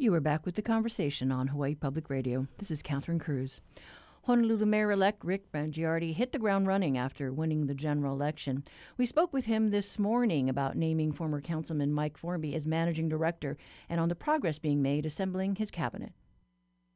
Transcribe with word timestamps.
You 0.00 0.14
are 0.14 0.20
back 0.20 0.46
with 0.46 0.54
the 0.54 0.62
conversation 0.62 1.30
on 1.30 1.48
Hawaii 1.48 1.74
Public 1.74 2.08
Radio. 2.08 2.46
This 2.56 2.70
is 2.70 2.80
Catherine 2.80 3.18
Cruz. 3.18 3.60
Honolulu 4.22 4.64
Mayor 4.64 4.92
elect 4.92 5.22
Rick 5.22 5.52
Blangiardi 5.52 6.14
hit 6.14 6.32
the 6.32 6.38
ground 6.38 6.66
running 6.66 6.96
after 6.96 7.30
winning 7.30 7.66
the 7.66 7.74
general 7.74 8.14
election. 8.14 8.64
We 8.96 9.04
spoke 9.04 9.34
with 9.34 9.44
him 9.44 9.68
this 9.68 9.98
morning 9.98 10.48
about 10.48 10.74
naming 10.74 11.12
former 11.12 11.42
Councilman 11.42 11.92
Mike 11.92 12.16
Formby 12.16 12.54
as 12.54 12.66
managing 12.66 13.10
director 13.10 13.58
and 13.90 14.00
on 14.00 14.08
the 14.08 14.14
progress 14.14 14.58
being 14.58 14.80
made 14.80 15.04
assembling 15.04 15.56
his 15.56 15.70
cabinet. 15.70 16.14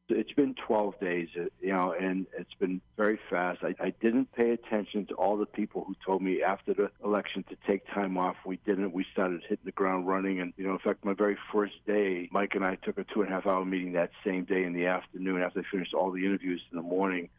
It's 0.09 0.33
been 0.33 0.55
12 0.67 1.01
days, 1.01 1.29
uh, 1.39 1.45
you 1.63 1.73
know, 1.73 1.95
and 1.99 2.27
it's 2.39 2.53
been 2.55 2.83
very 2.97 3.19
fast. 3.31 3.61
I, 3.63 3.75
I 3.81 3.95
didn't 4.03 4.33
pay 4.33 4.51
attention 4.51 5.07
to 5.07 5.15
all 5.15 5.39
the 5.39 5.47
people 5.47 5.85
who 5.87 5.97
told 6.05 6.21
me 6.21 6.43
after 6.43 6.75
the 6.75 6.91
election 7.03 7.43
to 7.49 7.57
take 7.67 7.87
time 7.87 8.19
off. 8.19 8.37
We 8.45 8.59
didn't. 8.67 8.93
We 8.93 9.07
started 9.13 9.41
hitting 9.43 9.65
the 9.65 9.73
ground 9.73 10.07
running. 10.07 10.41
And, 10.41 10.53
you 10.59 10.67
know, 10.67 10.73
in 10.73 10.79
fact, 10.79 11.07
my 11.07 11.15
very 11.15 11.39
first 11.51 11.75
day, 11.87 12.29
Mike 12.33 12.55
and 12.55 12.65
I 12.65 12.75
took 12.77 12.99
a 12.99 13.05
two 13.05 13.23
and 13.23 13.31
a 13.31 13.35
half 13.35 13.47
hour 13.47 13.65
meeting 13.65 13.93
that 13.93 14.11
same 14.25 14.45
day 14.45 14.65
in 14.65 14.75
the 14.75 14.87
afternoon 14.87 15.43
after 15.43 15.61
I 15.61 15.63
finished 15.71 15.95
all 15.95 16.11
the 16.11 16.25
interviews 16.27 16.61
in 16.71 16.77
the 16.77 16.83
morning 16.83 17.31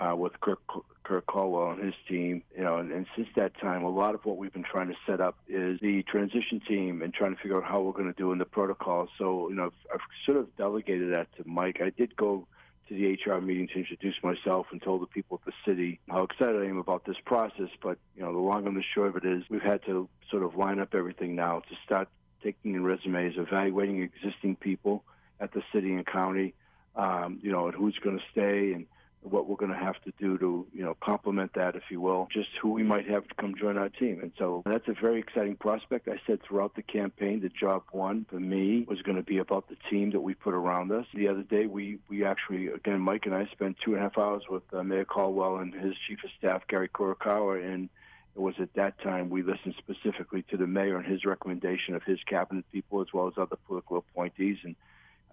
uh, 0.00 0.14
with 0.16 0.32
Kirk, 0.40 0.60
Kirk 1.04 1.26
Caldwell 1.26 1.72
and 1.72 1.84
his 1.84 1.94
team. 2.08 2.42
You 2.56 2.64
know, 2.64 2.78
and, 2.78 2.90
and 2.90 3.06
since 3.16 3.28
that 3.36 3.58
time, 3.60 3.84
a 3.84 3.90
lot 3.90 4.14
of 4.14 4.24
what 4.24 4.36
we've 4.36 4.52
been 4.52 4.64
trying 4.64 4.88
to 4.88 4.94
set 5.06 5.20
up 5.20 5.36
is 5.48 5.78
the 5.80 6.02
transition 6.04 6.60
team 6.66 7.02
and 7.02 7.12
trying 7.12 7.34
to 7.34 7.40
figure 7.40 7.56
out 7.56 7.64
how 7.64 7.80
we're 7.80 7.92
going 7.92 8.12
to 8.12 8.18
do 8.18 8.32
in 8.32 8.38
the 8.38 8.44
protocol. 8.44 9.08
So, 9.18 9.48
you 9.48 9.56
know, 9.56 9.66
I've, 9.66 9.94
I've 9.94 10.00
sort 10.24 10.38
of 10.38 10.54
delegated 10.56 11.12
that 11.12 11.28
to 11.36 11.48
Mike. 11.48 11.80
I 11.80 11.90
did 11.90 12.16
go 12.16 12.46
to 12.88 12.94
the 12.94 13.32
HR 13.32 13.40
meeting 13.40 13.68
to 13.68 13.78
introduce 13.78 14.16
myself 14.22 14.66
and 14.70 14.82
told 14.82 15.00
the 15.00 15.06
people 15.06 15.40
at 15.40 15.46
the 15.46 15.70
city 15.70 16.00
how 16.08 16.22
excited 16.22 16.60
I 16.60 16.66
am 16.66 16.78
about 16.78 17.04
this 17.06 17.16
process. 17.24 17.68
But, 17.82 17.98
you 18.16 18.22
know, 18.22 18.32
the 18.32 18.38
long 18.38 18.66
and 18.66 18.76
the 18.76 18.82
short 18.94 19.08
of 19.08 19.16
it 19.16 19.24
is 19.24 19.44
we've 19.48 19.62
had 19.62 19.84
to 19.86 20.08
sort 20.30 20.42
of 20.42 20.56
line 20.56 20.80
up 20.80 20.94
everything 20.94 21.34
now 21.34 21.60
to 21.60 21.76
start 21.84 22.08
taking 22.42 22.74
in 22.74 22.84
resumes, 22.84 23.34
evaluating 23.38 24.02
existing 24.02 24.56
people 24.56 25.02
at 25.40 25.52
the 25.52 25.62
city 25.72 25.92
and 25.94 26.06
county, 26.06 26.54
um, 26.94 27.38
you 27.42 27.50
know, 27.50 27.66
and 27.66 27.74
who's 27.74 27.98
going 28.02 28.18
to 28.18 28.24
stay 28.30 28.72
and 28.72 28.86
what 29.24 29.48
we're 29.48 29.56
going 29.56 29.72
to 29.72 29.78
have 29.78 30.00
to 30.04 30.12
do 30.18 30.38
to, 30.38 30.66
you 30.72 30.84
know, 30.84 30.96
complement 31.02 31.52
that, 31.54 31.74
if 31.74 31.84
you 31.90 32.00
will, 32.00 32.28
just 32.30 32.48
who 32.60 32.70
we 32.72 32.82
might 32.82 33.08
have 33.08 33.26
to 33.26 33.34
come 33.34 33.54
join 33.58 33.78
our 33.78 33.88
team. 33.88 34.20
And 34.22 34.32
so 34.38 34.62
that's 34.66 34.86
a 34.88 34.94
very 35.00 35.18
exciting 35.18 35.56
prospect. 35.56 36.08
I 36.08 36.20
said 36.26 36.40
throughout 36.42 36.74
the 36.76 36.82
campaign 36.82 37.40
that 37.40 37.54
job 37.54 37.82
one 37.90 38.26
for 38.28 38.38
me 38.38 38.84
was 38.86 39.00
going 39.02 39.16
to 39.16 39.22
be 39.22 39.38
about 39.38 39.68
the 39.68 39.76
team 39.90 40.10
that 40.12 40.20
we 40.20 40.34
put 40.34 40.54
around 40.54 40.92
us. 40.92 41.06
The 41.14 41.28
other 41.28 41.42
day, 41.42 41.66
we, 41.66 41.98
we 42.08 42.24
actually, 42.24 42.68
again, 42.68 43.00
Mike 43.00 43.26
and 43.26 43.34
I 43.34 43.46
spent 43.52 43.76
two 43.84 43.94
and 43.94 44.00
a 44.00 44.02
half 44.02 44.18
hours 44.18 44.42
with 44.48 44.62
uh, 44.72 44.82
Mayor 44.82 45.04
Caldwell 45.04 45.56
and 45.56 45.72
his 45.74 45.94
chief 46.06 46.18
of 46.22 46.30
staff, 46.38 46.62
Gary 46.68 46.88
Kurokawa, 46.88 47.64
and 47.64 47.88
it 48.36 48.40
was 48.40 48.54
at 48.60 48.74
that 48.74 49.00
time 49.00 49.30
we 49.30 49.42
listened 49.42 49.74
specifically 49.78 50.42
to 50.50 50.56
the 50.56 50.66
mayor 50.66 50.96
and 50.96 51.06
his 51.06 51.24
recommendation 51.24 51.94
of 51.94 52.02
his 52.02 52.18
cabinet 52.28 52.64
people 52.72 53.00
as 53.00 53.06
well 53.14 53.28
as 53.28 53.34
other 53.38 53.56
political 53.66 53.98
appointees. 53.98 54.58
And 54.64 54.74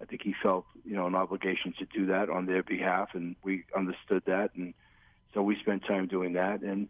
I 0.02 0.04
think 0.04 0.22
he 0.22 0.34
felt, 0.42 0.66
you 0.84 0.96
know, 0.96 1.06
an 1.06 1.14
obligation 1.14 1.72
to 1.78 1.84
do 1.84 2.06
that 2.06 2.28
on 2.28 2.46
their 2.46 2.62
behalf, 2.62 3.10
and 3.14 3.36
we 3.44 3.64
understood 3.76 4.24
that, 4.26 4.50
and 4.56 4.74
so 5.32 5.42
we 5.42 5.56
spent 5.60 5.84
time 5.86 6.08
doing 6.08 6.32
that. 6.32 6.62
And 6.62 6.88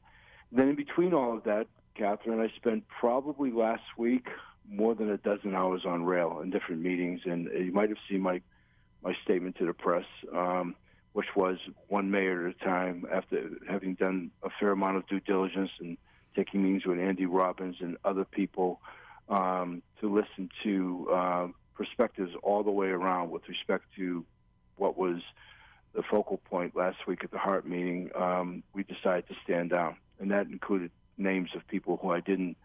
then 0.51 0.71
in 0.71 0.77
between 0.77 1.13
all 1.13 1.37
of 1.37 1.45
that, 1.45 1.67
Catherine, 1.95 2.41
I 2.41 2.49
spent 2.57 2.85
probably 2.89 3.51
last 3.51 3.83
week 3.99 4.29
more 4.69 4.95
than 4.95 5.11
a 5.11 5.19
dozen 5.19 5.55
hours 5.55 5.83
on 5.85 6.05
rail 6.05 6.41
in 6.43 6.51
different 6.51 6.81
meetings, 6.81 7.21
and 7.25 7.49
you 7.53 7.73
might 7.73 7.91
have 7.91 7.99
seen 8.09 8.21
my 8.21 8.41
my 9.03 9.15
statement 9.25 9.57
to 9.57 9.67
the 9.67 9.73
press, 9.73 10.05
um, 10.33 10.77
which 11.13 11.27
was 11.35 11.59
one 11.89 12.11
mayor 12.11 12.47
at 12.47 12.55
a 12.55 12.65
time. 12.65 13.05
After 13.13 13.51
having 13.69 13.95
done 13.95 14.31
a 14.45 14.49
fair 14.61 14.71
amount 14.71 14.97
of 14.97 15.07
due 15.09 15.21
diligence 15.21 15.71
and 15.81 15.99
taking 16.37 16.63
meetings 16.63 16.87
with 16.87 16.99
Andy 16.99 17.27
Robbins 17.27 17.77
and 17.81 17.97
other 18.05 18.25
people 18.25 18.81
um, 19.29 19.83
to 20.01 20.09
listen 20.09 20.49
to 20.63 21.13
um, 21.13 21.55
perspectives 21.75 22.33
all 22.43 22.63
the 22.63 22.71
way 22.71 22.89
around 22.89 23.31
with 23.31 23.49
respect 23.49 23.85
to 23.97 24.25
what 24.77 24.97
was 24.97 25.21
the 25.95 26.03
focal 26.03 26.39
point 26.39 26.75
last 26.75 27.07
week 27.07 27.23
at 27.25 27.31
the 27.31 27.39
HART 27.39 27.67
meeting, 27.67 28.11
um, 28.15 28.63
we 28.73 28.83
decided 28.83 29.29
to 29.29 29.35
stand 29.45 29.71
down. 29.71 29.97
And 30.19 30.31
that 30.31 30.47
included 30.47 30.91
names 31.19 31.51
of 31.55 31.67
people 31.69 31.99
who 32.01 32.11
I 32.11 32.21
didn't 32.21 32.57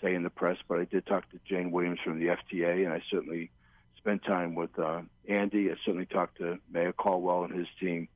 say 0.00 0.14
in 0.14 0.22
the 0.22 0.30
press, 0.30 0.58
but 0.68 0.80
I 0.80 0.84
did 0.84 1.06
talk 1.06 1.30
to 1.30 1.38
Jane 1.48 1.70
Williams 1.70 2.00
from 2.04 2.18
the 2.18 2.26
FTA, 2.26 2.84
and 2.84 2.92
I 2.92 3.02
certainly 3.10 3.50
spent 3.96 4.24
time 4.24 4.54
with 4.54 4.76
uh, 4.78 5.02
Andy. 5.28 5.70
I 5.70 5.74
certainly 5.84 6.06
talked 6.06 6.38
to 6.38 6.58
Mayor 6.70 6.92
Caldwell 6.92 7.44
and 7.44 7.54
his 7.54 7.68
team, 7.78 8.08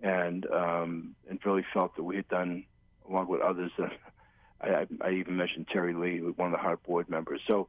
and 0.00 0.46
um, 0.46 1.14
and 1.28 1.38
really 1.44 1.64
felt 1.74 1.94
that 1.96 2.02
we 2.02 2.16
had 2.16 2.28
done, 2.28 2.64
along 3.08 3.28
with 3.28 3.42
others, 3.42 3.70
uh, 3.78 3.88
I, 4.60 4.86
I 5.02 5.10
even 5.10 5.36
mentioned 5.36 5.68
Terry 5.70 5.92
Lee, 5.92 6.20
one 6.20 6.52
of 6.52 6.52
the 6.52 6.62
HART 6.62 6.82
board 6.84 7.10
members. 7.10 7.42
So 7.46 7.68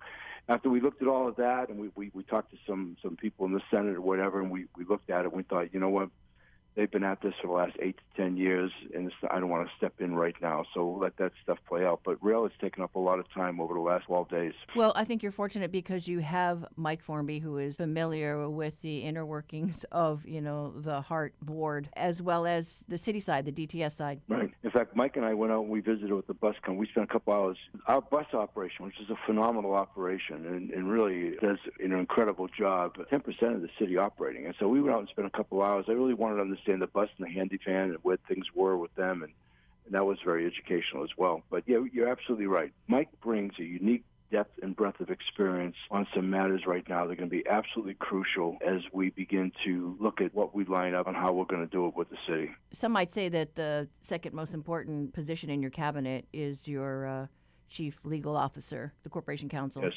after 0.50 0.70
we 0.70 0.80
looked 0.80 1.02
at 1.02 1.08
all 1.08 1.28
of 1.28 1.36
that 1.38 1.70
and 1.70 1.80
we, 1.80 1.90
we, 1.96 2.12
we 2.14 2.24
talked 2.24 2.52
to 2.52 2.58
some, 2.66 2.96
some 3.02 3.16
people 3.16 3.46
in 3.46 3.54
the 3.54 3.62
Senate 3.70 3.96
or 3.96 4.02
whatever, 4.02 4.42
and 4.42 4.50
we, 4.50 4.66
we 4.78 4.86
looked 4.86 5.10
at 5.10 5.22
it, 5.22 5.26
and 5.26 5.34
we 5.34 5.44
thought, 5.44 5.74
you 5.74 5.80
know 5.80 5.90
what, 5.90 6.10
they've 6.78 6.90
been 6.90 7.04
at 7.04 7.22
this 7.22 7.34
for 7.42 7.48
the 7.48 7.54
last 7.54 7.76
eight 7.82 7.98
to 7.98 8.22
ten 8.22 8.38
years, 8.38 8.72
and 8.94 9.12
I 9.32 9.40
don't 9.40 9.50
want 9.50 9.68
to 9.68 9.76
step 9.76 9.96
in 10.00 10.16
right 10.16 10.36
now. 10.42 10.64
So 10.74 10.86
we'll 10.86 11.00
let 11.00 11.18
that 11.18 11.32
stuff 11.44 11.58
play 11.68 11.84
out. 11.84 12.02
But 12.06 12.24
rail 12.24 12.44
has 12.44 12.52
taken 12.62 12.84
up 12.84 12.96
a 12.96 13.00
lot 13.00 13.20
of 13.20 13.26
time 13.34 13.60
over 13.60 13.74
the 13.74 13.80
last 13.80 14.06
12 14.06 14.30
days. 14.30 14.54
Well, 14.76 14.94
I 14.96 15.04
think 15.04 15.24
you're 15.24 15.32
fortunate 15.32 15.72
because 15.72 16.08
you 16.08 16.20
have 16.20 16.66
Mike 16.78 17.04
Formby, 17.04 17.40
who 17.40 17.58
is 17.58 17.76
familiar 17.76 18.48
with 18.48 18.80
the 18.82 19.00
inner 19.00 19.26
workings 19.26 19.84
of 19.92 20.26
you 20.26 20.40
know 20.40 20.72
the 20.78 21.02
HART 21.02 21.34
Board 21.42 21.90
as 21.96 22.22
well 22.22 22.46
as 22.46 22.84
the 22.88 22.98
city 22.98 23.20
side, 23.20 23.46
the 23.46 23.52
DTS 23.52 23.94
side. 23.94 24.22
Right. 24.30 24.52
In 24.64 24.72
fact, 24.72 24.96
Mike 24.96 25.18
and 25.18 25.26
I 25.26 25.34
went 25.34 25.52
out 25.52 25.62
and 25.62 25.70
we 25.70 25.82
visited 25.82 26.14
with 26.14 26.28
the 26.28 26.36
bus 26.36 26.56
company. 26.62 26.78
We 26.78 26.88
spent 26.88 27.10
a 27.10 27.12
couple 27.12 27.34
hours. 27.34 27.58
Our 27.88 28.02
bus 28.02 28.28
operation, 28.34 28.86
which 28.86 29.00
is 29.02 29.10
a 29.10 29.18
phenomenal 29.26 29.74
operation 29.74 30.46
and, 30.46 30.70
and 30.70 30.90
really 30.90 31.36
does 31.42 31.58
an 31.84 31.92
incredible 31.92 32.48
job. 32.48 32.96
10% 33.12 33.56
of 33.56 33.62
the 33.62 33.70
city 33.80 33.98
operating, 33.98 34.46
and 34.46 34.54
so 34.60 34.68
we 34.68 34.82
went 34.82 34.94
out 34.94 35.00
and 35.00 35.10
spent 35.10 35.28
a 35.28 35.32
couple 35.32 35.62
hours. 35.64 35.86
I 35.88 35.94
really 35.94 36.14
wanted 36.14 36.36
to 36.36 36.42
understand 36.42 36.67
understand 36.68 36.82
the 36.82 36.88
bus 36.88 37.10
and 37.18 37.28
the 37.28 37.34
Handi-Van 37.34 37.90
and 37.92 37.98
where 38.02 38.18
things 38.28 38.46
were 38.54 38.78
with 38.78 38.94
them, 38.96 39.24
and, 39.24 39.32
and 39.86 39.94
that 39.94 40.06
was 40.06 40.18
very 40.24 40.46
educational 40.46 41.04
as 41.04 41.12
well. 41.18 41.42
But 41.50 41.64
yeah, 41.66 41.80
you're 41.92 42.10
absolutely 42.10 42.48
right. 42.48 42.72
Mike 42.88 43.10
brings 43.22 43.54
a 43.60 43.64
unique 43.64 44.04
depth 44.30 44.60
and 44.62 44.76
breadth 44.76 45.00
of 45.00 45.10
experience 45.10 45.78
on 45.90 46.06
some 46.14 46.30
matters 46.30 46.64
right 46.68 46.84
now 46.90 47.06
that 47.06 47.14
are 47.14 47.16
going 47.16 47.30
to 47.30 47.36
be 47.36 47.48
absolutely 47.48 47.94
crucial 47.94 48.58
as 48.66 48.82
we 48.92 49.10
begin 49.12 49.54
to 49.64 49.96
look 50.02 50.20
at 50.20 50.36
what 50.36 50.54
we 50.54 50.66
line 50.66 50.94
up 50.94 51.08
and 51.08 51.16
how 51.16 51.32
we're 51.32 51.46
going 51.46 51.66
to 51.66 51.72
do 51.72 51.88
it 51.88 51.96
with 51.96 52.10
the 52.10 52.18
city. 52.28 52.52
Some 52.74 52.92
might 52.92 53.14
say 53.14 53.30
that 53.30 53.56
the 53.56 53.88
second 54.02 54.36
most 54.36 54.54
important 54.54 55.14
position 55.14 55.50
in 55.50 55.62
your 55.62 55.72
cabinet 55.72 56.28
is 56.34 56.68
your 56.68 57.08
uh, 57.08 57.28
chief 57.70 57.98
legal 58.04 58.36
officer, 58.36 58.92
the 59.04 59.10
corporation 59.10 59.48
counsel. 59.48 59.84
Yes. 59.84 59.94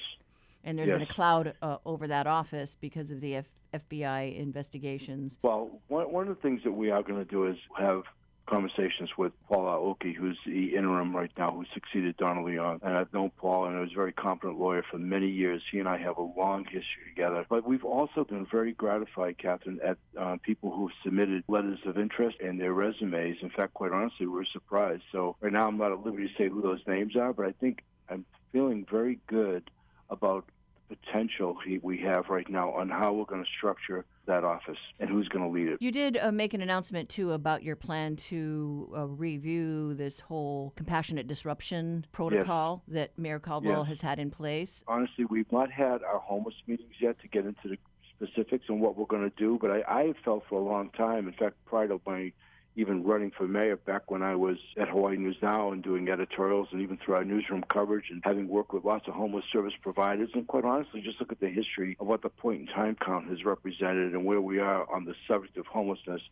And 0.63 0.79
there's 0.79 0.89
yes. 0.89 0.95
been 0.95 1.03
a 1.03 1.07
cloud 1.07 1.55
uh, 1.61 1.79
over 1.85 2.07
that 2.07 2.29
office 2.29 2.77
because 2.81 3.11
of 3.11 3.21
the 3.21 3.35
FBI 3.75 4.37
investigations. 4.37 5.39
Well, 5.43 5.81
one, 5.89 6.13
one 6.13 6.29
of 6.29 6.37
the 6.37 6.43
things 6.43 6.63
that 6.65 6.73
we 6.73 6.91
are 6.91 7.03
going 7.03 7.25
to 7.25 7.31
do 7.31 7.47
is 7.47 7.57
have 7.77 8.03
conversations 8.51 9.11
with 9.17 9.33
Paul 9.49 9.65
Aoki, 9.65 10.15
who's 10.15 10.39
the 10.45 10.75
interim 10.75 11.15
right 11.15 11.31
now, 11.39 11.53
who 11.53 11.65
succeeded 11.73 12.17
Donna 12.17 12.41
Leong. 12.41 12.81
And 12.83 12.97
I've 12.97 13.13
known 13.15 13.31
Paul, 13.37 13.67
and 13.67 13.77
he 13.77 13.81
was 13.81 13.93
a 13.93 13.95
very 13.95 14.13
competent 14.13 14.59
lawyer 14.59 14.83
for 14.91 14.99
many 14.99 15.29
years. 15.29 15.63
He 15.71 15.79
and 15.79 15.89
I 15.89 15.99
have 15.99 16.19
a 16.19 16.23
long 16.23 16.65
history 16.65 17.15
together. 17.15 17.47
But 17.49 17.67
we've 17.67 17.85
also 17.85 18.25
been 18.25 18.47
very 18.51 18.73
gratified, 18.73 19.39
Catherine, 19.39 19.79
at 19.85 19.99
uh, 20.19 20.37
people 20.43 20.73
who've 20.73 20.91
submitted 21.05 21.45
letters 21.49 21.79
of 21.87 21.97
interest 21.97 22.39
and 22.41 22.61
their 22.61 22.73
resumes. 22.73 23.37
In 23.41 23.51
fact, 23.51 23.75
quite 23.75 23.93
honestly, 23.93 24.27
we're 24.27 24.45
surprised. 24.47 25.05
So 25.13 25.37
right 25.41 25.53
now, 25.53 25.69
I'm 25.69 25.79
not 25.79 25.93
at 25.93 26.05
liberty 26.05 26.29
to 26.29 26.35
say 26.37 26.49
who 26.49 26.61
those 26.61 26.81
names 26.87 27.17
are, 27.17 27.33
but 27.33 27.47
I 27.47 27.53
think 27.53 27.85
I'm 28.09 28.25
feeling 28.53 28.85
very 28.91 29.21
good 29.29 29.71
about 30.11 30.45
potential 30.91 31.57
he, 31.65 31.79
we 31.79 31.99
have 31.99 32.29
right 32.29 32.49
now 32.51 32.71
on 32.71 32.89
how 32.89 33.13
we're 33.13 33.25
going 33.25 33.43
to 33.43 33.51
structure 33.57 34.05
that 34.27 34.45
office 34.45 34.79
and 34.99 35.09
who's 35.09 35.29
going 35.29 35.45
to 35.45 35.51
lead 35.51 35.69
it. 35.69 35.79
You 35.81 35.93
did 35.93 36.17
uh, 36.17 36.33
make 36.33 36.53
an 36.55 36.61
announcement 36.61 37.09
too 37.09 37.33
about 37.33 37.63
your 37.63 37.77
plan 37.77 38.17
to 38.17 38.93
uh, 38.97 39.07
review 39.07 39.95
this 39.95 40.21
whole 40.21 40.73
compassionate 40.77 41.27
disruption 41.27 42.05
protocol 42.13 42.83
yes. 42.87 42.95
that 42.95 43.19
Mayor 43.19 43.39
Caldwell 43.39 43.81
yes. 43.81 43.89
has 43.89 44.01
had 44.01 44.19
in 44.19 44.31
place. 44.31 44.83
Honestly, 44.89 45.25
we've 45.25 45.51
not 45.53 45.71
had 45.71 46.03
our 46.03 46.19
homeless 46.19 46.55
meetings 46.67 46.95
yet 47.01 47.21
to 47.21 47.29
get 47.29 47.47
into 47.47 47.69
the 47.69 47.79
specifics 48.17 48.67
on 48.69 48.81
what 48.81 48.97
we're 48.97 49.07
going 49.07 49.29
to 49.29 49.37
do, 49.37 49.59
but 49.61 49.71
I, 49.71 49.83
I 49.89 50.03
have 50.09 50.17
felt 50.25 50.45
for 50.49 50.61
a 50.61 50.65
long 50.65 50.91
time, 50.91 51.27
in 51.27 51.35
fact, 51.35 51.57
prior 51.65 51.89
to 51.89 52.01
my 52.07 52.33
even 52.81 53.05
running 53.05 53.31
for 53.31 53.47
mayor 53.47 53.77
back 53.77 54.11
when 54.11 54.23
I 54.23 54.35
was 54.35 54.57
at 54.79 54.89
Hawaii 54.89 55.19
News 55.19 55.37
Now 55.43 55.71
and 55.71 55.83
doing 55.83 56.09
editorials 56.09 56.69
and 56.73 56.81
even 56.81 56.97
through 56.97 57.15
our 57.15 57.25
newsroom 57.25 57.63
coverage 57.69 58.07
and 58.11 58.23
having 58.25 58.49
worked 58.49 58.73
with 58.73 58.85
lots 58.85 59.07
of 59.07 59.13
homeless 59.13 59.45
service 59.53 59.75
providers. 59.83 60.31
And 60.33 60.47
quite 60.47 60.65
honestly, 60.65 61.03
just 61.03 61.21
look 61.21 61.31
at 61.31 61.41
the 61.41 61.51
history 61.51 61.97
of 62.01 62.07
what 62.07 62.23
the 62.23 62.31
point 62.31 62.63
in 62.63 62.67
time 62.69 62.97
count 63.05 63.29
has 63.29 63.45
represented 63.45 64.15
and 64.15 64.25
where 64.25 64.41
we 64.41 64.59
are 64.59 64.91
on 64.91 65.05
the 65.05 65.15
subject 65.29 65.59
of 65.59 65.67
homelessness, 65.67 66.23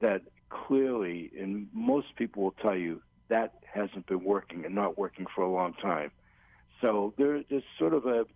that 0.00 0.22
clearly, 0.50 1.30
and 1.38 1.68
most 1.72 2.08
people 2.16 2.42
will 2.42 2.54
tell 2.60 2.76
you, 2.76 3.00
that 3.28 3.54
hasn't 3.72 4.06
been 4.06 4.24
working 4.24 4.64
and 4.64 4.74
not 4.74 4.98
working 4.98 5.26
for 5.32 5.42
a 5.42 5.50
long 5.50 5.72
time. 5.74 6.10
So 6.80 7.14
there, 7.16 7.44
there's 7.48 7.62
sort 7.78 7.94
of 7.94 8.06
a 8.06 8.26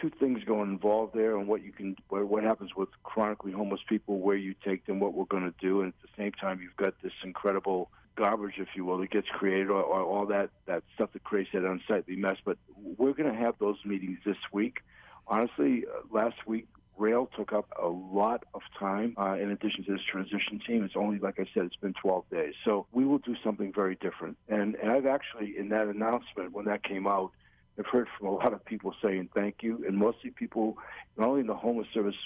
two 0.00 0.10
things 0.10 0.42
going 0.44 0.70
involved 0.70 1.14
there 1.14 1.36
and 1.36 1.46
what 1.48 1.62
you 1.62 1.72
can 1.72 1.96
what 2.08 2.42
happens 2.42 2.74
with 2.76 2.88
chronically 3.02 3.52
homeless 3.52 3.80
people 3.88 4.18
where 4.18 4.36
you 4.36 4.54
take 4.64 4.86
them 4.86 5.00
what 5.00 5.14
we're 5.14 5.24
going 5.24 5.44
to 5.44 5.54
do 5.60 5.80
and 5.80 5.88
at 5.88 6.02
the 6.02 6.22
same 6.22 6.32
time 6.32 6.60
you've 6.62 6.76
got 6.76 6.94
this 7.02 7.12
incredible 7.24 7.90
garbage 8.16 8.54
if 8.58 8.68
you 8.74 8.84
will 8.84 8.98
that 8.98 9.10
gets 9.10 9.28
created 9.28 9.68
or, 9.70 9.82
or 9.82 10.02
all 10.02 10.26
that 10.26 10.50
that 10.66 10.82
stuff 10.94 11.10
that 11.12 11.22
creates 11.24 11.50
that 11.52 11.64
unsightly 11.64 12.16
mess 12.16 12.36
but 12.44 12.58
we're 12.96 13.12
going 13.12 13.30
to 13.30 13.38
have 13.38 13.54
those 13.58 13.78
meetings 13.84 14.18
this 14.24 14.36
week 14.52 14.78
honestly 15.26 15.84
uh, 15.86 16.00
last 16.12 16.36
week 16.46 16.66
rail 16.98 17.30
took 17.36 17.52
up 17.52 17.66
a 17.80 17.86
lot 17.86 18.44
of 18.54 18.62
time 18.78 19.14
uh, 19.18 19.34
in 19.34 19.50
addition 19.50 19.84
to 19.84 19.92
this 19.92 20.00
transition 20.10 20.60
team. 20.66 20.84
It's 20.84 20.96
only, 20.96 21.18
like 21.18 21.38
I 21.38 21.46
said, 21.54 21.64
it's 21.64 21.76
been 21.76 21.94
12 21.94 22.24
days. 22.30 22.54
So 22.64 22.86
we 22.92 23.04
will 23.04 23.18
do 23.18 23.36
something 23.44 23.72
very 23.72 23.94
different. 23.94 24.36
And, 24.48 24.74
and 24.74 24.90
I've 24.90 25.06
actually, 25.06 25.56
in 25.56 25.68
that 25.70 25.86
announcement, 25.86 26.52
when 26.52 26.64
that 26.66 26.82
came 26.82 27.06
out, 27.06 27.30
I've 27.78 27.86
heard 27.86 28.08
from 28.18 28.28
a 28.28 28.32
lot 28.32 28.52
of 28.52 28.64
people 28.64 28.94
saying 29.02 29.30
thank 29.34 29.62
you, 29.62 29.84
and 29.86 29.96
mostly 29.96 30.30
people, 30.30 30.76
not 31.16 31.28
only 31.28 31.40
in 31.42 31.46
the 31.46 31.54
homeless 31.54 31.86
service 31.94 32.16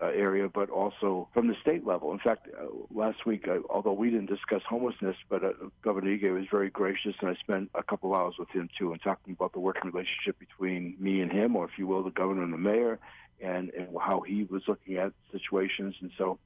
uh, 0.00 0.06
area, 0.06 0.48
but 0.48 0.70
also 0.70 1.28
from 1.32 1.48
the 1.48 1.54
state 1.60 1.86
level. 1.86 2.12
In 2.12 2.18
fact, 2.18 2.48
uh, 2.48 2.66
last 2.92 3.24
week, 3.24 3.46
uh, 3.48 3.58
although 3.70 3.92
we 3.92 4.10
didn't 4.10 4.26
discuss 4.26 4.62
homelessness, 4.68 5.16
but 5.28 5.44
uh, 5.44 5.52
Governor 5.82 6.16
Ige 6.16 6.32
was 6.34 6.46
very 6.50 6.70
gracious, 6.70 7.14
and 7.20 7.30
I 7.30 7.34
spent 7.34 7.70
a 7.74 7.82
couple 7.82 8.14
hours 8.14 8.34
with 8.38 8.50
him 8.50 8.68
too, 8.78 8.92
and 8.92 9.00
talking 9.02 9.34
about 9.34 9.52
the 9.52 9.60
working 9.60 9.90
relationship 9.90 10.38
between 10.38 10.96
me 10.98 11.20
and 11.20 11.30
him, 11.30 11.56
or 11.56 11.64
if 11.64 11.72
you 11.78 11.86
will, 11.86 12.02
the 12.02 12.10
governor 12.10 12.42
and 12.42 12.52
the 12.52 12.58
mayor, 12.58 12.98
and, 13.40 13.70
and 13.70 13.88
how 14.00 14.20
he 14.20 14.44
was 14.44 14.62
looking 14.66 14.96
at 14.96 15.12
situations. 15.30 15.94
And 16.00 16.10
so, 16.18 16.38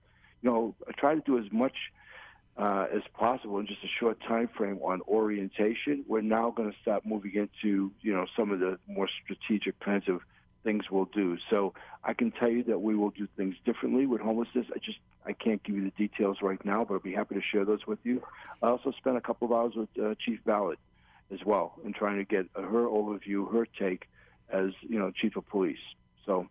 you 0.43 0.51
know, 0.51 0.75
I 0.89 0.93
try 0.93 1.15
to 1.15 1.21
do 1.21 1.39
as 1.39 1.51
much 1.51 1.77
uh, 2.59 2.87
as 2.95 3.03
possible 3.15 3.59
in 3.59 3.67
just 3.67 3.85
a 3.85 3.89
short 4.01 4.19
time 4.21 4.49
frame 4.57 4.79
on 4.83 5.01
orientation. 5.09 6.05
We're 6.09 6.23
now 6.23 6.51
going 6.51 6.71
to 6.71 6.79
start 6.81 7.05
moving 7.05 7.35
into, 7.35 7.93
you 8.01 8.13
know, 8.13 8.27
some 8.37 8.51
of 8.51 8.61
the 8.61 8.79
more 8.87 9.09
strategic 9.25 9.79
kinds 9.81 10.09
of 10.09 10.21
things 10.65 10.91
we'll 10.91 11.05
do. 11.07 11.37
So 11.51 11.75
I 12.03 12.15
can 12.15 12.33
tell 12.33 12.49
you 12.49 12.65
that 12.65 12.81
we 12.81 12.97
will 12.97 13.11
do 13.11 13.29
things 13.37 13.55
differently 13.65 14.07
with 14.07 14.21
homelessness. 14.21 14.67
I 14.75 14.79
just 14.79 14.99
I 15.25 15.33
can't 15.33 15.63
give 15.63 15.77
you 15.77 15.85
the 15.85 15.91
details 16.09 16.39
right 16.41 16.63
now, 16.65 16.85
but 16.85 16.95
I'll 16.95 17.01
be 17.01 17.13
happy 17.13 17.35
to 17.35 17.43
share 17.43 17.65
those 17.65 17.87
with 17.87 17.99
you. 18.05 18.23
I 18.63 18.69
also 18.69 18.93
spent 18.93 19.17
a 19.17 19.21
couple 19.21 19.47
of 19.47 19.53
hours 19.53 19.75
with 19.75 19.89
uh, 20.03 20.15
Chief 20.25 20.41
Ballard 20.45 20.79
as 21.33 21.41
well 21.45 21.75
in 21.85 21.93
trying 21.93 22.19
to 22.19 22.25
get 22.25 22.47
her 22.55 22.87
overview, 22.87 23.53
her 23.53 23.67
take 23.79 24.09
as 24.51 24.71
you 24.81 24.99
know 24.99 25.11
chief 25.11 25.37
of 25.37 25.47
police. 25.49 25.79
So 26.25 26.49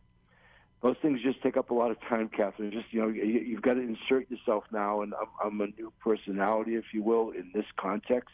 those 0.86 0.98
things 1.02 1.20
just 1.24 1.42
take 1.42 1.58
up 1.58 1.72
a 1.72 1.74
lot 1.74 1.90
of 1.90 2.00
time, 2.02 2.30
Catherine. 2.30 2.70
Just 2.72 2.86
you 2.92 3.02
know, 3.02 3.08
you, 3.08 3.56
have 3.56 3.64
got 3.64 3.74
to 3.74 3.80
insert 3.80 4.30
yourself 4.30 4.66
now, 4.72 5.02
and 5.02 5.16
I'm, 5.16 5.28
I'm 5.44 5.62
a 5.62 5.66
new 5.66 5.92
personality, 6.00 6.76
if 6.76 6.86
you 6.94 7.02
will, 7.02 7.32
in 7.32 7.50
this 7.56 7.66
context. 7.76 8.30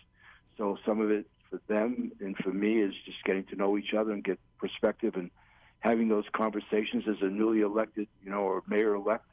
So 0.58 0.78
some 0.86 1.00
of 1.00 1.10
it 1.12 1.28
for 1.50 1.62
them 1.70 2.12
and 2.20 2.36
for 2.36 2.50
me 2.50 2.82
is 2.82 2.94
just 3.06 3.24
getting 3.24 3.46
to 3.46 3.56
know 3.56 3.78
each 3.78 3.94
other 3.98 4.12
and 4.12 4.22
get 4.22 4.38
perspective 4.58 5.14
and 5.16 5.32
having 5.80 6.10
those 6.10 6.26
conversations 6.34 7.06
as 7.08 7.16
a 7.22 7.30
newly 7.30 7.62
elected, 7.62 8.10
you 8.22 8.30
know, 8.30 8.40
or 8.40 8.64
mayor-elect 8.68 9.24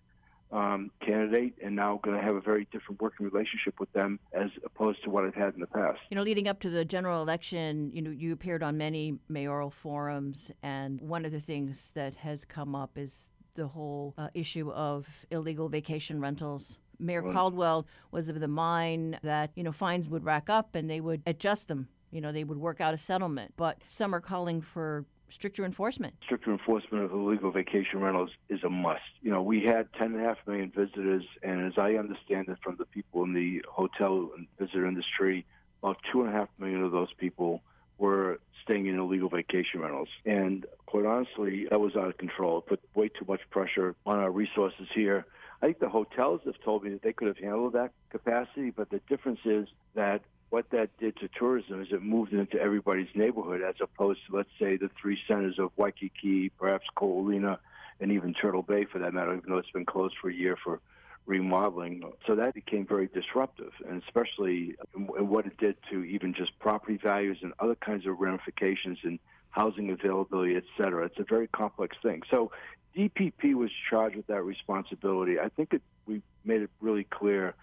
um, 0.50 0.90
candidate, 1.04 1.54
and 1.62 1.76
now 1.76 2.00
going 2.02 2.16
to 2.16 2.22
have 2.22 2.34
a 2.34 2.40
very 2.40 2.66
different 2.72 3.00
working 3.00 3.26
relationship 3.26 3.78
with 3.78 3.92
them 3.92 4.18
as 4.32 4.50
opposed 4.64 5.02
to 5.04 5.10
what 5.10 5.24
I've 5.24 5.34
had 5.34 5.54
in 5.54 5.60
the 5.60 5.66
past. 5.66 5.98
You 6.10 6.16
know, 6.16 6.22
leading 6.22 6.48
up 6.48 6.60
to 6.60 6.70
the 6.70 6.84
general 6.84 7.22
election, 7.22 7.90
you 7.92 8.02
know, 8.02 8.10
you 8.10 8.32
appeared 8.32 8.62
on 8.62 8.78
many 8.78 9.18
mayoral 9.28 9.70
forums, 9.70 10.50
and 10.62 11.00
one 11.00 11.24
of 11.24 11.32
the 11.32 11.40
things 11.40 11.92
that 11.94 12.14
has 12.16 12.44
come 12.44 12.74
up 12.74 12.96
is 12.96 13.28
the 13.54 13.66
whole 13.66 14.14
uh, 14.16 14.28
issue 14.34 14.70
of 14.70 15.06
illegal 15.30 15.68
vacation 15.68 16.20
rentals. 16.20 16.78
Mayor 17.00 17.22
right. 17.22 17.34
Caldwell 17.34 17.86
was 18.10 18.28
of 18.28 18.40
the 18.40 18.48
mind 18.48 19.18
that 19.22 19.50
you 19.54 19.62
know 19.62 19.72
fines 19.72 20.08
would 20.08 20.24
rack 20.24 20.48
up 20.48 20.74
and 20.74 20.88
they 20.88 21.00
would 21.00 21.22
adjust 21.26 21.68
them. 21.68 21.88
You 22.10 22.20
know, 22.20 22.32
they 22.32 22.44
would 22.44 22.58
work 22.58 22.80
out 22.80 22.94
a 22.94 22.98
settlement. 22.98 23.52
But 23.56 23.78
some 23.86 24.14
are 24.14 24.20
calling 24.20 24.62
for 24.62 25.04
stricter 25.28 25.64
enforcement? 25.64 26.14
Stricter 26.24 26.52
enforcement 26.52 27.04
of 27.04 27.12
illegal 27.12 27.50
vacation 27.50 28.00
rentals 28.00 28.30
is 28.48 28.62
a 28.64 28.70
must. 28.70 29.02
You 29.22 29.30
know, 29.30 29.42
we 29.42 29.62
had 29.62 29.90
10.5 29.92 30.36
million 30.46 30.70
visitors, 30.74 31.24
and 31.42 31.66
as 31.66 31.78
I 31.78 31.94
understand 31.94 32.48
it 32.48 32.58
from 32.62 32.76
the 32.76 32.86
people 32.86 33.24
in 33.24 33.34
the 33.34 33.64
hotel 33.68 34.30
and 34.36 34.46
visitor 34.58 34.86
industry, 34.86 35.44
about 35.82 35.98
2.5 36.12 36.48
million 36.58 36.82
of 36.82 36.92
those 36.92 37.12
people 37.18 37.62
were 37.98 38.40
staying 38.62 38.86
in 38.86 38.98
illegal 38.98 39.28
vacation 39.28 39.80
rentals. 39.80 40.08
And 40.24 40.66
quite 40.86 41.06
honestly, 41.06 41.66
that 41.70 41.80
was 41.80 41.96
out 41.96 42.08
of 42.08 42.18
control. 42.18 42.58
It 42.58 42.66
put 42.66 42.80
way 42.94 43.08
too 43.08 43.24
much 43.26 43.40
pressure 43.50 43.94
on 44.06 44.18
our 44.18 44.30
resources 44.30 44.88
here. 44.94 45.26
I 45.60 45.66
think 45.66 45.80
the 45.80 45.88
hotels 45.88 46.42
have 46.44 46.60
told 46.64 46.84
me 46.84 46.90
that 46.90 47.02
they 47.02 47.12
could 47.12 47.28
have 47.28 47.38
handled 47.38 47.72
that 47.72 47.92
capacity, 48.10 48.70
but 48.70 48.90
the 48.90 49.00
difference 49.08 49.40
is 49.44 49.68
that 49.94 50.22
what 50.50 50.70
that 50.70 50.96
did 50.98 51.16
to 51.18 51.28
tourism 51.38 51.82
is 51.82 51.88
it 51.90 52.02
moved 52.02 52.32
into 52.32 52.58
everybody's 52.60 53.08
neighborhood 53.14 53.60
as 53.62 53.74
opposed 53.80 54.20
to, 54.26 54.36
let's 54.36 54.48
say, 54.58 54.76
the 54.76 54.90
three 55.00 55.18
centers 55.28 55.58
of 55.58 55.70
Waikiki, 55.76 56.50
perhaps 56.50 56.86
Ko 56.94 57.22
Olina, 57.22 57.58
and 58.00 58.12
even 58.12 58.32
Turtle 58.32 58.62
Bay 58.62 58.84
for 58.84 58.98
that 59.00 59.12
matter, 59.12 59.34
even 59.34 59.50
though 59.50 59.58
it's 59.58 59.70
been 59.70 59.84
closed 59.84 60.14
for 60.20 60.30
a 60.30 60.34
year 60.34 60.56
for 60.62 60.80
remodeling. 61.26 62.02
So 62.26 62.34
that 62.36 62.54
became 62.54 62.86
very 62.86 63.08
disruptive, 63.08 63.72
and 63.86 64.02
especially 64.02 64.76
in 64.96 65.28
what 65.28 65.46
it 65.46 65.58
did 65.58 65.76
to 65.90 66.02
even 66.04 66.32
just 66.32 66.58
property 66.58 66.98
values 67.02 67.38
and 67.42 67.52
other 67.58 67.74
kinds 67.74 68.06
of 68.06 68.18
ramifications 68.18 68.98
in 69.04 69.18
housing 69.50 69.90
availability, 69.90 70.56
et 70.56 70.64
cetera. 70.78 71.04
It's 71.04 71.18
a 71.18 71.24
very 71.24 71.48
complex 71.48 71.96
thing. 72.02 72.22
So 72.30 72.52
DPP 72.96 73.54
was 73.54 73.70
charged 73.90 74.16
with 74.16 74.26
that 74.28 74.42
responsibility. 74.42 75.38
I 75.38 75.48
think 75.50 75.74
it, 75.74 75.82
we 76.06 76.22
made 76.44 76.62
it 76.62 76.70
really 76.80 77.04
clear 77.04 77.54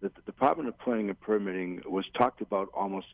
that 0.00 0.14
the 0.14 0.22
Department 0.22 0.68
of 0.68 0.78
Planning 0.78 1.08
and 1.08 1.20
Permitting 1.20 1.82
was 1.86 2.04
talked 2.16 2.40
about 2.40 2.68
almost 2.74 3.06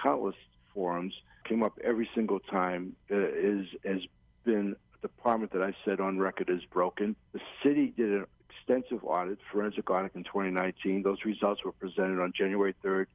countless 0.00 0.36
forums, 0.74 1.14
came 1.44 1.62
up 1.62 1.78
every 1.82 2.08
single 2.14 2.40
time, 2.40 2.94
uh, 3.10 3.16
is 3.16 3.66
has 3.84 4.00
been 4.44 4.76
a 4.96 5.06
department 5.06 5.52
that 5.52 5.62
I 5.62 5.74
said 5.84 6.00
on 6.00 6.18
record 6.18 6.50
is 6.50 6.64
broken. 6.70 7.16
The 7.32 7.40
city 7.62 7.92
did 7.96 8.12
an 8.12 8.26
extensive 8.50 9.04
audit, 9.04 9.38
forensic 9.50 9.90
audit 9.90 10.14
in 10.14 10.24
2019. 10.24 11.02
Those 11.02 11.18
results 11.24 11.64
were 11.64 11.72
presented 11.72 12.20
on 12.20 12.32
January 12.36 12.74
3rd 12.84 13.06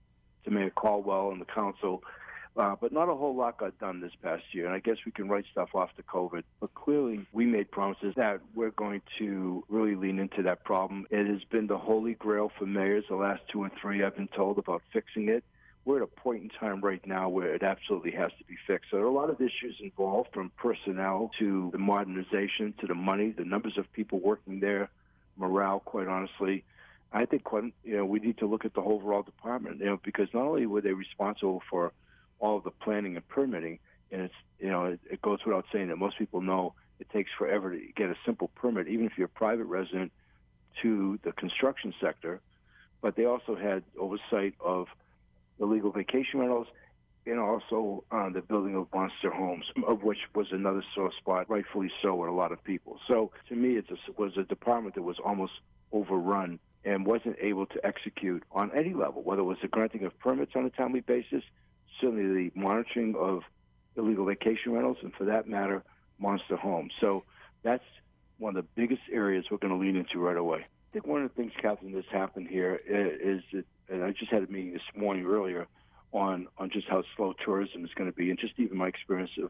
to 0.46 0.52
Mayor 0.52 0.72
Caldwell 0.72 1.32
and 1.32 1.42
the 1.42 1.46
council. 1.46 2.04
Uh, 2.56 2.76
but 2.80 2.94
not 2.94 3.10
a 3.10 3.16
whole 3.16 3.36
lot 3.36 3.58
got 3.58 3.78
done 3.80 4.00
this 4.00 4.12
past 4.22 4.44
year, 4.52 4.68
and 4.68 4.76
I 4.76 4.80
guess 4.80 4.98
we 5.08 5.12
can 5.12 5.28
write 5.28 5.46
stuff 5.52 5.70
off 5.74 5.90
to 5.96 6.04
COVID. 6.04 6.44
But 6.60 6.76
clearly, 6.76 7.26
we 7.32 7.48
made 7.48 7.72
promises 7.72 8.14
that 8.16 8.42
we're 8.54 8.70
going 8.70 9.02
to 9.18 9.64
really 9.70 9.96
lean 9.96 10.20
into 10.20 10.44
that 10.44 10.64
problem. 10.64 11.08
It 11.10 11.26
has 11.26 11.44
been 11.46 11.66
the 11.66 11.80
holy 11.80 12.14
grail 12.14 12.52
for 12.60 12.68
mayors 12.68 13.06
the 13.10 13.16
last 13.16 13.42
two 13.52 13.64
and 13.64 13.72
three. 13.82 14.04
I've 14.04 14.16
been 14.16 14.28
told 14.28 14.60
about 14.60 14.84
fixing 14.92 15.30
it. 15.30 15.44
We're 15.86 15.98
at 15.98 16.04
a 16.04 16.08
point 16.22 16.44
in 16.44 16.50
time 16.50 16.82
right 16.82 17.06
now 17.08 17.28
where 17.28 17.56
it 17.56 17.64
absolutely 17.64 18.12
has 18.12 18.32
to 18.38 18.44
be 18.44 18.56
fixed. 18.68 18.92
So 18.92 18.98
there 18.98 19.06
are 19.06 19.10
a 19.10 19.14
lot 19.14 19.32
of 19.32 19.42
issues 19.42 19.78
involved, 19.82 20.30
from 20.32 20.52
personnel 20.56 21.32
to 21.40 21.70
the 21.72 21.80
modernization 21.80 22.76
to 22.82 22.88
the 22.88 22.94
money, 22.96 23.32
the 23.36 23.46
numbers 23.46 23.80
of 23.80 23.92
people 23.94 24.20
working 24.20 24.60
there, 24.60 24.90
morale. 25.38 25.80
Quite 25.80 26.08
honestly, 26.08 26.64
I 27.12 27.26
think 27.26 27.44
you 27.84 27.98
know 27.98 28.06
we 28.06 28.20
need 28.20 28.38
to 28.38 28.46
look 28.46 28.64
at 28.64 28.76
the 28.76 28.82
overall 28.82 29.24
department. 29.24 29.80
You 29.80 29.86
know, 29.88 30.00
because 30.04 30.28
not 30.36 30.44
only 30.44 30.68
were 30.68 30.82
they 30.82 30.94
responsible 30.94 31.64
for 31.68 31.92
all 32.44 32.58
of 32.58 32.66
the 32.66 32.72
planning 32.72 33.16
and 33.16 33.28
permitting. 33.28 33.80
And 34.12 34.24
it's 34.24 34.34
you 34.60 34.70
know 34.70 34.86
it, 34.86 35.00
it 35.10 35.22
goes 35.22 35.40
without 35.46 35.66
saying 35.72 35.88
that 35.88 35.98
most 35.98 36.20
people 36.20 36.42
know 36.42 36.74
it 37.00 37.10
takes 37.10 37.32
forever 37.38 37.72
to 37.72 37.80
get 37.96 38.10
a 38.10 38.16
simple 38.26 38.50
permit, 38.54 38.88
even 38.88 39.06
if 39.06 39.14
you're 39.18 39.26
a 39.26 39.30
private 39.30 39.66
resident, 39.66 40.12
to 40.82 41.18
the 41.24 41.32
construction 41.32 41.94
sector. 42.00 42.42
But 43.02 43.16
they 43.16 43.26
also 43.26 43.56
had 43.56 43.84
oversight 44.00 44.54
of 44.60 44.88
illegal 45.60 45.92
vacation 45.92 46.40
rentals 46.40 46.68
and 47.26 47.40
also 47.40 48.04
uh, 48.12 48.30
the 48.30 48.42
building 48.42 48.76
of 48.76 48.88
monster 48.94 49.32
homes, 49.32 49.66
of 49.88 50.04
which 50.04 50.18
was 50.36 50.48
another 50.52 50.84
sore 50.94 51.12
spot, 51.20 51.50
rightfully 51.50 51.90
so, 52.02 52.16
with 52.16 52.30
a 52.30 52.34
lot 52.34 52.52
of 52.52 52.62
people. 52.64 53.00
So 53.08 53.32
to 53.48 53.56
me, 53.56 53.78
it 53.78 53.86
was 54.18 54.34
a 54.38 54.44
department 54.44 54.96
that 54.96 55.04
was 55.04 55.18
almost 55.24 55.54
overrun 55.94 56.60
and 56.84 57.06
wasn't 57.06 57.38
able 57.40 57.66
to 57.68 57.86
execute 57.86 58.44
on 58.52 58.72
any 58.76 58.94
level, 58.94 59.24
whether 59.24 59.42
it 59.42 59.46
was 59.46 59.58
the 59.62 59.70
granting 59.70 60.04
of 60.04 60.18
permits 60.20 60.52
on 60.56 60.66
a 60.66 60.70
timely 60.70 61.00
basis, 61.00 61.44
certainly 62.04 62.50
the 62.50 62.60
monitoring 62.60 63.16
of 63.18 63.42
illegal 63.96 64.26
vacation 64.26 64.74
rentals, 64.74 64.98
and 65.02 65.14
for 65.14 65.26
that 65.26 65.48
matter, 65.48 65.84
monster 66.20 66.56
homes. 66.56 66.92
So 67.00 67.24
that's 67.64 67.84
one 68.38 68.56
of 68.56 68.64
the 68.64 68.70
biggest 68.76 69.02
areas 69.12 69.46
we're 69.50 69.58
going 69.58 69.74
to 69.74 69.80
lean 69.80 69.96
into 69.96 70.20
right 70.20 70.38
away. 70.38 70.60
I 70.60 70.92
think 70.92 71.08
one 71.08 71.24
of 71.24 71.30
the 71.30 71.36
things, 71.36 71.54
Catherine, 71.62 71.94
that's 71.94 72.08
happened 72.12 72.48
here 72.48 72.80
eh, 72.88 73.30
is 73.30 73.42
that, 73.54 73.66
and 73.90 74.04
I 74.04 74.12
just 74.12 74.32
had 74.32 74.44
a 74.44 74.48
meeting 74.48 74.74
this 74.74 74.82
morning 74.96 75.26
earlier 75.26 75.68
on 76.12 76.48
on 76.58 76.70
just 76.70 76.88
how 76.88 77.04
slow 77.16 77.34
tourism 77.44 77.84
is 77.84 77.92
going 77.96 78.12
to 78.12 78.16
be, 78.16 78.30
and 78.30 78.38
just 78.38 78.54
even 78.58 78.78
my 78.78 78.88
experience 78.88 79.32
of 79.42 79.50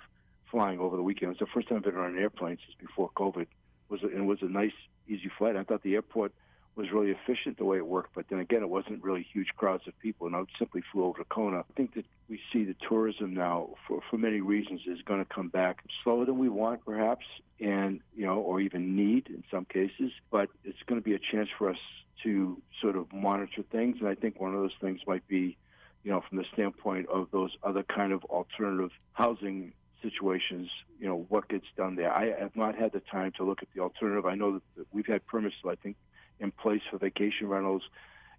flying 0.50 0.80
over 0.80 0.96
the 0.96 1.04
weekend. 1.04 1.32
It 1.32 1.40
was 1.40 1.48
the 1.48 1.54
first 1.54 1.68
time 1.68 1.78
I've 1.80 1.84
been 1.84 1.98
on 1.98 2.16
an 2.16 2.20
airplane 2.20 2.58
since 2.66 2.78
before 2.80 3.10
COVID. 3.18 3.42
It 3.42 3.48
was 3.90 4.04
a, 4.04 4.08
and 4.08 4.20
it 4.20 4.26
was 4.26 4.42
a 4.42 4.46
nice, 4.46 4.72
easy 5.08 5.30
flight. 5.38 5.56
I 5.56 5.64
thought 5.64 5.84
the 5.84 5.96
airport 5.96 6.32
was 6.76 6.92
really 6.92 7.12
efficient 7.12 7.58
the 7.58 7.66
way 7.66 7.78
it 7.78 7.86
worked. 7.86 8.16
But 8.16 8.26
then 8.30 8.40
again, 8.40 8.64
it 8.64 8.70
wasn't 8.70 9.04
really 9.04 9.26
huge 9.32 9.50
crowds 9.56 9.88
of 9.88 9.98
people, 10.00 10.28
and 10.28 10.36
I 10.36 10.44
simply 10.58 10.82
flew 10.92 11.06
over 11.06 11.20
to 11.20 11.26
Kona. 11.26 11.60
I 11.60 11.64
think 11.76 11.94
that 11.96 12.06
we 12.30 12.40
see 12.52 12.64
the 12.64 12.76
tourism 12.88 13.34
now, 13.34 13.70
for 13.88 14.02
for 14.10 14.18
many 14.18 14.42
reasons, 14.42 14.82
is 14.88 15.02
going 15.04 15.24
to 15.24 15.34
come 15.34 15.50
back 15.50 15.84
slower 16.04 16.26
than 16.26 16.40
we 16.40 16.50
want, 16.50 16.84
perhaps, 16.86 17.26
and 17.60 18.00
you 18.16 18.26
know, 18.26 18.40
or 18.40 18.60
even 18.60 18.96
need 18.96 19.28
in 19.28 19.44
some 19.52 19.66
cases. 19.66 20.12
But 20.32 20.50
it's 20.64 20.82
going 20.88 21.00
to 21.00 21.06
be 21.06 21.14
a 21.14 21.20
chance 21.20 21.50
for 21.58 21.70
us 21.70 21.78
to 22.24 22.62
sort 22.82 22.96
of 22.96 23.12
monitor 23.14 23.64
things, 23.72 23.98
and 24.00 24.08
I 24.08 24.16
think 24.16 24.40
one 24.40 24.54
of 24.54 24.62
those 24.62 24.76
things 24.82 25.02
might 25.06 25.28
be, 25.28 25.58
you 26.04 26.12
know, 26.12 26.24
from 26.28 26.38
the 26.38 26.46
standpoint 26.54 27.08
of 27.10 27.28
those 27.32 27.52
other 27.64 27.84
kind 27.84 28.14
of 28.14 28.24
alternative 28.26 28.92
housing 29.12 29.74
situations, 30.02 30.70
you 31.00 31.08
know, 31.08 31.26
what 31.30 31.48
gets 31.50 31.66
done 31.78 31.96
there. 31.96 32.12
I 32.12 32.34
have 32.40 32.56
not 32.56 32.76
had 32.76 32.92
the 32.92 33.00
time 33.00 33.32
to 33.38 33.44
look 33.44 33.62
at 33.62 33.70
the 33.74 33.82
alternative. 33.82 34.26
I 34.26 34.36
know 34.36 34.62
that 34.76 34.88
we've 34.92 35.06
had 35.06 35.26
permits, 35.26 35.56
I 35.68 35.76
think, 35.76 35.96
in 36.44 36.52
place 36.52 36.82
for 36.92 37.00
vacation 37.00 37.48
rentals 37.48 37.82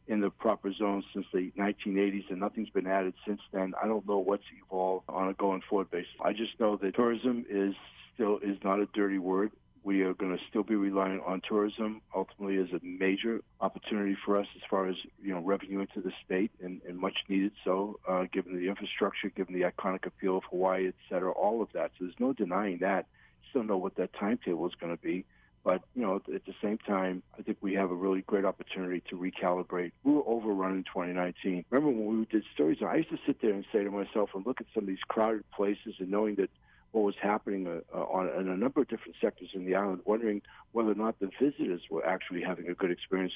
in 0.07 0.21
the 0.21 0.31
proper 0.31 0.73
zones 0.73 1.05
since 1.15 1.27
the 1.33 1.51
1980s, 1.59 2.31
and 2.31 2.39
nothing's 2.39 2.69
been 2.69 2.87
added 2.87 3.15
since 3.27 3.41
then. 3.53 3.73
I 3.83 3.87
don't 3.87 4.07
know 4.07 4.19
what's 4.19 4.45
evolved 4.63 5.07
on 5.09 5.29
a 5.29 5.33
going 5.33 5.63
forward 5.69 5.91
basis. 5.91 6.13
I 6.23 6.33
just 6.33 6.61
know 6.61 6.77
that 6.77 6.95
tourism 6.95 7.47
is 7.49 7.75
still 8.15 8.39
is 8.39 8.59
not 8.63 8.81
a 8.81 8.87
dirty 8.95 9.19
word. 9.19 9.51
We 9.83 10.03
are 10.03 10.15
going 10.15 10.37
to 10.37 10.43
still 10.49 10.63
be 10.63 10.77
relying 10.77 11.21
on 11.27 11.43
tourism 11.47 12.01
ultimately 12.15 12.57
as 12.57 12.69
a 12.73 12.85
major 12.85 13.41
opportunity 13.61 14.17
for 14.25 14.39
us 14.39 14.47
as 14.57 14.63
far 14.71 14.89
as 14.89 14.97
you 15.23 15.35
know 15.35 15.41
revenue 15.41 15.81
into 15.81 16.01
the 16.01 16.13
state 16.25 16.51
and, 16.63 16.81
and 16.87 16.99
much 16.99 17.17
needed 17.29 17.53
so, 17.65 17.99
uh, 18.07 18.25
given 18.33 18.57
the 18.57 18.69
infrastructure, 18.69 19.31
given 19.31 19.55
the 19.55 19.63
iconic 19.63 20.07
appeal 20.07 20.39
of 20.39 20.45
Hawaii, 20.51 20.89
et 20.89 20.95
cetera, 21.09 21.33
all 21.33 21.63
of 21.63 21.69
that. 21.73 21.93
So 21.99 22.05
there's 22.05 22.21
no 22.21 22.35
denying 22.35 22.79
that. 22.79 23.07
Still 23.51 23.65
know 23.65 23.79
what 23.79 23.97
that 23.97 24.11
timetable 24.19 24.67
is 24.67 24.75
going 24.79 24.95
to 24.95 25.03
be. 25.03 25.25
But 25.65 25.83
you 25.95 26.03
know, 26.03 26.17
at 26.17 26.45
the 26.45 26.55
same 26.63 26.77
time, 26.79 27.23
I 27.39 27.43
think 27.43 27.57
we 27.63 27.73
have 27.75 27.91
a 27.91 27.95
really 27.95 28.21
great 28.21 28.45
opportunity 28.45 29.03
to 29.09 29.17
recalibrate. 29.17 29.93
We 30.05 30.13
were 30.13 30.23
overrun 30.27 30.73
in 30.77 30.85
2019. 30.85 31.65
Remember 31.71 31.91
when 31.91 32.19
we 32.19 32.27
did 32.27 32.45
stories? 32.53 32.79
I 32.87 32.97
used 32.97 33.09
to 33.11 33.19
sit 33.27 33.41
there 33.41 33.55
and 33.55 33.65
say 33.73 33.83
to 33.83 33.91
myself 33.91 34.31
and 34.35 34.45
look 34.47 34.61
at 34.61 34.67
some 34.75 34.85
of 34.85 34.89
these 34.89 35.03
crowded 35.09 35.51
places 35.53 35.95
and 35.99 36.11
knowing 36.11 36.35
that 36.35 36.51
what 36.93 37.03
was 37.03 37.15
happening 37.21 37.67
uh, 37.67 37.99
on 37.99 38.29
in 38.39 38.49
a 38.49 38.57
number 38.57 38.83
of 38.83 38.89
different 38.89 39.17
sectors 39.23 39.49
in 39.55 39.65
the 39.65 39.75
island, 39.75 40.03
wondering 40.05 40.43
whether 40.73 40.93
or 40.93 40.95
not 40.95 41.19
the 41.19 41.31
visitors 41.41 41.81
were 41.91 42.07
actually 42.07 42.43
having 42.43 42.69
a 42.69 42.75
good 42.75 42.91
experience. 42.91 43.33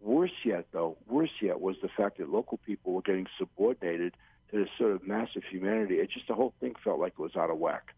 Worse 0.00 0.32
yet, 0.44 0.66
though, 0.72 0.96
worse 1.08 1.30
yet 1.40 1.60
was 1.60 1.76
the 1.82 1.88
fact 1.88 2.18
that 2.18 2.30
local 2.30 2.58
people 2.58 2.92
were 2.92 3.02
getting 3.02 3.26
subordinated 3.38 4.14
to 4.50 4.58
this 4.58 4.68
sort 4.78 4.92
of 4.92 5.06
massive 5.06 5.42
humanity. 5.50 5.96
It 5.96 6.10
just 6.10 6.28
the 6.28 6.34
whole 6.34 6.54
thing 6.60 6.74
felt 6.82 7.00
like 7.00 7.14
it 7.18 7.22
was 7.22 7.36
out 7.36 7.50
of 7.50 7.58
whack. 7.58 7.88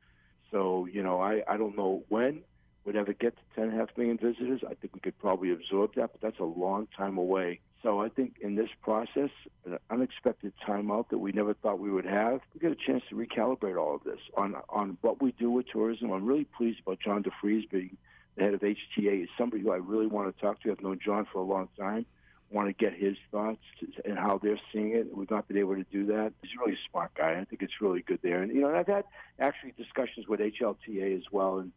So 0.50 0.86
you 0.90 1.02
know, 1.02 1.20
I 1.20 1.42
I 1.46 1.58
don't 1.58 1.76
know 1.76 2.02
when 2.08 2.42
would 2.84 2.96
ever 2.96 3.12
get 3.12 3.34
to 3.36 3.60
10.5 3.60 3.88
million 3.96 4.18
visitors. 4.18 4.62
I 4.68 4.74
think 4.74 4.94
we 4.94 5.00
could 5.00 5.18
probably 5.18 5.52
absorb 5.52 5.94
that, 5.94 6.12
but 6.12 6.20
that's 6.20 6.38
a 6.38 6.44
long 6.44 6.88
time 6.96 7.18
away. 7.18 7.60
So 7.82 8.00
I 8.00 8.08
think 8.08 8.36
in 8.40 8.54
this 8.54 8.70
process, 8.82 9.30
an 9.66 9.78
unexpected 9.90 10.54
timeout 10.66 11.10
that 11.10 11.18
we 11.18 11.32
never 11.32 11.52
thought 11.52 11.78
we 11.78 11.90
would 11.90 12.06
have, 12.06 12.40
we 12.54 12.60
get 12.60 12.72
a 12.72 12.76
chance 12.76 13.02
to 13.10 13.14
recalibrate 13.14 13.78
all 13.78 13.94
of 13.94 14.04
this 14.04 14.20
on 14.36 14.56
on 14.70 14.96
what 15.02 15.22
we 15.22 15.32
do 15.32 15.50
with 15.50 15.66
tourism. 15.68 16.10
I'm 16.10 16.24
really 16.24 16.46
pleased 16.56 16.80
about 16.80 17.00
John 17.00 17.22
DeFries 17.22 17.68
being 17.70 17.96
the 18.36 18.42
head 18.42 18.54
of 18.54 18.60
HTA. 18.60 19.20
He's 19.20 19.28
somebody 19.36 19.62
who 19.62 19.70
I 19.70 19.76
really 19.76 20.06
want 20.06 20.34
to 20.34 20.42
talk 20.42 20.62
to. 20.62 20.70
I've 20.70 20.80
known 20.80 20.98
John 21.04 21.26
for 21.30 21.40
a 21.40 21.44
long 21.44 21.68
time. 21.78 22.06
Want 22.50 22.68
to 22.68 22.72
get 22.72 22.94
his 22.94 23.16
thoughts 23.30 23.60
and 24.04 24.18
how 24.18 24.38
they're 24.42 24.60
seeing 24.72 24.92
it. 24.92 25.14
We've 25.14 25.30
not 25.30 25.48
been 25.48 25.56
able 25.58 25.74
to 25.74 25.84
do 25.84 26.06
that. 26.06 26.32
He's 26.42 26.52
a 26.58 26.64
really 26.64 26.78
smart 26.90 27.12
guy. 27.14 27.38
I 27.40 27.44
think 27.44 27.62
it's 27.62 27.80
really 27.80 28.00
good 28.00 28.20
there. 28.22 28.42
And 28.42 28.54
you 28.54 28.60
know, 28.60 28.68
and 28.68 28.76
I've 28.76 28.86
had 28.86 29.04
actually 29.38 29.72
discussions 29.76 30.28
with 30.28 30.40
HLTA 30.40 31.16
as 31.16 31.24
well, 31.32 31.58
and 31.58 31.72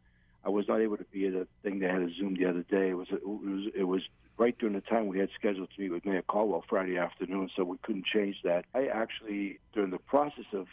I 0.48 0.50
was 0.50 0.66
not 0.70 0.80
able 0.80 0.96
to 0.96 1.04
be 1.12 1.27
at 1.27 1.34
a 1.34 1.46
thing 1.62 1.80
they 1.80 1.88
had 1.88 2.01
a 2.01 2.10
Zoom 2.18 2.36
the 2.36 2.46
other 2.46 2.63
day. 2.63 2.92
It 2.92 2.98
was 2.98 3.10
it 3.12 3.27
was 3.27 3.70
it 3.75 3.84
was 3.84 4.01
right 4.38 4.58
during 4.58 4.75
the 4.75 4.82
time 4.82 5.08
we 5.08 5.20
had 5.20 5.27
scheduled 5.38 5.70
to 5.75 5.82
meet 5.82 5.92
with 5.92 6.06
Mayor 6.06 6.22
Caldwell 6.22 6.63
Friday 6.70 6.98
afternoon, 6.98 7.50
so 7.54 7.66
we 7.66 7.77
couldn't 7.82 8.06
change 8.06 8.38
that. 8.46 8.63
I 8.74 8.86
actually 8.86 9.60
during 9.74 9.92
the 9.92 9.98
process 9.98 10.46
of 10.54 10.68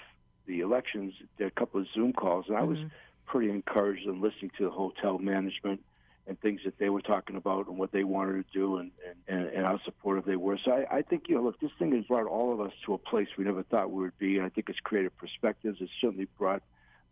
the 0.46 0.60
elections 0.60 1.14
did 1.38 1.48
a 1.48 1.50
couple 1.50 1.80
of 1.80 1.88
Zoom 1.92 2.12
calls, 2.12 2.44
and 2.46 2.56
I 2.56 2.62
was 2.62 2.78
mm-hmm. 2.78 2.88
pretty 3.26 3.50
encouraged 3.50 4.06
in 4.06 4.20
listening 4.20 4.52
to 4.58 4.64
the 4.64 4.70
hotel 4.70 5.18
management 5.18 5.80
and 6.28 6.40
things 6.40 6.60
that 6.64 6.78
they 6.78 6.88
were 6.88 7.02
talking 7.02 7.34
about 7.34 7.66
and 7.66 7.76
what 7.76 7.90
they 7.90 8.04
wanted 8.04 8.44
to 8.46 8.58
do 8.58 8.76
and, 8.76 8.92
and, 9.26 9.46
and 9.48 9.66
how 9.66 9.80
supportive 9.84 10.24
they 10.24 10.36
were. 10.36 10.56
So 10.64 10.70
I, 10.70 10.98
I 10.98 11.02
think, 11.02 11.24
you 11.28 11.34
know, 11.34 11.42
look, 11.42 11.58
this 11.60 11.72
thing 11.80 11.94
has 11.96 12.04
brought 12.04 12.26
all 12.26 12.52
of 12.52 12.60
us 12.60 12.72
to 12.86 12.94
a 12.94 12.98
place 12.98 13.26
we 13.36 13.44
never 13.44 13.64
thought 13.64 13.90
we 13.90 14.04
would 14.04 14.18
be. 14.18 14.36
And 14.36 14.46
I 14.46 14.48
think 14.48 14.70
it's 14.70 14.78
created 14.80 15.14
perspectives. 15.18 15.78
It's 15.80 15.90
certainly 16.00 16.28
brought 16.38 16.62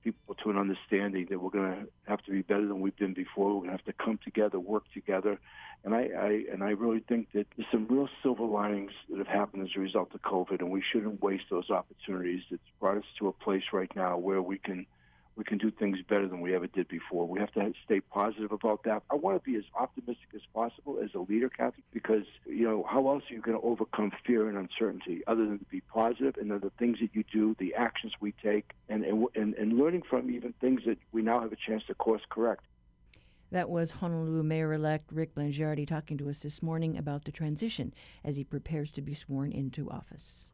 people 0.02 0.34
to 0.42 0.50
an 0.50 0.56
understanding 0.56 1.26
that 1.30 1.40
we're 1.40 1.50
going 1.50 1.72
to 1.72 1.86
have 2.08 2.22
to 2.24 2.30
be 2.30 2.42
better 2.42 2.66
than 2.66 2.80
we've 2.80 2.96
been 2.96 3.14
before. 3.14 3.48
We're 3.54 3.66
going 3.66 3.70
to 3.70 3.76
have 3.76 3.84
to 3.84 3.92
come 3.92 4.18
together, 4.24 4.58
work 4.58 4.84
together, 4.92 5.38
and 5.84 5.94
I, 5.94 6.08
I 6.16 6.44
and 6.52 6.62
I 6.62 6.70
really 6.70 7.00
think 7.00 7.32
that 7.32 7.46
there's 7.56 7.68
some 7.70 7.86
real 7.88 8.08
silver 8.22 8.44
linings 8.44 8.92
that 9.10 9.18
have 9.18 9.26
happened 9.26 9.62
as 9.64 9.70
a 9.76 9.80
result 9.80 10.14
of 10.14 10.22
COVID, 10.22 10.60
and 10.60 10.70
we 10.70 10.82
shouldn't 10.92 11.22
waste 11.22 11.44
those 11.50 11.70
opportunities. 11.70 12.42
It's 12.50 12.62
brought 12.80 12.98
us 12.98 13.04
to 13.18 13.28
a 13.28 13.32
place 13.32 13.64
right 13.72 13.90
now 13.96 14.16
where 14.16 14.42
we 14.42 14.58
can 14.58 14.86
we 15.36 15.44
can 15.44 15.58
do 15.58 15.70
things 15.70 15.98
better 16.08 16.28
than 16.28 16.40
we 16.40 16.54
ever 16.54 16.66
did 16.66 16.88
before. 16.88 17.26
We 17.26 17.40
have 17.40 17.52
to 17.52 17.72
stay 17.84 18.00
positive 18.00 18.52
about 18.52 18.84
that. 18.84 19.02
I 19.10 19.14
want 19.14 19.42
to 19.42 19.50
be 19.50 19.56
as 19.56 19.64
optimistic 19.78 20.28
as 20.34 20.42
possible 20.54 20.98
as 21.02 21.10
a 21.14 21.20
leader, 21.20 21.48
Kathy, 21.48 21.82
because 21.92 22.24
you 22.46 22.64
know 22.64 22.84
how 22.88 23.08
else 23.08 23.24
are 23.30 23.34
you 23.34 23.40
going 23.40 23.58
to 23.58 23.66
overcome 23.66 24.12
fear 24.26 24.48
and 24.48 24.58
uncertainty 24.58 25.22
other 25.26 25.46
than 25.46 25.58
to 25.58 25.64
be 25.66 25.80
positive 25.80 26.36
and 26.36 26.50
then 26.50 26.60
the 26.60 26.70
things 26.78 26.98
that 27.00 27.10
you 27.14 27.24
do, 27.32 27.56
the 27.58 27.74
actions 27.74 28.12
we 28.20 28.32
take, 28.42 28.72
and 28.88 29.04
and 29.04 29.54
and 29.54 29.78
learning 29.78 30.02
from 30.08 30.30
even 30.30 30.52
things 30.60 30.82
that 30.86 30.98
we 31.12 31.22
now 31.22 31.40
have 31.40 31.52
a 31.52 31.56
chance 31.56 31.82
to 31.86 31.94
course 31.94 32.22
correct. 32.28 32.64
That 33.50 33.68
was 33.68 33.90
Honolulu 33.90 34.42
Mayor-elect 34.44 35.12
Rick 35.12 35.34
Blangiardi 35.34 35.86
talking 35.86 36.16
to 36.16 36.30
us 36.30 36.40
this 36.40 36.62
morning 36.62 36.96
about 36.96 37.24
the 37.24 37.32
transition 37.32 37.92
as 38.24 38.36
he 38.36 38.44
prepares 38.44 38.90
to 38.92 39.02
be 39.02 39.12
sworn 39.12 39.52
into 39.52 39.90
office. 39.90 40.51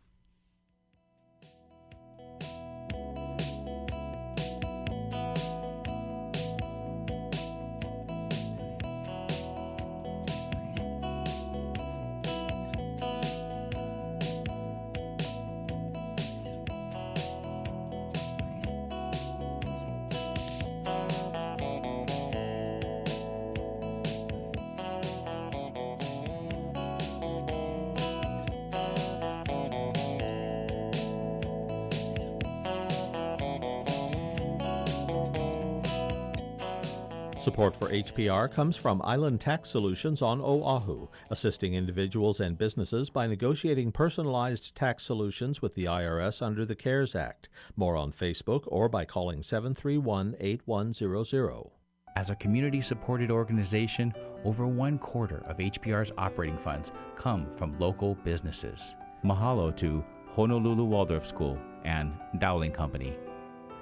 Support 37.38 37.76
for 37.76 37.88
HPR 37.88 38.52
comes 38.52 38.76
from 38.76 39.00
Island 39.02 39.40
Tax 39.40 39.70
Solutions 39.70 40.22
on 40.22 40.40
Oahu, 40.40 41.06
assisting 41.30 41.74
individuals 41.74 42.40
and 42.40 42.58
businesses 42.58 43.10
by 43.10 43.28
negotiating 43.28 43.92
personalized 43.92 44.74
tax 44.74 45.04
solutions 45.04 45.62
with 45.62 45.72
the 45.76 45.84
IRS 45.84 46.42
under 46.42 46.64
the 46.64 46.74
CARES 46.74 47.14
Act. 47.14 47.48
More 47.76 47.96
on 47.96 48.10
Facebook 48.10 48.64
or 48.66 48.88
by 48.88 49.04
calling 49.04 49.44
731 49.44 50.34
8100. 50.40 51.70
As 52.16 52.30
a 52.30 52.36
community 52.36 52.80
supported 52.80 53.30
organization, 53.30 54.12
over 54.44 54.66
one 54.66 54.98
quarter 54.98 55.44
of 55.46 55.58
HPR's 55.58 56.10
operating 56.18 56.58
funds 56.58 56.90
come 57.14 57.46
from 57.54 57.78
local 57.78 58.16
businesses. 58.24 58.96
Mahalo 59.24 59.74
to 59.76 60.04
Honolulu 60.32 60.84
Waldorf 60.84 61.24
School 61.24 61.56
and 61.84 62.12
Dowling 62.38 62.72
Company. 62.72 63.16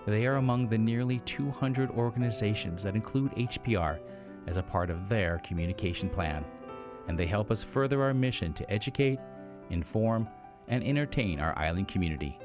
They 0.06 0.26
are 0.26 0.36
among 0.36 0.68
the 0.68 0.78
nearly 0.78 1.18
200 1.20 1.90
organizations 1.90 2.82
that 2.84 2.94
include 2.94 3.32
HPR 3.32 3.98
as 4.46 4.56
a 4.56 4.62
part 4.62 4.88
of 4.88 5.08
their 5.08 5.40
communication 5.44 6.08
plan, 6.08 6.44
and 7.08 7.18
they 7.18 7.26
help 7.26 7.50
us 7.50 7.64
further 7.64 8.02
our 8.02 8.14
mission 8.14 8.52
to 8.54 8.70
educate, 8.70 9.18
inform, 9.70 10.28
and 10.68 10.84
entertain 10.84 11.40
our 11.40 11.58
island 11.58 11.88
community. 11.88 12.38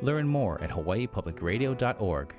Learn 0.00 0.26
more 0.26 0.60
at 0.62 0.70
hawaiipublicradio.org. 0.70 2.34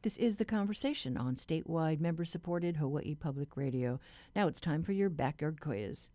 This 0.00 0.16
is 0.16 0.36
the 0.38 0.44
conversation 0.44 1.16
on 1.16 1.36
statewide 1.36 2.00
member 2.00 2.24
supported 2.24 2.76
Hawaii 2.76 3.14
Public 3.14 3.56
Radio. 3.56 4.00
Now 4.34 4.48
it's 4.48 4.60
time 4.60 4.82
for 4.82 4.92
your 4.92 5.10
backyard 5.10 5.60
quiz. 5.60 6.08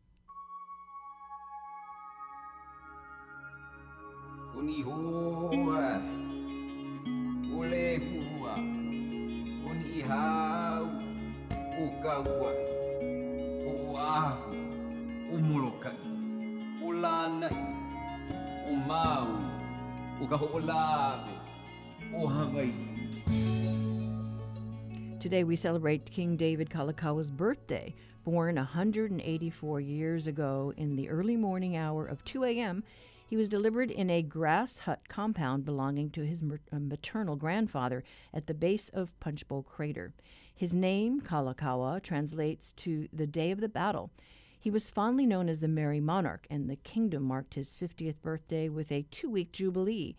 Today 25.20 25.44
we 25.44 25.56
celebrate 25.56 26.12
King 26.12 26.38
David 26.38 26.70
Kalakaua's 26.70 27.32
birthday. 27.32 27.96
Born 28.24 28.56
184 28.56 29.82
years 29.82 30.28
ago 30.28 30.74
in 30.78 30.96
the 30.96 31.10
early 31.10 31.36
morning 31.36 31.76
hour 31.76 32.06
of 32.06 32.24
2 32.24 32.44
a.m., 32.44 32.84
he 33.28 33.36
was 33.36 33.50
delivered 33.50 33.92
in 33.92 34.10
a 34.10 34.22
grass 34.22 34.80
hut 34.80 35.02
compound 35.10 35.66
belonging 35.66 36.10
to 36.12 36.26
his 36.26 36.42
uh, 36.42 36.80
maternal 36.80 37.36
grandfather 37.36 38.04
at 38.34 38.48
the 38.48 38.54
base 38.54 38.88
of 38.90 39.20
Punchbowl 39.20 39.64
Crater. 39.64 40.14
His 40.56 40.74
name, 40.74 41.20
Kalakaua, 41.20 42.02
translates 42.02 42.72
to 42.74 43.10
the 43.12 43.28
day 43.28 43.52
of 43.52 43.60
the 43.60 43.68
battle. 43.68 44.12
He 44.58 44.72
was 44.72 44.90
fondly 44.90 45.26
known 45.26 45.50
as 45.50 45.60
the 45.60 45.68
Merry 45.68 46.00
Monarch, 46.00 46.48
and 46.50 46.70
the 46.70 46.78
kingdom 46.78 47.24
marked 47.24 47.56
his 47.56 47.76
50th 47.76 48.22
birthday 48.22 48.70
with 48.70 48.92
a 48.92 49.06
two 49.12 49.30
week 49.30 49.52
jubilee. 49.52 50.16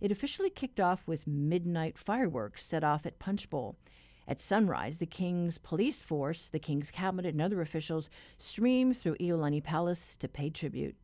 It 0.00 0.10
officially 0.10 0.50
kicked 0.50 0.80
off 0.80 1.06
with 1.06 1.26
midnight 1.26 1.96
fireworks 1.96 2.64
set 2.64 2.82
off 2.82 3.06
at 3.06 3.20
Punchbowl. 3.20 3.76
At 4.26 4.40
sunrise, 4.40 4.98
the 4.98 5.06
king's 5.06 5.58
police 5.58 6.02
force, 6.02 6.48
the 6.48 6.58
king's 6.58 6.90
cabinet, 6.90 7.30
and 7.30 7.40
other 7.40 7.62
officials 7.62 8.10
streamed 8.36 8.98
through 8.98 9.16
Iolani 9.16 9.62
Palace 9.62 10.16
to 10.16 10.28
pay 10.28 10.50
tribute. 10.50 10.96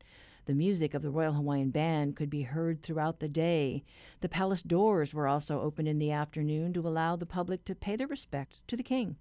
The 0.46 0.54
music 0.54 0.92
of 0.92 1.00
the 1.00 1.10
Royal 1.10 1.32
Hawaiian 1.32 1.70
Band 1.70 2.16
could 2.16 2.28
be 2.28 2.42
heard 2.42 2.82
throughout 2.82 3.20
the 3.20 3.28
day. 3.28 3.82
The 4.20 4.28
palace 4.28 4.60
doors 4.60 5.14
were 5.14 5.26
also 5.26 5.60
open 5.60 5.86
in 5.86 5.98
the 5.98 6.10
afternoon 6.10 6.74
to 6.74 6.86
allow 6.86 7.16
the 7.16 7.24
public 7.24 7.64
to 7.64 7.74
pay 7.74 7.96
their 7.96 8.06
respects 8.06 8.60
to 8.66 8.76
the 8.76 8.82
king. 8.82 9.16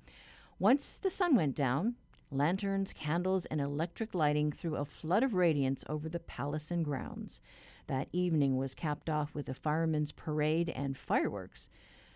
Once 0.60 0.98
the 0.98 1.10
sun 1.10 1.36
went 1.36 1.56
down, 1.56 1.96
lanterns, 2.30 2.92
candles, 2.92 3.46
and 3.46 3.62
electric 3.62 4.13
lighting 4.13 4.51
threw 4.51 4.75
a 4.75 4.84
flood 4.84 5.24
of 5.24 5.34
radiance 5.34 5.86
over 5.88 6.10
the 6.10 6.20
palace 6.20 6.72
and 6.72 6.84
grounds. 6.84 7.39
That 7.88 8.10
evening 8.12 8.58
was 8.58 8.75
capped 8.75 9.10
off 9.10 9.34
with 9.34 9.48
a 9.48 9.53
firemen's 9.53 10.12
parade 10.12 10.70
and 10.70 10.98
fireworks. 10.98 11.70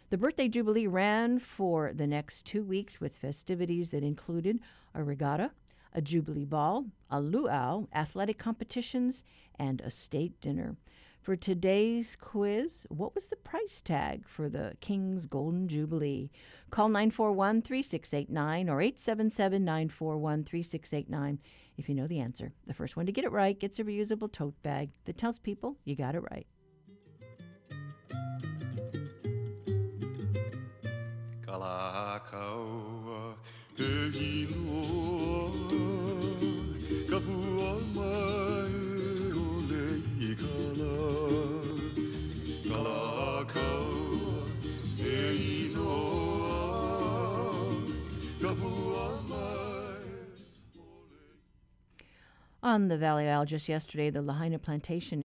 The 0.10 0.18
birthday 0.18 0.48
jubilee 0.48 0.88
ran 0.88 1.40
for 1.40 1.94
the 1.94 2.08
next 2.08 2.46
two 2.46 2.64
weeks 2.64 3.00
with 3.00 3.18
festivities 3.18 3.92
that 3.92 4.04
included 4.04 4.60
a 4.94 5.04
regatta, 5.04 5.52
a 5.94 6.02
jubilee 6.02 6.46
ball, 6.46 6.86
a 7.10 7.20
luau, 7.22 7.88
athletic 7.94 8.38
competitions, 8.38 9.24
and 9.58 9.82
a 9.82 9.92
state 9.92 10.40
dinner. 10.42 10.76
For 11.22 11.36
today's 11.36 12.16
quiz, 12.16 12.86
what 12.90 13.14
was 13.14 13.28
the 13.28 13.36
price 13.36 13.82
tag 13.82 14.26
for 14.28 14.48
the 14.48 14.76
King's 14.80 15.26
Golden 15.26 15.68
Jubilee? 15.68 16.32
Call 16.70 16.88
941 16.88 17.64
3689 17.64 18.70
or 18.70 18.82
877 18.82 19.66
941 19.66 20.44
3689 20.46 21.40
if 21.78 21.90
you 21.90 21.96
know 21.96 22.08
the 22.08 22.20
answer. 22.20 22.54
The 22.66 22.74
first 22.74 22.96
one 22.96 23.06
to 23.08 23.12
get 23.12 23.26
it 23.26 23.32
right 23.32 23.60
gets 23.60 23.78
a 23.80 23.84
reusable 23.84 24.32
tote 24.32 24.56
bag 24.64 24.92
that 25.04 25.18
tells 25.18 25.38
people 25.38 25.76
you 25.84 25.98
got 25.98 26.16
it 26.16 26.24
right. 26.32 26.48
Kalakaua 31.42 33.36
On 52.78 52.90
the 52.90 52.96
Valley 52.96 53.28
Isle 53.28 53.46
just 53.46 53.68
yesterday, 53.68 54.12
the 54.12 54.22
Lahaina 54.22 54.60
Plantation 54.60 55.24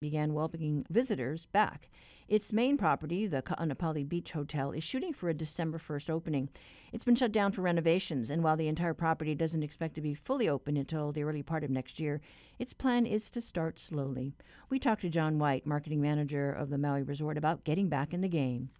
began 0.00 0.34
welcoming 0.34 0.84
visitors 0.90 1.46
back. 1.46 1.88
Its 2.26 2.52
main 2.52 2.76
property, 2.76 3.28
the 3.28 3.42
Ka'anapali 3.42 4.08
Beach 4.08 4.32
Hotel, 4.32 4.72
is 4.72 4.82
shooting 4.82 5.12
for 5.12 5.28
a 5.28 5.32
December 5.32 5.78
1st 5.78 6.10
opening. 6.10 6.48
It's 6.92 7.04
been 7.04 7.14
shut 7.14 7.30
down 7.30 7.52
for 7.52 7.62
renovations, 7.62 8.28
and 8.28 8.42
while 8.42 8.56
the 8.56 8.66
entire 8.66 8.92
property 8.92 9.36
doesn't 9.36 9.62
expect 9.62 9.94
to 9.94 10.00
be 10.00 10.14
fully 10.14 10.48
open 10.48 10.76
until 10.76 11.12
the 11.12 11.22
early 11.22 11.44
part 11.44 11.62
of 11.62 11.70
next 11.70 12.00
year, 12.00 12.20
its 12.58 12.72
plan 12.72 13.06
is 13.06 13.30
to 13.30 13.40
start 13.40 13.78
slowly. 13.78 14.32
We 14.68 14.80
talked 14.80 15.02
to 15.02 15.08
John 15.08 15.38
White, 15.38 15.64
marketing 15.64 16.00
manager 16.00 16.50
of 16.50 16.70
the 16.70 16.78
Maui 16.78 17.04
Resort, 17.04 17.38
about 17.38 17.62
getting 17.62 17.88
back 17.88 18.12
in 18.12 18.20
the 18.20 18.26
game. 18.28 18.70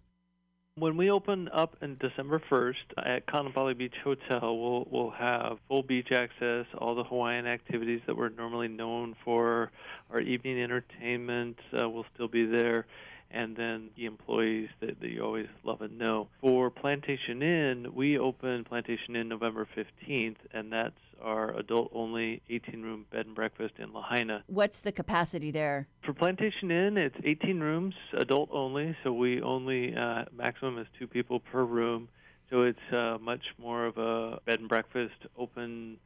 When 0.75 0.95
we 0.95 1.11
open 1.11 1.49
up 1.49 1.75
on 1.81 1.97
December 1.99 2.41
1st 2.49 2.75
at 3.05 3.25
Kaanapali 3.27 3.77
Beach 3.77 3.93
Hotel, 4.05 4.39
we'll 4.57 4.87
we'll 4.89 5.09
have 5.11 5.57
full 5.67 5.83
beach 5.83 6.13
access, 6.13 6.65
all 6.77 6.95
the 6.95 7.03
Hawaiian 7.03 7.45
activities 7.45 7.99
that 8.07 8.15
we're 8.15 8.29
normally 8.29 8.69
known 8.69 9.13
for, 9.25 9.69
our 10.09 10.21
evening 10.21 10.63
entertainment 10.63 11.59
uh, 11.77 11.89
will 11.89 12.05
still 12.13 12.29
be 12.29 12.45
there, 12.45 12.85
and 13.33 13.55
then 13.55 13.89
the 13.95 14.05
employees 14.05 14.69
that, 14.79 14.99
that 14.99 15.09
you 15.09 15.23
always 15.23 15.47
love 15.63 15.81
and 15.81 15.97
know. 15.97 16.27
For 16.41 16.69
Plantation 16.69 17.41
Inn, 17.41 17.87
we 17.93 18.17
open 18.17 18.63
Plantation 18.63 19.15
Inn 19.15 19.27
November 19.27 19.67
15th, 19.75 20.37
and 20.53 20.71
that's 20.71 20.95
our 21.21 21.55
adult-only 21.57 22.41
18-room 22.49 23.05
bed 23.11 23.27
and 23.27 23.35
breakfast 23.35 23.75
in 23.77 23.93
Lahaina. 23.93 24.43
What's 24.47 24.81
the 24.81 24.91
capacity 24.91 25.51
there? 25.51 25.87
For 26.03 26.13
Plantation 26.13 26.71
Inn, 26.71 26.97
it's 26.97 27.17
18 27.23 27.59
rooms, 27.59 27.95
adult 28.13 28.49
only, 28.51 28.95
so 29.03 29.13
we 29.13 29.41
only 29.41 29.95
uh, 29.95 30.25
maximum 30.35 30.77
is 30.79 30.87
two 30.97 31.07
people 31.07 31.39
per 31.39 31.63
room. 31.63 32.09
So 32.49 32.63
it's 32.63 32.93
uh, 32.93 33.17
much 33.21 33.43
more 33.57 33.85
of 33.85 33.97
a 33.97 34.39
bed 34.45 34.59
and 34.59 34.67
breakfast, 34.67 35.15
open 35.37 35.97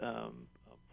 um, 0.00 0.46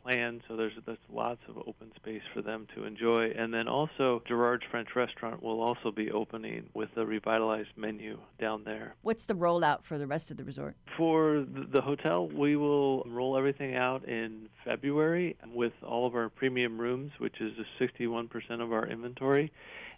plan. 0.03 0.41
So 0.47 0.55
there's 0.55 0.73
there's 0.85 0.97
lots 1.11 1.41
of 1.47 1.57
open 1.57 1.91
space 1.95 2.21
for 2.33 2.41
them 2.41 2.67
to 2.75 2.85
enjoy. 2.85 3.31
And 3.31 3.53
then 3.53 3.67
also 3.67 4.21
Gerard's 4.27 4.63
French 4.69 4.89
Restaurant 4.95 5.41
will 5.41 5.61
also 5.61 5.91
be 5.91 6.11
opening 6.11 6.69
with 6.73 6.89
a 6.95 7.05
revitalized 7.05 7.69
menu 7.75 8.19
down 8.39 8.63
there. 8.63 8.95
What's 9.01 9.25
the 9.25 9.35
rollout 9.35 9.83
for 9.83 9.97
the 9.97 10.07
rest 10.07 10.31
of 10.31 10.37
the 10.37 10.43
resort? 10.43 10.75
For 10.97 11.45
the, 11.53 11.67
the 11.71 11.81
hotel, 11.81 12.27
we 12.27 12.55
will 12.55 13.03
roll 13.03 13.37
everything 13.37 13.75
out 13.75 14.07
in 14.07 14.49
February 14.65 15.35
with 15.53 15.73
all 15.83 16.05
of 16.07 16.15
our 16.15 16.29
premium 16.29 16.79
rooms, 16.79 17.11
which 17.17 17.41
is 17.41 17.53
61% 17.79 18.29
of 18.61 18.71
our 18.71 18.87
inventory. 18.87 19.51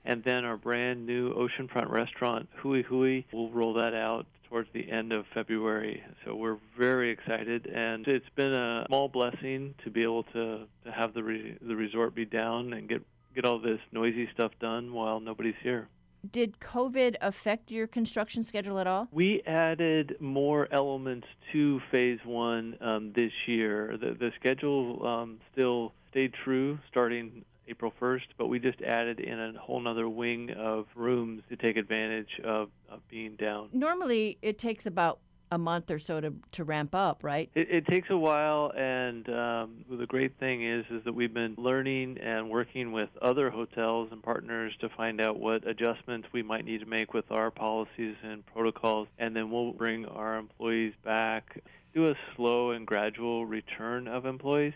And 0.04 0.24
then 0.24 0.46
our 0.46 0.58
brand 0.58 1.06
new 1.06 1.34
oceanfront 1.34 1.90
restaurant, 1.92 2.50
Hui 2.58 2.82
Hui, 2.82 3.24
we'll 3.32 3.52
roll 3.52 3.74
that 3.76 3.94
out 3.94 4.26
towards 4.52 4.70
the 4.74 4.92
end 4.92 5.14
of 5.14 5.26
February. 5.34 6.04
So 6.26 6.36
we're 6.36 6.58
very 6.78 7.10
excited, 7.10 7.68
and 7.68 8.06
it's 8.06 8.30
been 8.36 8.54
a 8.54 8.84
small 8.88 9.08
blessing 9.08 9.74
to 9.86 9.90
be 9.90 10.04
able 10.04 10.24
to, 10.24 10.68
to 10.84 10.92
have 10.92 11.14
the 11.14 11.24
re, 11.24 11.58
the 11.62 11.76
resort 11.76 12.14
be 12.14 12.26
down 12.26 12.74
and 12.74 12.88
get 12.88 13.02
get 13.34 13.46
all 13.46 13.60
this 13.60 13.80
noisy 13.94 14.28
stuff 14.34 14.52
done 14.60 14.94
while 14.94 15.22
nobody's 15.22 15.56
here. 15.64 15.88
Did 16.34 16.60
COVID 16.60 17.16
affect 17.22 17.72
your 17.72 17.88
construction 17.88 18.44
schedule 18.44 18.78
at 18.78 18.88
all? 18.88 19.08
We 19.12 19.42
added 19.48 20.18
more 20.20 20.68
elements 20.72 21.28
to 21.54 21.80
phase 21.90 22.20
one 22.26 22.78
um, 22.82 23.14
this 23.16 23.32
year. 23.48 23.98
The, 23.98 24.18
the 24.20 24.32
schedule 24.38 25.08
um, 25.08 25.40
still 25.54 25.94
stayed 26.12 26.34
true 26.44 26.78
starting 26.90 27.46
April 27.72 27.94
1st, 28.00 28.28
but 28.38 28.48
we 28.48 28.60
just 28.60 28.82
added 28.82 29.20
in 29.20 29.40
a 29.40 29.54
whole 29.58 29.88
other 29.88 30.08
wing 30.08 30.52
of 30.52 30.86
rooms 30.94 31.42
to 31.50 31.56
take 31.56 31.78
advantage 31.78 32.40
of, 32.44 32.70
of 32.90 33.00
being 33.10 33.36
down. 33.38 33.70
Normally, 33.72 34.38
it 34.42 34.60
takes 34.60 34.86
about 34.86 35.20
a 35.52 35.58
month 35.58 35.90
or 35.90 36.00
so 36.00 36.22
to, 36.22 36.34
to 36.54 36.64
ramp 36.64 36.94
up, 36.94 37.24
right? 37.24 37.50
It, 37.56 37.68
it 37.70 37.88
takes 37.88 38.10
a 38.10 38.18
while, 38.18 38.72
and 38.76 39.28
um, 39.30 39.86
the 39.90 40.06
great 40.06 40.38
thing 40.38 40.66
is 40.66 40.86
is 40.90 41.04
that 41.06 41.14
we've 41.14 41.34
been 41.34 41.56
learning 41.58 42.18
and 42.20 42.50
working 42.50 42.92
with 42.92 43.10
other 43.22 43.50
hotels 43.50 44.10
and 44.12 44.22
partners 44.24 44.74
to 44.80 44.90
find 44.90 45.20
out 45.20 45.40
what 45.40 45.68
adjustments 45.68 46.28
we 46.32 46.42
might 46.42 46.66
need 46.66 46.80
to 46.80 46.86
make 46.86 47.14
with 47.14 47.30
our 47.32 47.52
policies 47.52 48.16
and 48.24 48.46
protocols, 48.48 49.08
and 49.18 49.36
then 49.36 49.50
we'll 49.50 49.74
bring 49.74 50.06
our 50.06 50.38
employees 50.38 50.94
back, 51.04 51.62
do 51.94 52.10
a 52.10 52.16
slow 52.36 52.72
and 52.72 52.88
gradual 52.88 53.46
return 53.46 54.08
of 54.08 54.26
employees. 54.26 54.74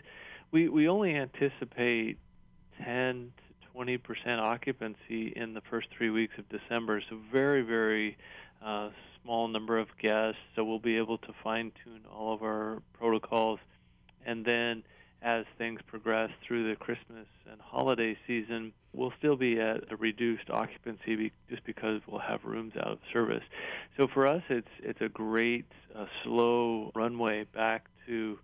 We 0.50 0.68
we 0.68 0.88
only 0.88 1.14
anticipate 1.14 2.18
10 2.84 3.32
to 3.36 3.68
20 3.72 3.98
percent 3.98 4.40
occupancy 4.40 5.32
in 5.34 5.54
the 5.54 5.60
first 5.70 5.88
three 5.96 6.10
weeks 6.10 6.34
of 6.38 6.48
December, 6.48 7.02
so 7.08 7.18
very 7.32 7.62
very 7.62 8.16
uh, 8.64 8.90
small 9.22 9.48
number 9.48 9.78
of 9.78 9.88
guests, 10.00 10.40
so 10.54 10.64
we'll 10.64 10.78
be 10.78 10.96
able 10.96 11.18
to 11.18 11.34
fine 11.42 11.72
tune 11.84 12.00
all 12.12 12.32
of 12.32 12.42
our 12.42 12.82
protocols. 12.98 13.58
And 14.24 14.44
then 14.44 14.82
as 15.22 15.44
things 15.58 15.80
progress 15.86 16.30
through 16.46 16.68
the 16.68 16.76
Christmas 16.76 17.26
and 17.50 17.60
holiday 17.60 18.16
season, 18.26 18.72
we'll 18.92 19.12
still 19.18 19.36
be 19.36 19.60
at 19.60 19.90
a 19.90 19.96
reduced 19.96 20.50
occupancy 20.50 21.16
be, 21.16 21.32
just 21.50 21.64
because 21.64 22.00
we'll 22.06 22.20
have 22.20 22.44
rooms 22.44 22.74
out 22.78 22.92
of 22.92 22.98
service. 23.12 23.42
So 23.96 24.06
for 24.06 24.26
us, 24.26 24.42
it's 24.48 24.68
it's 24.82 25.00
a 25.00 25.08
great 25.08 25.66
uh, 25.94 26.06
slow 26.22 26.92
runway 26.94 27.44
back 27.54 27.86
to 28.06 28.38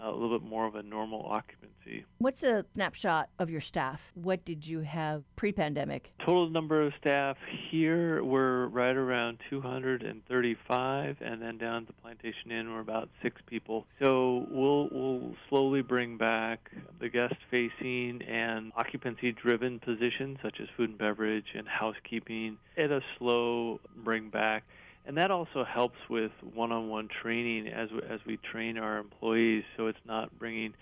a 0.00 0.10
little 0.10 0.38
bit 0.38 0.46
more 0.46 0.66
of 0.66 0.74
a 0.74 0.82
normal 0.82 1.26
occupancy. 1.28 2.04
What's 2.18 2.42
a 2.42 2.64
snapshot 2.74 3.28
of 3.38 3.50
your 3.50 3.60
staff? 3.60 4.00
What 4.14 4.44
did 4.44 4.66
you 4.66 4.80
have 4.80 5.22
pre 5.36 5.52
pandemic? 5.52 6.12
Total 6.18 6.48
number 6.48 6.82
of 6.82 6.92
staff 7.00 7.36
here, 7.70 8.22
we're 8.24 8.66
right 8.66 8.96
around 8.96 9.38
235, 9.50 11.16
and 11.20 11.42
then 11.42 11.58
down 11.58 11.82
at 11.82 11.86
the 11.86 11.92
Plantation 11.94 12.50
Inn, 12.50 12.72
we're 12.72 12.80
about 12.80 13.08
six 13.22 13.40
people. 13.46 13.86
So 14.00 14.46
we'll, 14.50 14.88
we'll 14.90 15.34
slowly 15.48 15.82
bring 15.82 16.16
back 16.16 16.70
the 17.00 17.08
guest 17.08 17.34
facing 17.50 18.22
and 18.22 18.72
occupancy 18.76 19.32
driven 19.32 19.78
positions 19.78 20.38
such 20.42 20.60
as 20.60 20.68
food 20.76 20.90
and 20.90 20.98
beverage 20.98 21.46
and 21.54 21.66
housekeeping 21.68 22.58
at 22.76 22.90
a 22.90 23.00
slow 23.18 23.80
bring 23.96 24.30
back 24.30 24.64
and 25.06 25.16
that 25.16 25.30
also 25.30 25.64
helps 25.64 25.98
with 26.08 26.32
one-on-one 26.54 27.08
training 27.22 27.68
as 27.68 27.90
we, 27.90 28.00
as 28.08 28.20
we 28.26 28.36
train 28.38 28.78
our 28.78 28.98
employees 28.98 29.64
so 29.76 29.86
it's 29.86 29.98
not 30.06 30.36
bringing 30.38 30.74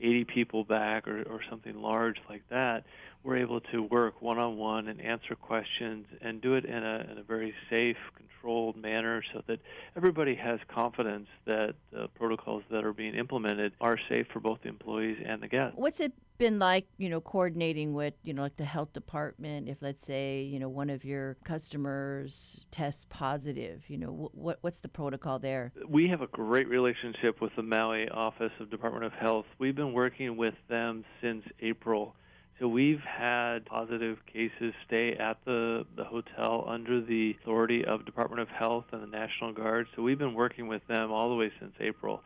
80 0.00 0.24
people 0.24 0.64
back 0.64 1.08
or, 1.08 1.22
or 1.24 1.40
something 1.48 1.80
large 1.80 2.16
like 2.28 2.42
that 2.50 2.84
we're 3.28 3.36
able 3.36 3.60
to 3.60 3.82
work 3.82 4.22
one-on-one 4.22 4.88
and 4.88 5.02
answer 5.02 5.34
questions 5.34 6.06
and 6.22 6.40
do 6.40 6.54
it 6.54 6.64
in 6.64 6.82
a, 6.82 7.06
in 7.12 7.18
a 7.18 7.22
very 7.22 7.52
safe 7.68 7.98
controlled 8.16 8.74
manner 8.74 9.22
so 9.34 9.42
that 9.46 9.60
everybody 9.96 10.34
has 10.34 10.58
confidence 10.66 11.28
that 11.44 11.74
the 11.92 12.08
protocols 12.14 12.62
that 12.70 12.86
are 12.86 12.94
being 12.94 13.14
implemented 13.14 13.74
are 13.82 13.98
safe 14.08 14.26
for 14.32 14.40
both 14.40 14.58
the 14.62 14.68
employees 14.70 15.18
and 15.26 15.42
the 15.42 15.46
guests 15.46 15.74
What's 15.76 16.00
it 16.00 16.14
been 16.38 16.58
like, 16.58 16.86
you 16.96 17.10
know, 17.10 17.20
coordinating 17.20 17.92
with, 17.92 18.14
you 18.22 18.32
know, 18.32 18.42
like 18.42 18.56
the 18.56 18.64
health 18.64 18.94
department 18.94 19.68
if 19.68 19.76
let's 19.82 20.06
say, 20.06 20.40
you 20.42 20.58
know, 20.58 20.70
one 20.70 20.88
of 20.88 21.04
your 21.04 21.36
customers 21.44 22.64
tests 22.70 23.04
positive, 23.10 23.82
you 23.88 23.98
know, 23.98 24.30
what 24.32 24.58
what's 24.62 24.78
the 24.78 24.88
protocol 24.88 25.38
there? 25.38 25.72
we 25.86 26.08
have 26.08 26.22
a 26.22 26.28
great 26.28 26.68
relationship 26.68 27.42
with 27.42 27.54
the 27.56 27.62
Maui 27.62 28.08
Office 28.08 28.52
of 28.58 28.70
Department 28.70 29.04
of 29.04 29.12
Health. 29.12 29.44
We've 29.58 29.76
been 29.76 29.92
working 29.92 30.38
with 30.38 30.54
them 30.68 31.04
since 31.20 31.44
April. 31.60 32.14
So 32.58 32.66
we've 32.66 33.00
had 33.00 33.64
positive 33.66 34.18
cases 34.26 34.74
stay 34.84 35.12
at 35.12 35.38
the, 35.44 35.86
the 35.96 36.02
hotel 36.02 36.64
under 36.66 37.00
the 37.00 37.36
authority 37.40 37.84
of 37.84 38.04
Department 38.04 38.40
of 38.40 38.48
Health 38.48 38.86
and 38.90 39.00
the 39.00 39.06
National 39.06 39.52
Guard. 39.52 39.86
So 39.94 40.02
we've 40.02 40.18
been 40.18 40.34
working 40.34 40.66
with 40.66 40.84
them 40.88 41.12
all 41.12 41.28
the 41.28 41.36
way 41.36 41.52
since 41.60 41.72
April. 41.78 42.20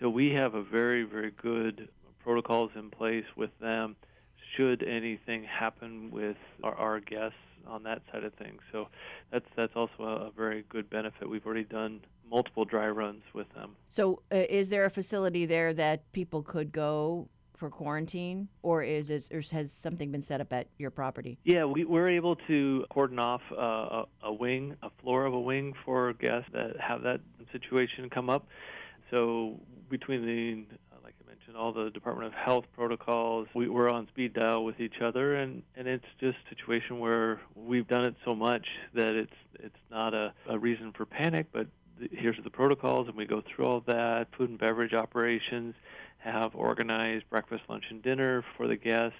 So 0.00 0.08
we 0.08 0.30
have 0.34 0.54
a 0.54 0.62
very, 0.62 1.02
very 1.02 1.32
good 1.32 1.88
protocols 2.22 2.70
in 2.76 2.90
place 2.90 3.24
with 3.36 3.50
them 3.60 3.96
should 4.56 4.84
anything 4.84 5.44
happen 5.44 6.10
with 6.12 6.36
our, 6.62 6.74
our 6.74 7.00
guests 7.00 7.36
on 7.66 7.82
that 7.84 8.02
side 8.12 8.24
of 8.24 8.34
things. 8.34 8.60
So 8.70 8.88
that's 9.30 9.46
that's 9.56 9.74
also 9.74 10.02
a, 10.02 10.30
very 10.36 10.64
good 10.68 10.90
benefit. 10.90 11.28
We've 11.28 11.44
already 11.44 11.64
done 11.64 12.00
multiple 12.28 12.64
dry 12.64 12.88
runs 12.88 13.22
with 13.34 13.52
them. 13.54 13.76
So, 13.88 14.22
uh, 14.32 14.36
is 14.48 14.68
there 14.68 14.84
a 14.84 14.90
facility 14.90 15.46
there 15.46 15.74
that 15.74 16.10
people 16.12 16.42
could 16.42 16.72
go 16.72 17.28
for 17.62 17.70
quarantine, 17.70 18.48
or 18.64 18.82
is 18.82 19.08
it, 19.08 19.28
or 19.30 19.40
has 19.52 19.70
something 19.70 20.10
been 20.10 20.24
set 20.24 20.40
up 20.40 20.52
at 20.52 20.66
your 20.78 20.90
property? 20.90 21.38
Yeah, 21.44 21.64
we, 21.64 21.84
we're 21.84 22.08
able 22.08 22.34
to 22.48 22.84
cordon 22.90 23.20
off 23.20 23.40
uh, 23.52 23.56
a, 23.56 24.04
a 24.24 24.32
wing, 24.32 24.74
a 24.82 24.90
floor 25.00 25.26
of 25.26 25.32
a 25.32 25.38
wing 25.38 25.72
for 25.84 26.12
guests 26.14 26.50
that 26.54 26.72
have 26.80 27.02
that 27.02 27.20
situation 27.52 28.10
come 28.10 28.28
up. 28.28 28.48
So 29.12 29.60
between 29.88 30.26
the 30.26 30.64
like 31.04 31.14
I 31.24 31.28
mentioned, 31.28 31.56
all 31.56 31.72
the 31.72 31.90
Department 31.90 32.26
of 32.26 32.32
Health 32.32 32.64
protocols. 32.74 33.46
We, 33.54 33.68
we're 33.68 33.88
on 33.88 34.08
speed 34.08 34.32
dial 34.34 34.64
with 34.64 34.80
each 34.80 35.00
other, 35.00 35.36
and, 35.36 35.62
and 35.76 35.86
it's 35.86 36.04
just 36.18 36.38
a 36.46 36.54
situation 36.56 36.98
where 36.98 37.40
we've 37.54 37.86
done 37.86 38.04
it 38.06 38.16
so 38.24 38.34
much 38.34 38.66
that 38.94 39.14
it's 39.14 39.30
it's 39.60 39.76
not 39.88 40.14
a, 40.14 40.34
a 40.48 40.58
reason 40.58 40.92
for 40.96 41.06
panic, 41.06 41.46
but 41.52 41.68
the, 42.00 42.08
here's 42.10 42.38
the 42.42 42.50
protocols, 42.50 43.06
and 43.06 43.16
we 43.16 43.24
go 43.24 43.40
through 43.40 43.66
all 43.66 43.84
that. 43.86 44.26
Food 44.36 44.50
and 44.50 44.58
beverage 44.58 44.94
operations 44.94 45.76
have 46.22 46.54
organized 46.54 47.28
breakfast, 47.30 47.64
lunch, 47.68 47.84
and 47.90 48.02
dinner 48.02 48.44
for 48.56 48.66
the 48.66 48.76
guest, 48.76 49.14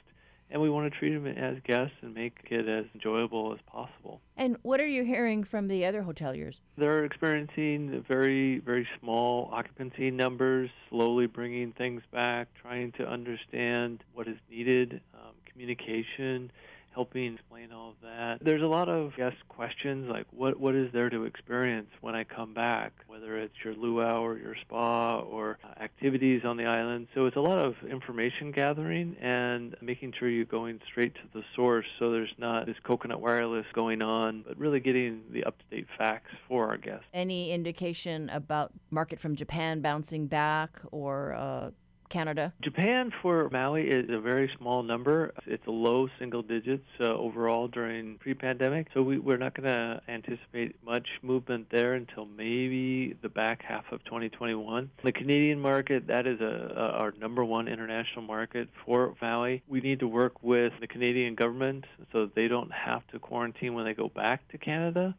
and 0.51 0.61
we 0.61 0.69
want 0.69 0.93
to 0.93 0.99
treat 0.99 1.15
them 1.15 1.27
as 1.27 1.57
guests 1.65 1.97
and 2.03 2.15
make 2.15 2.37
it 2.51 2.69
as 2.69 2.85
enjoyable 2.95 3.53
as 3.55 3.59
possible. 3.67 4.21
And 4.37 4.57
what 4.63 4.81
are 4.81 4.87
you 4.87 5.03
hearing 5.03 5.45
from 5.45 5.67
the 5.67 5.87
other 5.87 6.03
hoteliers? 6.03 6.57
They're 6.77 7.05
experiencing 7.05 8.05
very, 8.07 8.59
very 8.59 8.87
small 9.01 9.49
occupancy 9.53 10.11
numbers, 10.11 10.71
slowly 10.91 11.27
bringing 11.27 11.73
things 11.73 12.03
back, 12.13 12.49
trying 12.61 12.93
to 12.93 13.09
understand 13.09 14.05
what 14.13 14.29
is 14.29 14.37
needed, 14.51 15.01
um, 15.15 15.33
communication, 15.51 16.53
helping 16.95 17.35
explain 17.35 17.73
all 17.73 17.91
of 17.91 17.97
that. 18.03 18.39
There's 18.45 18.63
a 18.63 18.67
lot 18.67 18.89
of 18.89 19.17
guest 19.17 19.37
questions 19.49 20.09
like 20.11 20.27
what 20.31 20.59
what 20.59 20.75
is 20.75 20.93
there 20.93 21.11
to 21.11 21.25
experience 21.25 21.89
when 22.01 22.15
I 22.15 22.25
come 22.25 22.55
back, 22.55 22.93
whether 23.07 23.39
it's 23.39 23.55
your 23.65 23.75
luau 23.75 24.23
or 24.23 24.39
your 24.39 24.55
spa 24.61 25.21
or 25.21 25.59
uh, 25.65 25.83
activities 25.83 26.43
on 26.45 26.57
the 26.57 26.65
island. 26.65 27.09
So 27.15 27.27
it's 27.27 27.37
a 27.37 27.41
lot 27.41 27.59
of 27.59 27.75
information 27.89 28.53
gathering 28.53 29.17
and 29.21 29.77
making 29.81 30.13
sure 30.19 30.29
you're 30.29 30.45
going 30.45 30.81
straight 30.87 31.15
to 31.15 31.21
the 31.33 31.43
source 31.55 31.87
so 31.99 32.11
there's 32.11 32.35
not 32.39 32.67
this 32.67 32.77
coconut 32.83 33.21
wireless 33.21 33.67
going 33.73 34.03
on, 34.03 34.45
but 34.47 34.59
really 34.59 34.81
getting 34.81 35.23
the 35.31 35.45
up-to-date 35.45 35.87
facts 35.97 36.31
for 36.49 36.69
our 36.69 36.77
guests. 36.77 37.05
Any 37.15 37.53
indication 37.53 38.29
about 38.31 38.73
market 38.91 39.21
from 39.21 39.37
Japan 39.37 39.81
bouncing 39.81 40.27
back 40.27 40.79
or 40.91 41.35
uh, 41.35 41.71
Canada? 42.13 42.53
Japan 42.61 43.11
for 43.23 43.49
Maui 43.51 43.89
is 43.89 44.11
a 44.11 44.21
very 44.21 44.51
small 44.59 44.83
number. 44.83 45.33
It's 45.47 45.67
a 45.67 45.71
low 45.71 46.09
single 46.19 46.43
digits 46.43 46.87
uh, 47.01 47.05
overall 47.05 47.69
during 47.69 48.19
pre-pandemic. 48.19 48.89
So 48.93 49.03
we, 49.03 49.19
we're 49.19 49.39
not 49.39 49.55
going 49.55 49.69
to 49.69 50.01
anticipate 50.09 50.77
much 50.85 51.09
movement 51.23 51.69
there 51.71 51.95
until 51.95 52.27
maybe 52.27 53.17
the 53.23 53.31
back 53.31 53.63
half 53.63 53.91
of 53.91 54.05
2021. 54.05 54.91
The 55.03 55.13
Canadian 55.13 55.59
market, 55.59 56.07
that 56.09 56.27
is 56.27 56.41
a, 56.43 56.75
a, 56.77 56.99
our 56.99 57.13
number 57.19 57.45
one 57.45 57.67
international 57.67 58.23
market 58.23 58.69
for 58.85 59.15
Maui. 59.23 59.63
We 59.67 59.81
need 59.81 60.01
to 60.01 60.09
work 60.09 60.43
with 60.43 60.75
the 60.81 60.87
Canadian 60.87 61.35
government 61.35 61.87
so 62.13 62.27
they 62.35 62.47
don't 62.47 62.73
have 62.73 63.07
to 63.09 63.19
quarantine 63.19 63.73
when 63.73 63.87
they 63.87 63.95
go 63.95 64.09
back 64.09 64.47
to 64.49 64.59
Canada 64.59 65.15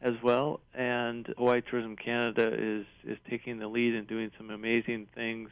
as 0.00 0.14
well. 0.22 0.60
And 0.74 1.26
Hawaii 1.36 1.60
Tourism 1.60 1.96
Canada 1.96 2.50
is 2.54 2.86
is 3.04 3.18
taking 3.28 3.58
the 3.58 3.68
lead 3.68 3.94
and 3.94 4.06
doing 4.06 4.30
some 4.38 4.50
amazing 4.50 5.08
things 5.14 5.50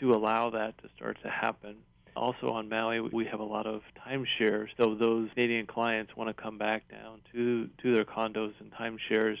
to 0.00 0.14
allow 0.14 0.50
that 0.50 0.78
to 0.82 0.88
start 0.96 1.18
to 1.22 1.30
happen. 1.30 1.76
Also 2.16 2.50
on 2.50 2.68
Maui, 2.68 3.00
we 3.00 3.24
have 3.26 3.40
a 3.40 3.44
lot 3.44 3.66
of 3.66 3.82
timeshares. 4.06 4.68
So 4.76 4.94
those 4.94 5.28
Canadian 5.34 5.66
clients 5.66 6.16
want 6.16 6.34
to 6.34 6.42
come 6.42 6.58
back 6.58 6.88
down 6.90 7.20
to 7.32 7.68
to 7.82 7.94
their 7.94 8.04
condos 8.04 8.54
and 8.60 8.72
timeshares 8.72 9.38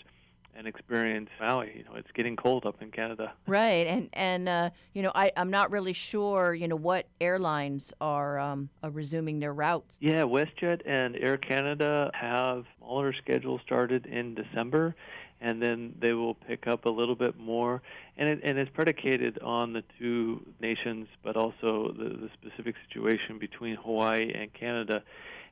and 0.58 0.66
experience 0.66 1.30
Maui. 1.40 1.72
You 1.76 1.84
know, 1.84 1.94
it's 1.94 2.10
getting 2.12 2.36
cold 2.36 2.66
up 2.66 2.82
in 2.82 2.90
Canada. 2.90 3.32
Right, 3.46 3.86
and 3.86 4.08
and 4.12 4.48
uh, 4.48 4.70
you 4.92 5.02
know, 5.02 5.12
I 5.14 5.32
I'm 5.36 5.50
not 5.50 5.70
really 5.70 5.92
sure. 5.92 6.52
You 6.54 6.68
know, 6.68 6.76
what 6.76 7.06
airlines 7.20 7.92
are 8.00 8.38
um, 8.38 8.68
are 8.82 8.90
resuming 8.90 9.38
their 9.38 9.54
routes. 9.54 9.96
Yeah, 10.00 10.22
WestJet 10.22 10.82
and 10.84 11.16
Air 11.16 11.36
Canada 11.36 12.10
have 12.12 12.64
smaller 12.78 13.12
schedules 13.12 13.60
started 13.64 14.06
in 14.06 14.34
December, 14.34 14.94
and 15.40 15.62
then 15.62 15.94
they 16.00 16.12
will 16.12 16.34
pick 16.34 16.66
up 16.66 16.84
a 16.84 16.90
little 16.90 17.14
bit 17.14 17.38
more. 17.38 17.82
And, 18.16 18.28
it, 18.28 18.40
and 18.42 18.58
it's 18.58 18.70
predicated 18.72 19.38
on 19.40 19.72
the 19.72 19.84
two 19.98 20.44
nations, 20.60 21.08
but 21.22 21.36
also 21.36 21.92
the, 21.96 22.08
the 22.08 22.30
specific 22.40 22.74
situation 22.88 23.38
between 23.38 23.76
Hawaii 23.76 24.32
and 24.34 24.52
Canada. 24.52 25.02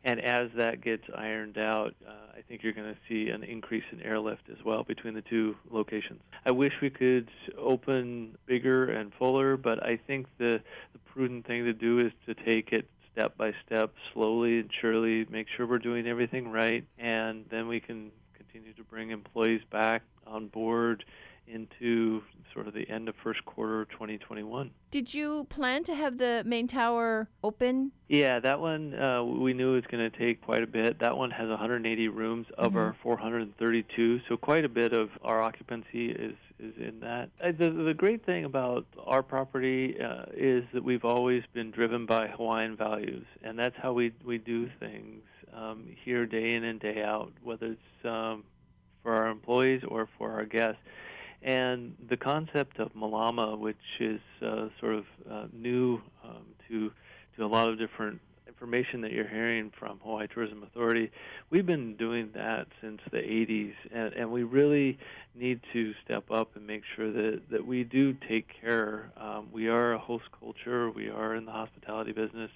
And 0.04 0.20
as 0.20 0.50
that 0.56 0.82
gets 0.82 1.02
ironed 1.14 1.58
out, 1.58 1.94
uh, 2.06 2.12
I 2.36 2.42
think 2.42 2.62
you're 2.62 2.72
going 2.72 2.94
to 2.94 3.00
see 3.08 3.30
an 3.30 3.42
increase 3.42 3.82
in 3.90 4.00
airlift 4.02 4.42
as 4.50 4.64
well 4.64 4.84
between 4.84 5.14
the 5.14 5.22
two 5.22 5.56
locations. 5.70 6.20
I 6.44 6.52
wish 6.52 6.72
we 6.80 6.90
could 6.90 7.28
open 7.58 8.36
bigger 8.46 8.88
and 8.88 9.12
fuller, 9.14 9.56
but 9.56 9.84
I 9.84 9.98
think 10.06 10.26
the, 10.38 10.60
the 10.92 10.98
prudent 11.12 11.46
thing 11.46 11.64
to 11.64 11.72
do 11.72 11.98
is 11.98 12.12
to 12.26 12.34
take 12.34 12.72
it 12.72 12.88
step 13.12 13.36
by 13.36 13.52
step, 13.64 13.94
slowly 14.12 14.60
and 14.60 14.70
surely, 14.80 15.26
make 15.30 15.46
sure 15.56 15.66
we're 15.66 15.78
doing 15.78 16.06
everything 16.06 16.52
right, 16.52 16.84
and 16.98 17.46
then 17.50 17.66
we 17.66 17.80
can 17.80 18.10
continue 18.56 18.72
to 18.74 18.84
bring 18.84 19.10
employees 19.10 19.60
back 19.70 20.02
on 20.26 20.48
board 20.48 21.04
into 21.46 22.22
sort 22.54 22.66
of 22.66 22.72
the 22.74 22.88
end 22.88 23.06
of 23.08 23.14
first 23.22 23.44
quarter 23.44 23.84
2021. 23.92 24.70
Did 24.90 25.12
you 25.12 25.46
plan 25.50 25.84
to 25.84 25.94
have 25.94 26.16
the 26.16 26.42
main 26.46 26.66
tower 26.66 27.28
open? 27.44 27.92
Yeah, 28.08 28.40
that 28.40 28.58
one 28.58 28.94
uh, 28.94 29.22
we 29.22 29.52
knew 29.52 29.74
was 29.74 29.84
going 29.90 30.10
to 30.10 30.18
take 30.18 30.40
quite 30.40 30.62
a 30.62 30.66
bit. 30.66 30.98
That 31.00 31.16
one 31.18 31.30
has 31.32 31.48
180 31.50 32.08
rooms 32.08 32.46
of 32.56 32.72
Mhm. 32.72 32.76
our 32.76 32.96
432, 33.02 34.20
so 34.26 34.36
quite 34.38 34.64
a 34.64 34.68
bit 34.70 34.92
of 34.94 35.10
our 35.22 35.42
occupancy 35.42 36.10
is 36.10 36.34
is 36.58 36.72
in 36.78 37.00
that. 37.00 37.28
Uh, 37.38 37.52
the 37.52 37.68
the 37.70 37.92
great 37.94 38.24
thing 38.24 38.44
about 38.46 38.86
our 39.04 39.22
property 39.22 40.00
uh, 40.00 40.24
is 40.34 40.64
that 40.72 40.82
we've 40.82 41.04
always 41.04 41.42
been 41.52 41.70
driven 41.70 42.06
by 42.06 42.26
Hawaiian 42.28 42.74
values, 42.76 43.26
and 43.42 43.58
that's 43.58 43.76
how 43.76 43.92
we 43.92 44.12
we 44.24 44.38
do 44.38 44.68
things 44.80 45.22
um, 45.54 45.84
here 46.04 46.26
day 46.26 46.54
in 46.54 46.64
and 46.64 46.80
day 46.80 47.02
out, 47.02 47.32
whether 47.42 47.66
it's 47.66 48.04
um, 48.04 48.44
for 49.02 49.14
our 49.14 49.28
employees 49.28 49.82
or 49.86 50.08
for 50.18 50.32
our 50.32 50.44
guests. 50.44 50.80
And 51.42 51.94
the 52.08 52.16
concept 52.16 52.78
of 52.78 52.92
Malama, 52.94 53.58
which 53.58 53.76
is 54.00 54.20
uh, 54.42 54.68
sort 54.80 54.94
of 54.94 55.04
uh, 55.30 55.46
new 55.52 56.00
um, 56.24 56.44
to 56.68 56.90
to 57.36 57.44
a 57.44 57.46
lot 57.46 57.68
of 57.68 57.78
different 57.78 58.20
information 58.56 59.02
that 59.02 59.12
you're 59.12 59.28
hearing 59.28 59.70
from 59.78 60.00
Hawaii 60.02 60.26
Tourism 60.26 60.62
Authority, 60.62 61.10
we've 61.50 61.66
been 61.66 61.94
doing 61.96 62.30
that 62.34 62.66
since 62.80 63.00
the 63.10 63.18
80s, 63.18 63.74
and, 63.92 64.14
and 64.14 64.32
we 64.32 64.42
really 64.42 64.98
need 65.34 65.60
to 65.74 65.92
step 66.02 66.30
up 66.30 66.56
and 66.56 66.66
make 66.66 66.82
sure 66.96 67.12
that, 67.12 67.42
that 67.50 67.66
we 67.66 67.84
do 67.84 68.14
take 68.26 68.46
care. 68.60 69.10
Um, 69.20 69.48
we 69.52 69.68
are 69.68 69.92
a 69.92 69.98
host 69.98 70.24
culture, 70.40 70.90
we 70.90 71.10
are 71.10 71.34
in 71.34 71.44
the 71.44 71.52
hospitality 71.52 72.12
business, 72.12 72.50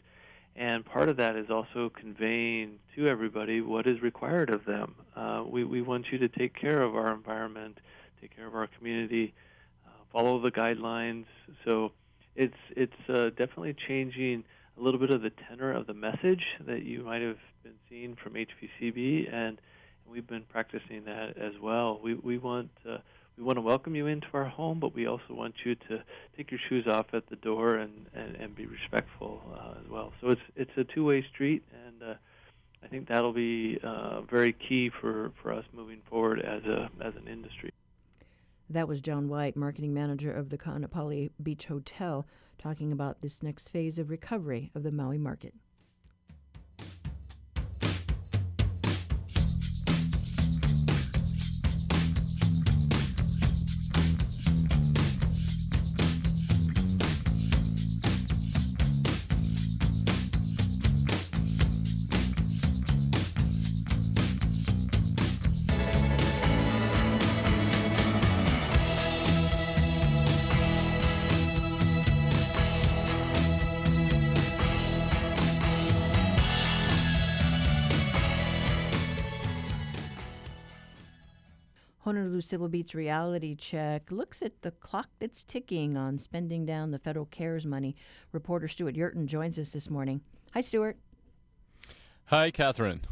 and 0.56 0.84
part 0.84 1.08
of 1.08 1.16
that 1.16 1.36
is 1.36 1.50
also 1.50 1.90
conveying 1.90 2.78
to 2.96 3.08
everybody 3.08 3.60
what 3.60 3.86
is 3.86 4.02
required 4.02 4.50
of 4.50 4.64
them. 4.64 4.94
Uh, 5.16 5.44
we, 5.46 5.64
we 5.64 5.80
want 5.80 6.06
you 6.10 6.18
to 6.18 6.28
take 6.28 6.54
care 6.54 6.82
of 6.82 6.94
our 6.94 7.12
environment, 7.12 7.78
take 8.20 8.34
care 8.34 8.46
of 8.46 8.54
our 8.54 8.68
community, 8.78 9.32
uh, 9.86 9.90
follow 10.12 10.40
the 10.40 10.50
guidelines. 10.50 11.24
So 11.64 11.92
it's 12.36 12.56
it's 12.76 13.08
uh, 13.08 13.30
definitely 13.30 13.74
changing 13.88 14.44
a 14.78 14.82
little 14.82 15.00
bit 15.00 15.10
of 15.10 15.22
the 15.22 15.30
tenor 15.48 15.72
of 15.72 15.86
the 15.86 15.94
message 15.94 16.44
that 16.66 16.82
you 16.82 17.02
might 17.02 17.22
have 17.22 17.38
been 17.62 17.74
seeing 17.88 18.16
from 18.16 18.34
HVCB, 18.34 19.32
and 19.32 19.60
we've 20.10 20.26
been 20.26 20.44
practicing 20.48 21.04
that 21.04 21.36
as 21.36 21.52
well. 21.60 22.00
We 22.02 22.14
we 22.14 22.38
want 22.38 22.70
we 23.36 23.44
want 23.44 23.56
to 23.56 23.62
welcome 23.62 23.94
you 23.94 24.06
into 24.06 24.26
our 24.34 24.44
home, 24.44 24.80
but 24.80 24.94
we 24.94 25.06
also 25.06 25.32
want 25.34 25.54
you 25.64 25.74
to 25.74 26.02
take 26.36 26.50
your 26.50 26.60
shoes 26.68 26.86
off 26.86 27.06
at 27.12 27.28
the 27.28 27.36
door 27.36 27.76
and 27.76 28.06
and, 28.14 28.36
and 28.36 28.54
be 28.54 28.66
respectful 28.66 29.42
uh, 29.54 29.80
as 29.80 29.88
well. 29.88 30.12
So 30.20 30.30
it's 30.30 30.42
it's 30.56 30.70
a 30.76 30.84
two-way 30.84 31.24
street, 31.32 31.62
and 31.86 32.02
uh, 32.02 32.14
I 32.82 32.88
think 32.88 33.08
that'll 33.08 33.32
be 33.32 33.78
uh, 33.82 34.22
very 34.22 34.52
key 34.52 34.90
for 34.90 35.32
for 35.42 35.52
us 35.52 35.64
moving 35.72 36.00
forward 36.08 36.40
as 36.40 36.64
a 36.64 36.90
as 37.00 37.14
an 37.16 37.28
industry. 37.28 37.72
That 38.68 38.86
was 38.86 39.00
John 39.00 39.28
White, 39.28 39.56
marketing 39.56 39.92
manager 39.92 40.32
of 40.32 40.48
the 40.48 40.58
Kaanapali 40.58 41.30
Beach 41.42 41.66
Hotel, 41.66 42.24
talking 42.56 42.92
about 42.92 43.20
this 43.20 43.42
next 43.42 43.68
phase 43.68 43.98
of 43.98 44.10
recovery 44.10 44.70
of 44.76 44.84
the 44.84 44.92
Maui 44.92 45.18
market. 45.18 45.54
Civil 82.50 82.66
Beat's 82.66 82.96
reality 82.96 83.54
check 83.54 84.10
looks 84.10 84.42
at 84.42 84.62
the 84.62 84.72
clock 84.72 85.08
that's 85.20 85.44
ticking 85.44 85.96
on 85.96 86.18
spending 86.18 86.66
down 86.66 86.90
the 86.90 86.98
federal 86.98 87.26
CARES 87.26 87.64
money. 87.64 87.94
Reporter 88.32 88.66
Stewart 88.66 88.96
Yerton 88.96 89.26
joins 89.26 89.56
us 89.56 89.72
this 89.72 89.88
morning. 89.88 90.20
Hi, 90.52 90.60
Stewart. 90.60 90.96
Hi, 92.24 92.50
Catherine. 92.50 93.02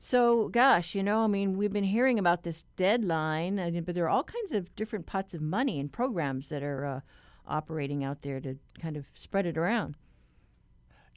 So, 0.00 0.48
gosh, 0.48 0.96
you 0.96 1.04
know, 1.04 1.22
I 1.22 1.28
mean, 1.28 1.56
we've 1.56 1.72
been 1.72 1.84
hearing 1.84 2.18
about 2.18 2.42
this 2.42 2.64
deadline, 2.74 3.60
I 3.60 3.70
mean, 3.70 3.84
but 3.84 3.94
there 3.94 4.04
are 4.04 4.08
all 4.08 4.24
kinds 4.24 4.52
of 4.52 4.74
different 4.74 5.06
pots 5.06 5.32
of 5.32 5.40
money 5.40 5.78
and 5.78 5.92
programs 5.92 6.48
that 6.48 6.64
are 6.64 6.84
uh, 6.84 7.00
operating 7.46 8.02
out 8.02 8.22
there 8.22 8.40
to 8.40 8.58
kind 8.80 8.96
of 8.96 9.06
spread 9.14 9.46
it 9.46 9.56
around. 9.56 9.94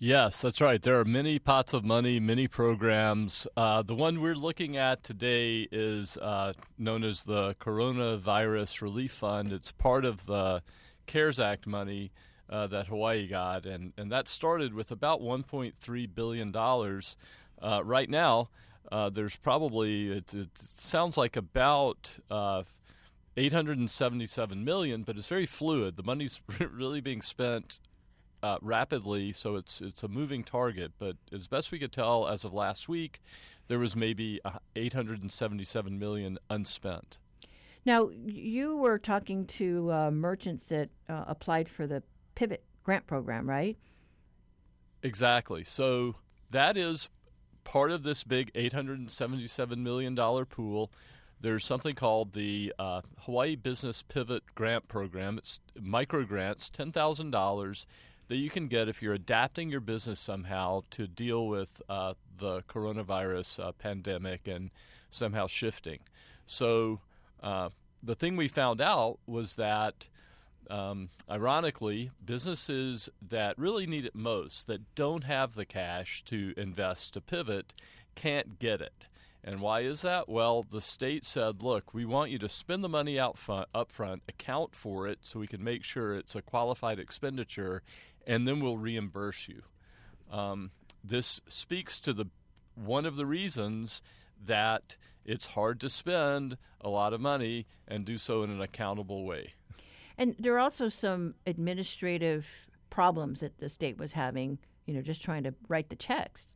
Yes, 0.03 0.41
that's 0.41 0.59
right. 0.59 0.81
There 0.81 0.99
are 0.99 1.05
many 1.05 1.37
pots 1.37 1.73
of 1.75 1.85
money, 1.85 2.19
many 2.19 2.47
programs. 2.47 3.45
Uh, 3.55 3.83
the 3.83 3.93
one 3.93 4.19
we're 4.19 4.33
looking 4.33 4.75
at 4.75 5.03
today 5.03 5.67
is 5.71 6.17
uh, 6.17 6.53
known 6.75 7.03
as 7.03 7.21
the 7.21 7.53
Coronavirus 7.59 8.81
Relief 8.81 9.11
Fund. 9.11 9.51
It's 9.51 9.71
part 9.71 10.03
of 10.03 10.25
the 10.25 10.63
CARES 11.05 11.39
Act 11.39 11.67
money 11.67 12.11
uh, 12.49 12.65
that 12.65 12.87
Hawaii 12.87 13.27
got, 13.27 13.67
and, 13.67 13.93
and 13.95 14.11
that 14.11 14.27
started 14.27 14.73
with 14.73 14.89
about 14.89 15.21
$1.3 15.21 16.15
billion. 16.15 16.55
Uh, 17.61 17.83
right 17.83 18.09
now, 18.09 18.49
uh, 18.91 19.11
there's 19.11 19.35
probably, 19.35 20.13
it, 20.13 20.33
it, 20.33 20.57
sounds 20.57 21.15
like 21.15 21.35
about 21.37 22.09
uh, 22.31 22.63
877 23.37 24.65
million, 24.65 25.03
but 25.03 25.15
it's 25.15 25.27
very 25.27 25.45
fluid. 25.45 25.95
The 25.95 26.01
money's 26.01 26.41
really 26.73 27.01
being 27.01 27.21
spent 27.21 27.79
uh, 28.43 28.57
rapidly, 28.61 29.31
so 29.31 29.55
it's 29.55 29.81
it's 29.81 30.03
a 30.03 30.07
moving 30.07 30.43
target. 30.43 30.93
But 30.97 31.17
as 31.31 31.47
best 31.47 31.71
we 31.71 31.79
could 31.79 31.91
tell, 31.91 32.27
as 32.27 32.43
of 32.43 32.53
last 32.53 32.89
week, 32.89 33.21
there 33.67 33.79
was 33.79 33.95
maybe 33.95 34.39
877 34.75 35.97
million 35.97 36.37
unspent. 36.49 37.19
Now, 37.85 38.09
you 38.25 38.77
were 38.77 38.99
talking 38.99 39.45
to 39.47 39.91
uh, 39.91 40.11
merchants 40.11 40.67
that 40.67 40.89
uh, 41.09 41.25
applied 41.27 41.67
for 41.67 41.87
the 41.87 42.03
Pivot 42.35 42.63
grant 42.83 43.07
program, 43.07 43.49
right? 43.49 43.77
Exactly. 45.01 45.63
So 45.63 46.15
that 46.51 46.77
is 46.77 47.09
part 47.63 47.91
of 47.91 48.03
this 48.03 48.23
big 48.23 48.53
$877 48.53 49.77
million 49.77 50.15
pool. 50.45 50.91
There's 51.39 51.65
something 51.65 51.95
called 51.95 52.33
the 52.33 52.71
uh, 52.77 53.01
Hawaii 53.21 53.55
Business 53.55 54.03
Pivot 54.03 54.43
Grant 54.53 54.87
Program. 54.87 55.39
It's 55.39 55.59
micro 55.79 56.23
grants, 56.23 56.69
$10,000 56.69 57.85
that 58.31 58.37
you 58.37 58.49
can 58.49 58.69
get 58.69 58.87
if 58.87 59.01
you're 59.01 59.13
adapting 59.13 59.69
your 59.69 59.81
business 59.81 60.17
somehow 60.17 60.81
to 60.89 61.05
deal 61.05 61.47
with 61.47 61.81
uh, 61.89 62.13
the 62.37 62.61
coronavirus 62.61 63.61
uh, 63.61 63.73
pandemic 63.73 64.47
and 64.47 64.71
somehow 65.09 65.47
shifting. 65.47 65.99
So, 66.45 67.01
uh, 67.43 67.71
the 68.01 68.15
thing 68.15 68.37
we 68.37 68.47
found 68.47 68.79
out 68.79 69.19
was 69.27 69.55
that, 69.55 70.07
um, 70.69 71.09
ironically, 71.29 72.11
businesses 72.23 73.09
that 73.21 73.59
really 73.59 73.85
need 73.85 74.05
it 74.05 74.15
most, 74.15 74.65
that 74.67 74.95
don't 74.95 75.25
have 75.25 75.55
the 75.55 75.65
cash 75.65 76.23
to 76.27 76.53
invest 76.55 77.13
to 77.15 77.19
pivot, 77.19 77.73
can't 78.15 78.59
get 78.59 78.79
it. 78.79 79.07
And 79.43 79.59
why 79.59 79.81
is 79.81 80.01
that? 80.03 80.29
Well, 80.29 80.63
the 80.63 80.81
state 80.81 81.25
said, 81.25 81.63
look, 81.63 81.93
we 81.93 82.05
want 82.05 82.29
you 82.29 82.37
to 82.39 82.49
spend 82.49 82.83
the 82.83 82.89
money 82.89 83.19
out 83.19 83.37
front, 83.37 83.67
up 83.73 83.91
front, 83.91 84.21
account 84.29 84.75
for 84.75 85.07
it 85.07 85.19
so 85.21 85.39
we 85.39 85.47
can 85.47 85.63
make 85.63 85.83
sure 85.83 86.13
it's 86.13 86.35
a 86.35 86.43
qualified 86.43 86.99
expenditure, 86.99 87.81
and 88.27 88.47
then 88.47 88.59
we'll 88.59 88.77
reimburse 88.77 89.47
you. 89.47 89.63
Um, 90.31 90.71
this 91.03 91.41
speaks 91.47 91.99
to 92.01 92.13
the 92.13 92.25
one 92.75 93.05
of 93.05 93.15
the 93.15 93.25
reasons 93.25 94.01
that 94.45 94.95
it's 95.25 95.47
hard 95.47 95.79
to 95.81 95.89
spend 95.89 96.57
a 96.79 96.89
lot 96.89 97.13
of 97.13 97.21
money 97.21 97.65
and 97.87 98.05
do 98.05 98.17
so 98.17 98.43
in 98.43 98.49
an 98.49 98.61
accountable 98.61 99.25
way. 99.25 99.53
And 100.17 100.35
there 100.39 100.53
are 100.53 100.59
also 100.59 100.89
some 100.89 101.35
administrative 101.47 102.47
problems 102.89 103.39
that 103.39 103.57
the 103.57 103.69
state 103.69 103.97
was 103.97 104.11
having, 104.11 104.59
you 104.85 104.93
know, 104.93 105.01
just 105.01 105.23
trying 105.23 105.43
to 105.43 105.53
write 105.67 105.89
the 105.89 105.95
checks. 105.95 106.47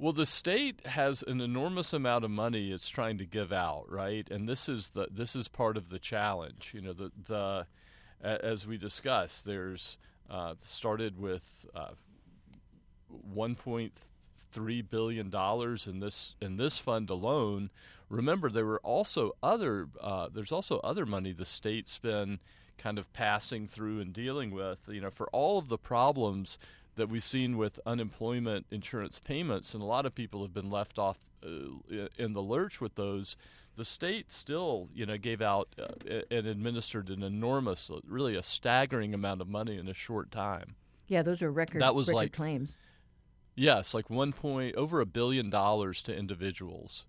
Well, 0.00 0.12
the 0.12 0.26
state 0.26 0.86
has 0.86 1.24
an 1.24 1.40
enormous 1.40 1.92
amount 1.92 2.24
of 2.24 2.30
money 2.30 2.70
it's 2.70 2.88
trying 2.88 3.18
to 3.18 3.26
give 3.26 3.52
out, 3.52 3.86
right? 3.90 4.28
And 4.30 4.48
this 4.48 4.68
is 4.68 4.90
the 4.90 5.08
this 5.10 5.34
is 5.34 5.48
part 5.48 5.76
of 5.76 5.88
the 5.88 5.98
challenge. 5.98 6.70
You 6.72 6.82
know, 6.82 6.92
the 6.92 7.10
the 7.26 7.66
as 8.22 8.64
we 8.64 8.76
discussed, 8.78 9.44
there's 9.44 9.98
uh, 10.30 10.54
started 10.64 11.18
with 11.18 11.66
uh, 11.74 11.90
1.3 13.34 14.90
billion 14.90 15.30
dollars 15.30 15.88
in 15.88 15.98
this 15.98 16.36
in 16.40 16.58
this 16.58 16.78
fund 16.78 17.10
alone. 17.10 17.70
Remember, 18.08 18.50
there 18.50 18.66
were 18.66 18.80
also 18.80 19.32
other 19.42 19.88
uh, 20.00 20.28
there's 20.32 20.52
also 20.52 20.78
other 20.78 21.06
money 21.06 21.32
the 21.32 21.44
state's 21.44 21.98
been 21.98 22.38
kind 22.76 22.98
of 22.98 23.12
passing 23.12 23.66
through 23.66 23.98
and 23.98 24.12
dealing 24.12 24.52
with. 24.52 24.78
You 24.88 25.00
know, 25.00 25.10
for 25.10 25.28
all 25.30 25.58
of 25.58 25.68
the 25.68 25.78
problems 25.78 26.56
that 26.98 27.08
we've 27.08 27.24
seen 27.24 27.56
with 27.56 27.80
unemployment 27.86 28.66
insurance 28.70 29.18
payments, 29.18 29.72
and 29.72 29.82
a 29.82 29.86
lot 29.86 30.04
of 30.04 30.14
people 30.14 30.42
have 30.42 30.52
been 30.52 30.70
left 30.70 30.98
off 30.98 31.18
uh, 31.44 32.06
in 32.18 32.34
the 32.34 32.42
lurch 32.42 32.80
with 32.80 32.94
those 32.94 33.36
the 33.78 33.84
state 33.84 34.32
still, 34.32 34.88
you 34.92 35.06
know, 35.06 35.16
gave 35.16 35.40
out 35.40 35.68
uh, 35.78 36.20
and 36.30 36.46
administered 36.46 37.08
an 37.08 37.22
enormous, 37.22 37.88
uh, 37.88 38.00
really 38.06 38.34
a 38.34 38.42
staggering 38.42 39.14
amount 39.14 39.40
of 39.40 39.48
money 39.48 39.78
in 39.78 39.88
a 39.88 39.94
short 39.94 40.30
time. 40.32 40.74
Yeah, 41.06 41.22
those 41.22 41.42
are 41.42 41.50
record. 41.50 41.80
That 41.80 41.94
was 41.94 42.08
record 42.08 42.16
like 42.16 42.32
claims. 42.32 42.76
Yes, 43.54 43.94
like 43.94 44.10
one 44.10 44.32
point 44.32 44.74
over 44.74 45.00
a 45.00 45.06
billion 45.06 45.48
dollars 45.48 46.02
to 46.02 46.16
individuals. 46.16 47.06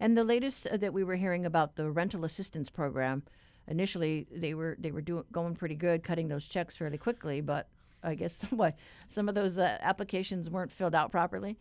And 0.00 0.16
the 0.16 0.24
latest 0.24 0.66
uh, 0.68 0.76
that 0.78 0.92
we 0.92 1.04
were 1.04 1.16
hearing 1.16 1.44
about 1.44 1.74
the 1.74 1.90
rental 1.90 2.24
assistance 2.24 2.70
program, 2.70 3.24
initially 3.66 4.26
they 4.30 4.54
were 4.54 4.76
they 4.78 4.92
were 4.92 5.02
doing 5.02 5.24
going 5.32 5.56
pretty 5.56 5.76
good, 5.76 6.04
cutting 6.04 6.28
those 6.28 6.46
checks 6.46 6.76
fairly 6.76 6.98
quickly, 6.98 7.40
but 7.40 7.68
I 8.04 8.14
guess 8.14 8.42
what 8.50 8.76
some 9.08 9.28
of 9.28 9.34
those 9.34 9.58
uh, 9.58 9.78
applications 9.80 10.50
weren't 10.50 10.72
filled 10.72 10.94
out 10.94 11.10
properly. 11.10 11.56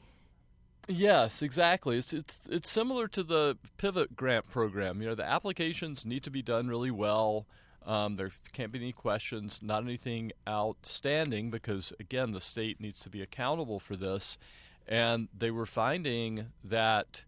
Yes, 0.87 1.41
exactly. 1.41 1.97
It's 1.97 2.11
it's 2.11 2.41
it's 2.49 2.69
similar 2.69 3.07
to 3.09 3.23
the 3.23 3.57
Pivot 3.77 4.15
Grant 4.15 4.49
program. 4.49 5.01
You 5.01 5.09
know, 5.09 5.15
the 5.15 5.25
applications 5.25 6.05
need 6.05 6.23
to 6.23 6.31
be 6.31 6.41
done 6.41 6.67
really 6.67 6.91
well. 6.91 7.47
Um, 7.85 8.15
there 8.15 8.31
can't 8.53 8.71
be 8.71 8.79
any 8.79 8.91
questions, 8.91 9.59
not 9.61 9.83
anything 9.83 10.31
outstanding, 10.47 11.49
because 11.51 11.93
again, 11.99 12.31
the 12.31 12.41
state 12.41 12.79
needs 12.79 12.99
to 13.01 13.09
be 13.09 13.21
accountable 13.21 13.79
for 13.79 13.95
this. 13.95 14.37
And 14.87 15.29
they 15.37 15.51
were 15.51 15.65
finding 15.65 16.47
that 16.63 17.23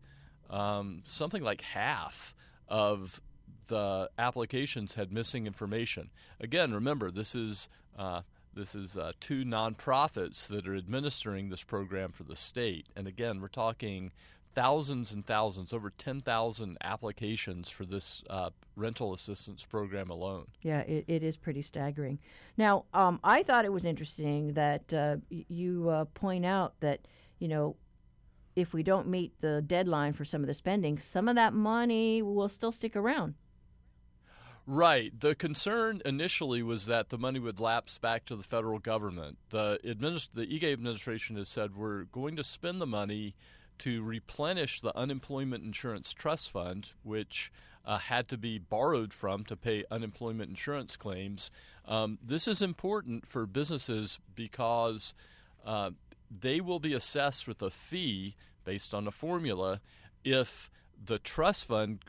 um, 0.50 1.04
something 1.08 1.44
like 1.44 1.62
half 1.62 2.34
of 2.68 3.22
the 3.68 4.10
applications 4.18 4.96
had 4.96 5.12
missing 5.12 5.48
information. 5.48 6.10
Again, 6.40 6.74
remember, 6.74 7.12
this 7.12 7.36
is 7.36 7.70
uh, 7.98 8.22
this 8.56 8.74
is 8.74 8.98
uh, 8.98 9.12
two 9.20 9.44
nonprofits 9.44 10.48
that 10.48 10.68
are 10.68 10.76
administering 10.76 11.50
this 11.50 11.64
program 11.64 12.12
for 12.12 12.24
the 12.24 12.36
state. 12.36 12.88
And 12.96 13.08
again, 13.08 13.42
we're 13.42 13.48
talking 13.48 14.12
thousands 14.54 15.12
and 15.12 15.26
thousands, 15.26 15.74
over 15.74 15.90
10,000 15.90 16.78
applications 16.82 17.70
for 17.70 17.86
this 17.86 18.24
uh, 18.30 18.50
rental 18.76 19.14
assistance 19.14 19.66
program 19.66 20.10
alone. 20.10 20.48
Yeah, 20.62 20.80
it, 20.80 21.04
it 21.08 21.24
is 21.24 21.36
pretty 21.36 21.62
staggering. 21.62 22.20
Now, 22.58 22.86
um, 22.94 23.20
I 23.24 23.44
thought 23.44 23.66
it 23.66 23.74
was 23.74 23.86
interesting 23.86 24.54
that 24.54 24.94
uh, 24.94 25.18
you 25.30 25.90
uh, 25.90 26.06
point 26.06 26.46
out 26.46 26.80
that, 26.80 27.02
you 27.40 27.50
know, 27.50 27.76
if 28.56 28.74
we 28.74 28.84
don't 28.84 29.08
meet 29.10 29.34
the 29.42 29.62
deadline 29.62 30.14
for 30.14 30.24
some 30.24 30.42
of 30.42 30.48
the 30.48 30.54
spending, 30.54 30.98
some 30.98 31.28
of 31.28 31.36
that 31.36 31.54
money 31.54 32.22
will 32.22 32.48
still 32.48 32.72
stick 32.72 32.96
around. 32.96 33.36
Right. 34.68 35.18
The 35.20 35.36
concern 35.36 36.02
initially 36.06 36.64
was 36.64 36.88
that 36.88 37.10
the 37.10 37.20
money 37.20 37.40
would 37.40 37.60
lapse 37.60 38.00
back 38.00 38.26
to 38.26 38.36
the 38.36 38.44
federal 38.44 38.80
government. 38.80 39.38
The, 39.50 39.80
administ- 39.86 40.30
the 40.34 40.48
Ige 40.48 40.74
administration 40.74 41.36
has 41.36 41.50
said 41.50 41.76
we're 41.76 42.06
going 42.06 42.36
to 42.38 42.44
spend 42.44 42.82
the 42.82 42.88
money 42.88 43.36
to 43.80 44.02
replenish 44.02 44.82
the 44.82 44.96
unemployment 44.98 45.64
insurance 45.64 46.14
trust 46.14 46.50
fund, 46.50 46.92
which 47.04 47.52
uh, 47.86 47.98
had 48.00 48.28
to 48.30 48.38
be 48.38 48.58
borrowed 48.58 49.14
from 49.14 49.44
to 49.44 49.56
pay 49.56 49.84
unemployment 49.92 50.50
insurance 50.50 50.98
claims. 50.98 51.52
Um, 51.88 52.18
this 52.26 52.48
is 52.48 52.62
important 52.64 53.28
for 53.28 53.46
businesses 53.46 54.20
because 54.34 55.14
uh, 55.64 55.92
they 56.32 56.60
will 56.60 56.80
be 56.80 56.94
assessed 56.94 57.48
with 57.48 57.62
a 57.62 57.70
fee 57.70 58.36
based 58.64 58.96
on 58.96 59.06
a 59.06 59.12
formula 59.12 59.82
if 60.24 60.72
the 61.04 61.20
trust 61.20 61.66
fund 61.66 62.00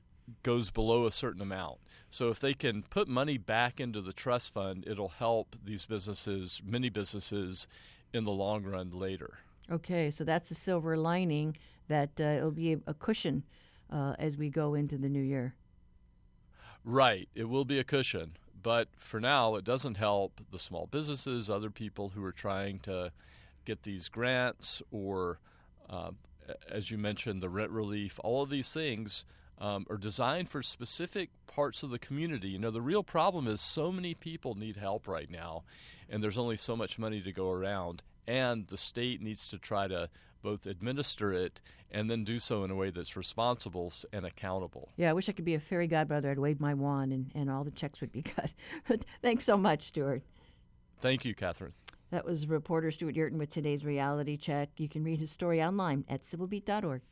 goes 0.42 0.70
below 0.70 1.06
a 1.06 1.12
certain 1.12 1.42
amount. 1.42 1.78
So 2.10 2.28
if 2.28 2.40
they 2.40 2.54
can 2.54 2.82
put 2.82 3.08
money 3.08 3.38
back 3.38 3.80
into 3.80 4.00
the 4.00 4.12
trust 4.12 4.54
fund, 4.54 4.84
it'll 4.86 5.08
help 5.08 5.56
these 5.64 5.86
businesses, 5.86 6.62
many 6.64 6.88
businesses, 6.88 7.66
in 8.12 8.24
the 8.24 8.30
long 8.30 8.64
run 8.64 8.90
later. 8.90 9.38
Okay, 9.70 10.10
so 10.10 10.24
that's 10.24 10.50
a 10.50 10.54
silver 10.54 10.96
lining 10.96 11.56
that 11.88 12.10
uh, 12.20 12.24
it'll 12.24 12.50
be 12.50 12.74
a, 12.74 12.78
a 12.86 12.94
cushion 12.94 13.42
uh, 13.90 14.14
as 14.18 14.36
we 14.36 14.48
go 14.48 14.74
into 14.74 14.96
the 14.96 15.08
new 15.08 15.22
year. 15.22 15.54
Right, 16.84 17.28
it 17.34 17.48
will 17.48 17.64
be 17.64 17.78
a 17.78 17.84
cushion, 17.84 18.36
but 18.62 18.88
for 18.98 19.20
now, 19.20 19.56
it 19.56 19.64
doesn't 19.64 19.96
help 19.96 20.40
the 20.52 20.58
small 20.58 20.86
businesses, 20.86 21.50
other 21.50 21.70
people 21.70 22.10
who 22.10 22.24
are 22.24 22.32
trying 22.32 22.78
to 22.80 23.10
get 23.64 23.82
these 23.82 24.08
grants, 24.08 24.82
or 24.92 25.40
uh, 25.90 26.12
as 26.70 26.90
you 26.90 26.98
mentioned, 26.98 27.42
the 27.42 27.48
rent 27.48 27.70
relief. 27.70 28.20
All 28.22 28.42
of 28.42 28.50
these 28.50 28.72
things 28.72 29.24
um, 29.58 29.86
are 29.88 29.96
designed 29.96 30.48
for 30.48 30.62
specific 30.62 31.30
parts 31.46 31.82
of 31.82 31.90
the 31.90 31.98
community. 31.98 32.48
You 32.48 32.58
know, 32.58 32.70
the 32.70 32.82
real 32.82 33.02
problem 33.02 33.46
is 33.46 33.60
so 33.60 33.90
many 33.90 34.14
people 34.14 34.54
need 34.54 34.76
help 34.76 35.08
right 35.08 35.30
now, 35.30 35.64
and 36.08 36.22
there's 36.22 36.38
only 36.38 36.56
so 36.56 36.76
much 36.76 36.98
money 36.98 37.20
to 37.22 37.32
go 37.32 37.50
around, 37.50 38.02
and 38.26 38.66
the 38.66 38.76
state 38.76 39.22
needs 39.22 39.48
to 39.48 39.58
try 39.58 39.88
to 39.88 40.08
both 40.42 40.66
administer 40.66 41.32
it 41.32 41.60
and 41.90 42.08
then 42.10 42.22
do 42.22 42.38
so 42.38 42.62
in 42.62 42.70
a 42.70 42.74
way 42.74 42.90
that's 42.90 43.16
responsible 43.16 43.92
and 44.12 44.24
accountable. 44.24 44.90
Yeah, 44.96 45.10
I 45.10 45.12
wish 45.12 45.28
I 45.28 45.32
could 45.32 45.44
be 45.44 45.54
a 45.54 45.60
fairy 45.60 45.86
godmother. 45.86 46.30
I'd 46.30 46.38
wave 46.38 46.60
my 46.60 46.74
wand 46.74 47.12
and, 47.12 47.30
and 47.34 47.50
all 47.50 47.64
the 47.64 47.70
checks 47.70 48.00
would 48.00 48.12
be 48.12 48.22
cut. 48.36 48.50
But 48.86 49.04
Thanks 49.22 49.44
so 49.44 49.56
much, 49.56 49.82
Stewart. 49.82 50.22
Thank 51.00 51.24
you, 51.24 51.34
Catherine. 51.34 51.72
That 52.10 52.24
was 52.24 52.46
reporter 52.46 52.90
Stewart 52.92 53.16
Yerton 53.16 53.38
with 53.38 53.50
today's 53.50 53.84
reality 53.84 54.36
check. 54.36 54.70
You 54.76 54.88
can 54.88 55.02
read 55.02 55.18
his 55.18 55.30
story 55.30 55.62
online 55.62 56.04
at 56.08 56.22
civilbeat.org. 56.22 57.02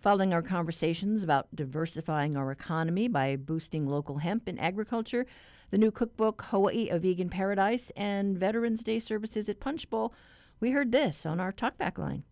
Following 0.00 0.32
our 0.32 0.40
conversations 0.40 1.22
about 1.22 1.54
diversifying 1.54 2.34
our 2.34 2.50
economy 2.50 3.06
by 3.06 3.36
boosting 3.36 3.86
local 3.86 4.16
hemp 4.16 4.44
and 4.46 4.58
agriculture, 4.58 5.26
the 5.70 5.76
new 5.76 5.90
cookbook, 5.90 6.40
Hawaii, 6.46 6.88
a 6.88 6.98
Vegan 6.98 7.28
Paradise, 7.28 7.92
and 7.94 8.38
Veterans 8.38 8.82
Day 8.82 8.98
services 8.98 9.50
at 9.50 9.60
Punch 9.60 9.90
Bowl, 9.90 10.14
we 10.58 10.70
heard 10.70 10.90
this 10.90 11.26
on 11.26 11.38
our 11.38 11.52
talkback 11.52 11.98
line. 11.98 12.24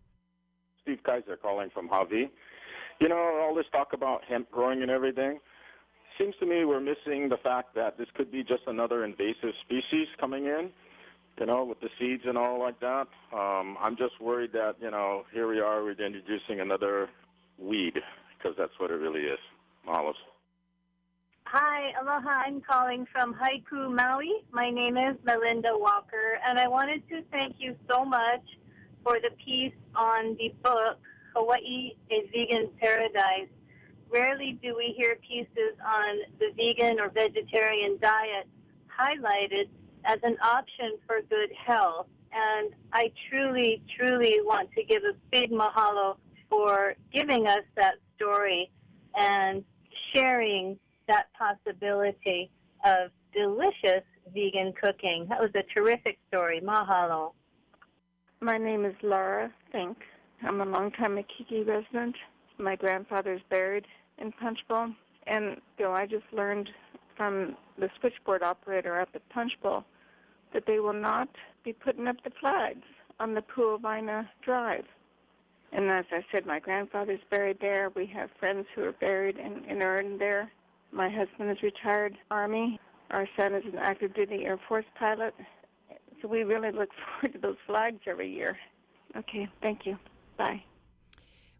Steve 0.81 1.03
Kaiser 1.03 1.37
calling 1.37 1.69
from 1.69 1.87
Hawi. 1.87 2.31
You 2.99 3.07
know, 3.07 3.39
all 3.39 3.53
this 3.53 3.67
talk 3.71 3.93
about 3.93 4.23
hemp 4.27 4.49
growing 4.49 4.81
and 4.81 4.89
everything, 4.89 5.39
seems 6.17 6.33
to 6.39 6.47
me 6.47 6.65
we're 6.65 6.79
missing 6.79 7.29
the 7.29 7.37
fact 7.37 7.75
that 7.75 7.99
this 7.99 8.07
could 8.15 8.31
be 8.31 8.43
just 8.43 8.63
another 8.65 9.05
invasive 9.05 9.53
species 9.61 10.07
coming 10.19 10.45
in, 10.45 10.71
you 11.39 11.45
know, 11.45 11.65
with 11.65 11.79
the 11.81 11.89
seeds 11.99 12.23
and 12.25 12.35
all 12.35 12.59
like 12.59 12.79
that. 12.79 13.07
Um, 13.31 13.77
I'm 13.79 13.95
just 13.95 14.19
worried 14.19 14.53
that, 14.53 14.77
you 14.81 14.89
know, 14.89 15.25
here 15.31 15.47
we 15.47 15.59
are, 15.59 15.83
we're 15.83 15.91
introducing 15.91 16.61
another 16.61 17.09
weed, 17.61 17.93
because 18.37 18.55
that's 18.57 18.73
what 18.77 18.91
it 18.91 18.95
really 18.95 19.21
is. 19.21 19.39
Mahalo. 19.87 20.13
Hi, 21.45 21.91
aloha. 21.99 22.43
I'm 22.45 22.61
calling 22.61 23.07
from 23.11 23.33
Haiku, 23.33 23.93
Maui. 23.93 24.31
My 24.51 24.69
name 24.69 24.97
is 24.97 25.15
Melinda 25.23 25.71
Walker, 25.73 26.39
and 26.45 26.59
I 26.59 26.67
wanted 26.67 27.07
to 27.09 27.23
thank 27.31 27.55
you 27.57 27.75
so 27.89 28.05
much 28.05 28.43
for 29.03 29.17
the 29.19 29.31
piece 29.43 29.73
on 29.95 30.35
the 30.37 30.53
book, 30.63 30.99
Hawaii, 31.35 31.93
a 32.11 32.29
Vegan 32.31 32.69
Paradise. 32.79 33.49
Rarely 34.11 34.59
do 34.61 34.75
we 34.75 34.93
hear 34.95 35.17
pieces 35.27 35.73
on 35.83 36.19
the 36.39 36.51
vegan 36.55 36.99
or 36.99 37.09
vegetarian 37.09 37.97
diet 37.99 38.47
highlighted 38.89 39.69
as 40.05 40.19
an 40.23 40.37
option 40.43 40.97
for 41.07 41.21
good 41.29 41.49
health. 41.53 42.07
And 42.31 42.73
I 42.93 43.11
truly, 43.29 43.81
truly 43.97 44.37
want 44.43 44.71
to 44.73 44.83
give 44.83 45.03
a 45.03 45.13
big 45.31 45.51
mahalo 45.51 46.17
for 46.49 46.95
giving 47.13 47.47
us 47.47 47.63
that 47.75 47.95
story 48.15 48.71
and 49.15 49.63
sharing 50.13 50.77
that 51.07 51.27
possibility 51.37 52.49
of 52.85 53.11
delicious 53.33 54.03
vegan 54.33 54.73
cooking. 54.81 55.25
That 55.29 55.39
was 55.39 55.51
a 55.55 55.63
terrific 55.73 56.17
story. 56.27 56.61
Mahalo. 56.61 57.33
My 58.41 58.57
name 58.57 58.85
is 58.85 58.95
Laura 59.03 59.51
Fink. 59.71 59.97
I'm 60.43 60.61
a 60.61 60.65
longtime 60.65 61.17
Makiki 61.17 61.67
resident. 61.67 62.15
My 62.57 62.75
grandfather's 62.75 63.41
buried 63.49 63.85
in 64.17 64.31
Punchbowl. 64.31 64.93
And 65.27 65.57
you 65.77 65.85
know, 65.85 65.91
I 65.91 66.05
just 66.05 66.25
learned 66.31 66.69
from 67.17 67.55
the 67.77 67.89
switchboard 67.99 68.43
operator 68.43 68.99
up 68.99 69.09
at 69.13 69.27
Punchbowl 69.29 69.83
that 70.53 70.65
they 70.65 70.79
will 70.79 70.93
not 70.93 71.29
be 71.63 71.73
putting 71.73 72.07
up 72.07 72.15
the 72.23 72.31
flags 72.39 72.85
on 73.19 73.33
the 73.33 73.41
Puowaina 73.41 74.27
Drive. 74.41 74.85
And 75.71 75.89
as 75.89 76.05
I 76.11 76.25
said, 76.31 76.45
my 76.45 76.59
grandfather's 76.59 77.19
buried 77.29 77.59
there. 77.61 77.91
We 77.95 78.05
have 78.07 78.29
friends 78.39 78.65
who 78.75 78.83
are 78.83 78.91
buried 78.93 79.37
in, 79.37 79.63
in 79.65 79.83
Ern 79.83 80.17
there. 80.17 80.51
My 80.91 81.09
husband 81.09 81.51
is 81.51 81.61
retired 81.61 82.17
Army. 82.31 82.79
Our 83.11 83.27
son 83.37 83.53
is 83.53 83.63
an 83.65 83.77
active 83.77 84.13
duty 84.13 84.45
Air 84.45 84.59
Force 84.67 84.85
pilot. 84.97 85.33
So 86.21 86.27
we 86.27 86.43
really 86.43 86.71
look 86.71 86.89
forward 87.21 87.33
to 87.33 87.39
those 87.39 87.57
flags 87.67 87.99
every 88.07 88.31
year. 88.31 88.57
Okay, 89.15 89.47
thank 89.61 89.85
you. 89.85 89.97
Bye. 90.37 90.63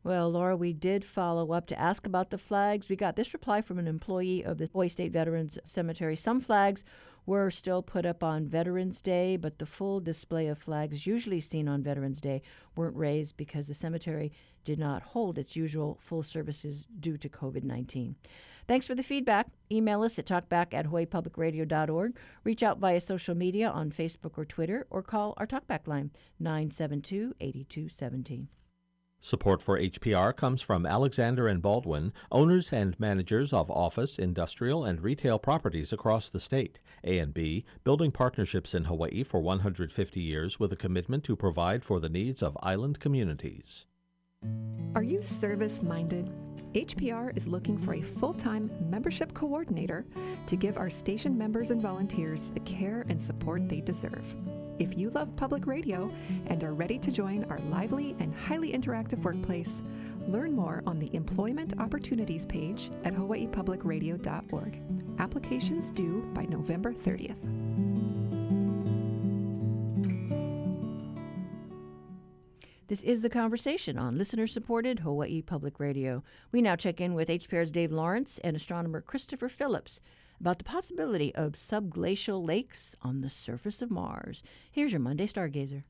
Well, 0.02 0.30
Laura, 0.30 0.56
we 0.56 0.72
did 0.72 1.04
follow 1.04 1.52
up 1.52 1.68
to 1.68 1.80
ask 1.80 2.06
about 2.06 2.30
the 2.30 2.38
flags. 2.38 2.88
We 2.88 2.96
got 2.96 3.18
this 3.18 3.34
reply 3.34 3.62
from 3.62 3.80
an 3.80 3.88
employee 3.88 4.46
of 4.46 4.58
the 4.58 4.68
Hawaii 4.68 4.88
State 4.88 5.12
Veterans 5.12 5.60
Cemetery. 5.66 6.16
Some 6.16 6.40
flags 6.40 6.86
were 7.26 7.52
still 7.52 7.84
put 7.84 8.06
up 8.06 8.24
on 8.24 8.48
Veterans 8.48 9.02
Day, 9.02 9.36
but 9.36 9.60
the 9.60 9.66
full 9.66 10.00
display 10.00 10.48
of 10.48 10.58
flags 10.58 11.06
usually 11.06 11.42
seen 11.42 11.68
on 11.68 11.84
Veterans 11.84 12.22
Day 12.22 12.42
weren't 12.78 12.96
raised 12.96 13.36
because 13.36 13.68
the 13.68 13.74
cemetery 13.74 14.32
did 14.64 14.80
not 14.80 15.04
hold 15.04 15.38
its 15.38 15.56
usual 15.56 16.00
full 16.02 16.24
services 16.24 16.88
due 17.00 17.18
to 17.18 17.30
COVID 17.30 17.64
19. 17.64 18.16
Thanks 18.68 18.88
for 18.88 18.96
the 18.96 19.04
feedback. 19.04 19.48
Email 19.72 20.04
us 20.04 20.18
at 20.18 20.26
talkback 20.26 20.74
at 20.74 20.88
hawaiipublicradio.org. 20.88 22.18
Reach 22.44 22.64
out 22.64 22.80
via 22.80 23.02
social 23.02 23.36
media 23.36 23.70
on 23.70 23.92
Facebook 23.92 24.38
or 24.38 24.46
Twitter, 24.46 24.88
or 24.90 25.04
call 25.04 25.34
our 25.38 25.48
talkback 25.48 25.88
line 25.88 26.12
972 26.40 27.36
8217. 27.40 28.48
Support 29.22 29.62
for 29.62 29.78
HPR 29.78 30.36
comes 30.36 30.62
from 30.62 30.86
Alexander 30.86 31.48
and 31.48 31.62
Baldwin, 31.62 32.14
owners 32.32 32.72
and 32.72 32.98
managers 33.00 33.52
of 33.52 33.70
office, 33.70 34.18
industrial, 34.18 34.86
and 34.86 35.02
retail 35.02 35.38
properties 35.38 35.92
across 35.92 36.30
the 36.30 36.40
state. 36.40 36.80
A&B, 37.04 37.66
building 37.84 38.12
partnerships 38.12 38.74
in 38.74 38.86
Hawaii 38.86 39.24
for 39.24 39.42
150 39.42 40.22
years 40.22 40.60
with 40.60 40.72
a 40.72 40.78
commitment 40.78 41.24
to 41.26 41.36
provide 41.36 41.84
for 41.84 42.00
the 42.00 42.10
needs 42.10 42.42
of 42.42 42.58
island 42.64 43.00
communities. 43.00 43.86
Are 44.96 45.04
you 45.04 45.22
service 45.22 45.84
minded? 45.84 46.32
HPR 46.74 47.36
is 47.36 47.46
looking 47.46 47.78
for 47.78 47.96
a 47.96 48.02
full 48.02 48.34
time 48.34 48.72
membership 48.90 49.34
coordinator 49.34 50.06
to 50.48 50.56
give 50.56 50.78
our 50.78 50.90
station 50.90 51.38
members 51.38 51.72
and 51.72 51.82
volunteers 51.82 52.52
the 52.52 52.60
care 52.62 53.06
and 53.10 53.22
support 53.22 53.68
they 53.68 53.82
deserve. 53.82 54.24
If 54.80 54.98
you 54.98 55.10
love 55.10 55.36
public 55.36 55.68
radio 55.68 56.10
and 56.48 56.64
are 56.64 56.74
ready 56.74 56.98
to 57.00 57.12
join 57.12 57.44
our 57.50 57.60
lively 57.70 58.16
and 58.20 58.34
highly 58.34 58.72
interactive 58.72 59.22
workplace, 59.22 59.82
learn 60.26 60.56
more 60.56 60.82
on 60.88 61.00
the 61.00 61.14
Employment 61.14 61.74
Opportunities 61.80 62.46
page 62.46 62.90
at 63.04 63.14
hawaiipublicradio.org. 63.14 64.82
Applications 65.20 65.90
due 65.92 66.22
by 66.34 66.46
November 66.46 66.94
30th. 66.94 67.36
This 72.88 73.04
is 73.04 73.22
the 73.22 73.30
conversation 73.30 73.98
on 74.00 74.18
listener 74.18 74.48
supported 74.48 75.00
Hawaii 75.00 75.42
Public 75.42 75.78
Radio. 75.80 76.24
We 76.54 76.62
now 76.62 76.78
check 76.78 77.02
in 77.02 77.14
with 77.14 77.28
HPR's 77.28 77.70
Dave 77.70 77.92
Lawrence 77.92 78.40
and 78.46 78.56
astronomer 78.56 79.02
Christopher 79.02 79.50
Phillips 79.50 80.00
about 80.40 80.58
the 80.58 80.64
possibility 80.64 81.34
of 81.36 81.54
subglacial 81.54 82.46
lakes 82.46 82.96
on 83.02 83.22
the 83.22 83.30
surface 83.30 83.82
of 83.82 83.92
Mars. 83.92 84.42
Here's 84.72 84.92
your 84.92 85.02
Monday 85.02 85.28
Stargazer. 85.28 85.84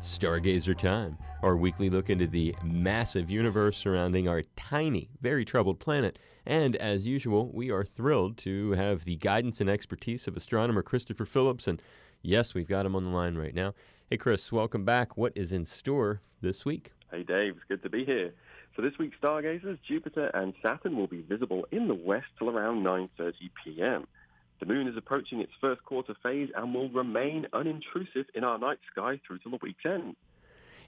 Stargazer 0.00 0.76
Time, 0.76 1.16
our 1.42 1.56
weekly 1.56 1.90
look 1.90 2.10
into 2.10 2.26
the 2.26 2.54
massive 2.64 3.30
universe 3.30 3.76
surrounding 3.76 4.26
our 4.26 4.42
tiny, 4.56 5.08
very 5.20 5.44
troubled 5.44 5.78
planet. 5.78 6.18
And 6.46 6.74
as 6.76 7.06
usual, 7.06 7.52
we 7.52 7.70
are 7.70 7.84
thrilled 7.84 8.38
to 8.38 8.72
have 8.72 9.04
the 9.04 9.16
guidance 9.16 9.60
and 9.60 9.70
expertise 9.70 10.26
of 10.26 10.36
astronomer 10.36 10.82
Christopher 10.82 11.26
Phillips. 11.26 11.68
And 11.68 11.80
yes, 12.22 12.54
we've 12.54 12.66
got 12.66 12.86
him 12.86 12.96
on 12.96 13.04
the 13.04 13.10
line 13.10 13.36
right 13.36 13.54
now. 13.54 13.74
Hey, 14.10 14.16
Chris, 14.16 14.50
welcome 14.50 14.86
back. 14.86 15.18
What 15.18 15.34
is 15.36 15.52
in 15.52 15.66
store 15.66 16.22
this 16.40 16.64
week? 16.64 16.94
Hey, 17.10 17.24
Dave. 17.24 17.56
It's 17.56 17.64
good 17.68 17.82
to 17.82 17.90
be 17.90 18.06
here. 18.06 18.32
So 18.74 18.80
this 18.80 18.96
week's 18.98 19.18
stargazers, 19.18 19.78
Jupiter 19.86 20.28
and 20.32 20.54
Saturn 20.62 20.96
will 20.96 21.08
be 21.08 21.20
visible 21.20 21.66
in 21.72 21.88
the 21.88 21.94
west 21.94 22.24
till 22.38 22.48
around 22.48 22.82
9.30 22.82 23.32
p.m. 23.62 24.06
The 24.60 24.66
moon 24.66 24.88
is 24.88 24.96
approaching 24.96 25.42
its 25.42 25.52
first 25.60 25.84
quarter 25.84 26.14
phase 26.22 26.48
and 26.56 26.72
will 26.72 26.88
remain 26.88 27.48
unintrusive 27.52 28.24
in 28.34 28.44
our 28.44 28.58
night 28.58 28.78
sky 28.90 29.20
through 29.26 29.40
till 29.40 29.50
the 29.50 29.58
week's 29.60 29.84
end. 29.84 30.16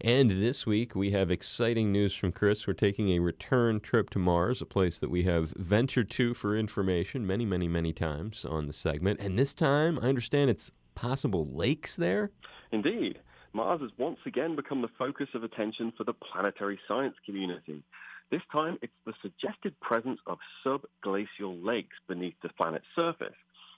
And 0.01 0.31
this 0.31 0.65
week 0.65 0.95
we 0.95 1.11
have 1.11 1.31
exciting 1.31 1.93
news 1.93 2.15
from 2.15 2.33
Chris. 2.33 2.67
We're 2.67 2.73
taking 2.73 3.11
a 3.11 3.19
return 3.19 3.81
trip 3.81 4.09
to 4.11 4.19
Mars, 4.19 4.63
a 4.63 4.65
place 4.65 4.99
that 4.99 5.11
we 5.11 5.25
have 5.25 5.51
ventured 5.51 6.09
to 6.13 6.33
for 6.33 6.57
information 6.57 7.27
many, 7.27 7.45
many, 7.45 7.69
many 7.69 7.93
times 7.93 8.47
on 8.47 8.67
the 8.67 8.73
segment. 8.73 9.21
And 9.21 9.39
this 9.39 9.53
time, 9.53 9.99
I 10.01 10.09
understand 10.09 10.49
it's 10.49 10.73
possible 11.01 11.49
lakes 11.53 11.97
there? 11.97 12.31
Indeed. 12.73 13.19
Mars 13.55 13.81
has 13.81 13.91
once 13.99 14.19
again 14.27 14.55
become 14.55 14.83
the 14.83 14.97
focus 14.99 15.29
of 15.35 15.43
attention 15.43 15.93
for 15.97 16.05
the 16.05 16.13
planetary 16.13 16.79
science 16.87 17.17
community. 17.25 17.83
This 18.31 18.43
time, 18.53 18.79
it's 18.83 18.93
the 19.07 19.15
suggested 19.23 19.75
presence 19.81 20.21
of 20.27 20.39
subglacial 20.65 21.65
lakes 21.65 21.97
beneath 22.07 22.35
the 22.43 22.51
planet's 22.51 22.85
surface. 22.95 23.35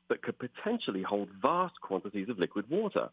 that 0.08 0.22
could 0.22 0.38
potentially 0.38 1.02
hold 1.02 1.28
vast 1.40 1.74
quantities 1.80 2.28
of 2.28 2.38
liquid 2.38 2.68
water. 2.68 3.08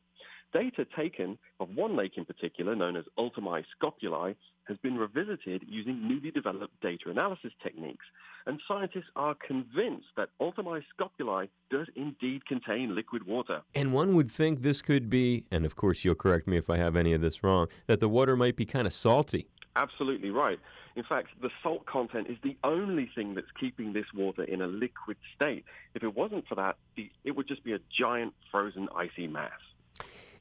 Data 0.54 0.86
taken 0.96 1.38
of 1.60 1.76
one 1.76 1.96
lake 1.96 2.14
in 2.18 2.26
particular, 2.26 2.76
known 2.76 2.96
as 2.96 3.06
Ultimi 3.18 3.64
Scopuli, 3.80 4.36
has 4.68 4.78
been 4.78 4.98
revisited 4.98 5.64
using 5.68 6.08
newly 6.08 6.32
developed 6.32 6.80
data 6.82 7.10
analysis 7.10 7.52
techniques, 7.62 8.06
and 8.46 8.60
scientists 8.68 9.10
are 9.16 9.36
convinced 9.36 10.08
that 10.18 10.30
Ultimi 10.40 10.82
Scopuli 10.94 11.50
does 11.70 11.88
indeed 11.96 12.46
contain 12.48 12.96
liquid 12.96 13.28
water. 13.28 13.62
And 13.76 13.94
one 13.94 14.16
would 14.16 14.32
think 14.32 14.62
this 14.62 14.82
could 14.82 15.10
be, 15.10 15.46
and 15.52 15.66
of 15.66 15.76
course 15.76 16.04
you'll 16.04 16.16
correct 16.16 16.48
me 16.48 16.58
if 16.58 16.70
I 16.70 16.78
have 16.78 16.96
any 16.96 17.14
of 17.14 17.22
this 17.22 17.44
wrong, 17.44 17.68
that 17.88 18.00
the 18.00 18.10
water 18.10 18.36
might 18.36 18.56
be 18.56 18.66
kind 18.66 18.88
of 18.88 18.94
salty. 18.94 19.48
Absolutely 19.76 20.32
right. 20.32 20.60
In 20.96 21.04
fact, 21.04 21.30
the 21.42 21.50
salt 21.62 21.86
content 21.86 22.28
is 22.28 22.38
the 22.44 22.58
only 22.64 23.10
thing 23.14 23.36
that's 23.36 23.52
keeping 23.60 23.94
this 23.94 24.08
water 24.16 24.44
in 24.44 24.62
a 24.62 24.68
liquid 24.68 25.18
state. 25.36 25.64
If 25.94 26.04
it 26.04 26.16
wasn't 26.16 26.48
for 26.48 26.56
that, 26.56 26.78
it 26.98 27.36
would 27.36 27.48
just 27.48 27.64
be 27.64 27.74
a 27.74 27.80
giant 27.90 28.34
frozen 28.52 28.90
icy 28.96 29.28
mass. 29.28 29.52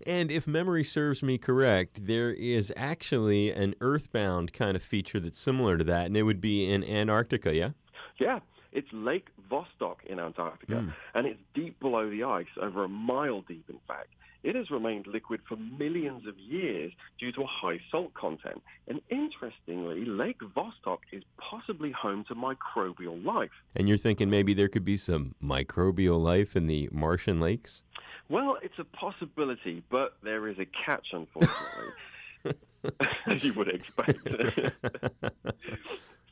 And 0.07 0.31
if 0.31 0.47
memory 0.47 0.85
serves 0.85 1.23
me 1.23 1.39
correct, 1.39 2.07
there 2.07 2.33
is 2.33 2.73
actually 2.77 3.51
an 3.51 3.75
earthbound 3.81 4.53
kind 4.53 4.77
of 4.77 4.83
feature 4.83 5.21
that's 5.21 5.39
similar 5.39 5.77
to 5.77 5.85
that, 5.85 6.07
and 6.07 6.17
it 6.17 6.23
would 6.23 6.41
be 6.41 6.71
in 6.71 6.85
Antarctica, 6.85 7.55
yeah? 7.55 7.71
Yeah, 8.19 8.41
it's 8.73 8.89
Lake 8.93 9.29
Vostok 9.51 10.05
in 10.07 10.21
Antarctica, 10.21 10.75
Mm. 10.75 10.95
and 11.15 11.27
it's 11.27 11.41
deep 11.55 11.79
below 11.81 12.09
the 12.09 12.25
ice, 12.25 12.47
over 12.61 12.85
a 12.85 12.89
mile 12.89 13.41
deep, 13.43 13.69
in 13.69 13.79
fact. 13.89 14.09
It 14.45 14.55
has 14.55 14.71
remained 14.71 15.09
liquid 15.09 15.41
for 15.49 15.57
millions 15.57 16.27
of 16.29 16.39
years 16.39 16.93
due 17.19 17.33
to 17.33 17.43
a 17.43 17.47
high 17.47 17.81
salt 17.91 18.15
content. 18.15 18.63
And 18.87 19.01
interestingly, 19.11 20.05
Lake 20.05 20.39
Vostok 20.39 20.99
is 21.11 21.25
possibly 21.39 21.91
home 21.91 22.25
to 22.29 22.37
microbial 22.37 23.23
life. 23.25 23.51
And 23.75 23.89
you're 23.89 23.99
thinking 23.99 24.31
maybe 24.31 24.55
there 24.55 24.69
could 24.69 24.85
be 24.85 24.97
some 24.97 25.35
microbial 25.43 26.23
life 26.23 26.55
in 26.55 26.69
the 26.69 26.89
Martian 26.93 27.41
lakes? 27.41 27.83
Well, 28.29 28.59
it's 28.63 28.79
a 28.79 28.85
possibility, 28.85 29.83
but 29.91 30.17
there 30.23 30.49
is 30.49 30.59
a 30.59 30.67
catch, 30.67 31.09
unfortunately, 31.13 31.93
as 33.27 33.43
you 33.43 33.55
would 33.55 33.69
expect. 33.69 34.19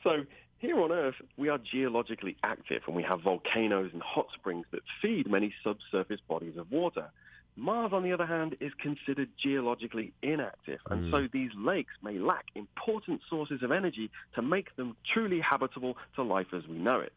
so, 0.03 0.25
here 0.59 0.79
on 0.79 0.91
Earth, 0.91 1.15
we 1.37 1.49
are 1.49 1.57
geologically 1.57 2.35
active 2.43 2.81
and 2.87 2.95
we 2.95 3.03
have 3.03 3.21
volcanoes 3.21 3.91
and 3.93 4.01
hot 4.01 4.27
springs 4.33 4.65
that 4.71 4.81
feed 5.01 5.29
many 5.29 5.53
subsurface 5.63 6.19
bodies 6.27 6.57
of 6.57 6.71
water. 6.71 7.09
Mars, 7.55 7.91
on 7.91 8.03
the 8.03 8.13
other 8.13 8.25
hand, 8.25 8.55
is 8.59 8.71
considered 8.79 9.29
geologically 9.37 10.13
inactive, 10.21 10.79
and 10.91 11.05
Mm. 11.05 11.11
so 11.11 11.27
these 11.31 11.51
lakes 11.55 11.93
may 12.03 12.19
lack 12.19 12.45
important 12.53 13.21
sources 13.27 13.63
of 13.63 13.71
energy 13.71 14.11
to 14.35 14.43
make 14.43 14.75
them 14.75 14.95
truly 15.03 15.39
habitable 15.39 15.97
to 16.15 16.21
life 16.21 16.53
as 16.53 16.67
we 16.67 16.77
know 16.77 16.99
it. 16.99 17.13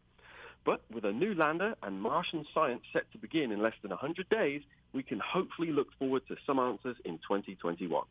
But 0.63 0.81
with 0.93 1.05
a 1.05 1.11
new 1.11 1.33
lander 1.33 1.75
and 1.81 2.01
Martian 2.01 2.45
science 2.53 2.81
set 2.93 3.11
to 3.13 3.17
begin 3.17 3.51
in 3.51 3.61
less 3.61 3.73
than 3.81 3.89
100 3.89 4.29
days, 4.29 4.61
we 4.93 5.01
can 5.01 5.19
hopefully 5.19 5.71
look 5.71 5.87
forward 5.97 6.21
to 6.27 6.35
some 6.45 6.59
answers 6.59 6.97
in 7.05 7.17
2021. 7.19 8.03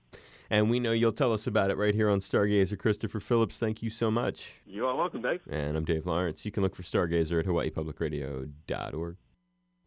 And 0.50 0.68
we 0.68 0.80
know 0.80 0.90
you'll 0.90 1.12
tell 1.12 1.32
us 1.32 1.46
about 1.46 1.70
it 1.70 1.76
right 1.76 1.94
here 1.94 2.10
on 2.10 2.20
Stargazer. 2.20 2.76
Christopher 2.76 3.20
Phillips, 3.20 3.58
thank 3.58 3.82
you 3.82 3.90
so 3.90 4.10
much. 4.10 4.54
You 4.66 4.86
are 4.86 4.96
welcome, 4.96 5.22
Dave. 5.22 5.40
And 5.48 5.76
I'm 5.76 5.84
Dave 5.84 6.06
Lawrence. 6.06 6.44
You 6.44 6.50
can 6.50 6.64
look 6.64 6.74
for 6.74 6.82
Stargazer 6.82 7.38
at 7.38 7.46
hawaiipublicradio.org. 7.46 9.16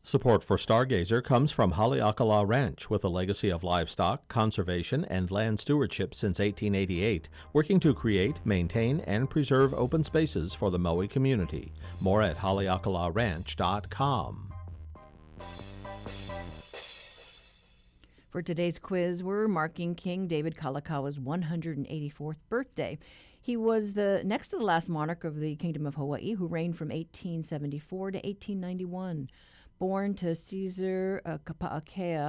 Support 0.05 0.43
for 0.43 0.57
Stargazer 0.57 1.23
comes 1.23 1.49
from 1.49 1.71
Haleakala 1.71 2.45
Ranch, 2.45 2.89
with 2.89 3.05
a 3.05 3.07
legacy 3.07 3.49
of 3.49 3.63
livestock, 3.63 4.27
conservation, 4.27 5.05
and 5.05 5.31
land 5.31 5.61
stewardship 5.61 6.13
since 6.13 6.39
1888, 6.39 7.29
working 7.53 7.79
to 7.79 7.93
create, 7.93 8.45
maintain, 8.45 8.99
and 9.07 9.29
preserve 9.29 9.73
open 9.73 10.03
spaces 10.03 10.53
for 10.53 10.69
the 10.69 10.77
Maui 10.77 11.07
community. 11.07 11.71
More 12.01 12.21
at 12.21 12.35
haleakalaranch.com. 12.35 14.53
For 18.29 18.41
today's 18.41 18.79
quiz, 18.79 19.23
we're 19.23 19.47
marking 19.47 19.95
King 19.95 20.27
David 20.27 20.57
Kalakaua 20.57 21.17
184th 21.17 22.35
birthday. 22.49 22.97
He 23.39 23.55
was 23.55 23.93
the 23.93 24.21
next 24.25 24.49
to 24.49 24.57
the 24.57 24.65
last 24.65 24.89
monarch 24.89 25.23
of 25.23 25.39
the 25.39 25.55
Kingdom 25.55 25.85
of 25.85 25.95
Hawaii 25.95 26.33
who 26.33 26.47
reigned 26.47 26.77
from 26.77 26.89
1874 26.89 28.11
to 28.11 28.17
1891. 28.17 29.29
Born 29.79 30.13
to 30.15 30.35
Caesar 30.35 31.21
uh, 31.25 31.37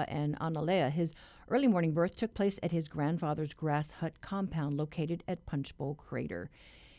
and 0.08 0.38
Analea, 0.40 0.90
his 0.90 1.12
early 1.48 1.68
morning 1.68 1.92
birth 1.92 2.16
took 2.16 2.34
place 2.34 2.58
at 2.62 2.72
his 2.72 2.88
grandfather's 2.88 3.52
grass 3.52 3.90
hut 3.90 4.20
compound 4.20 4.76
located 4.76 5.22
at 5.28 5.46
Punchbowl 5.46 5.94
Crater. 5.94 6.50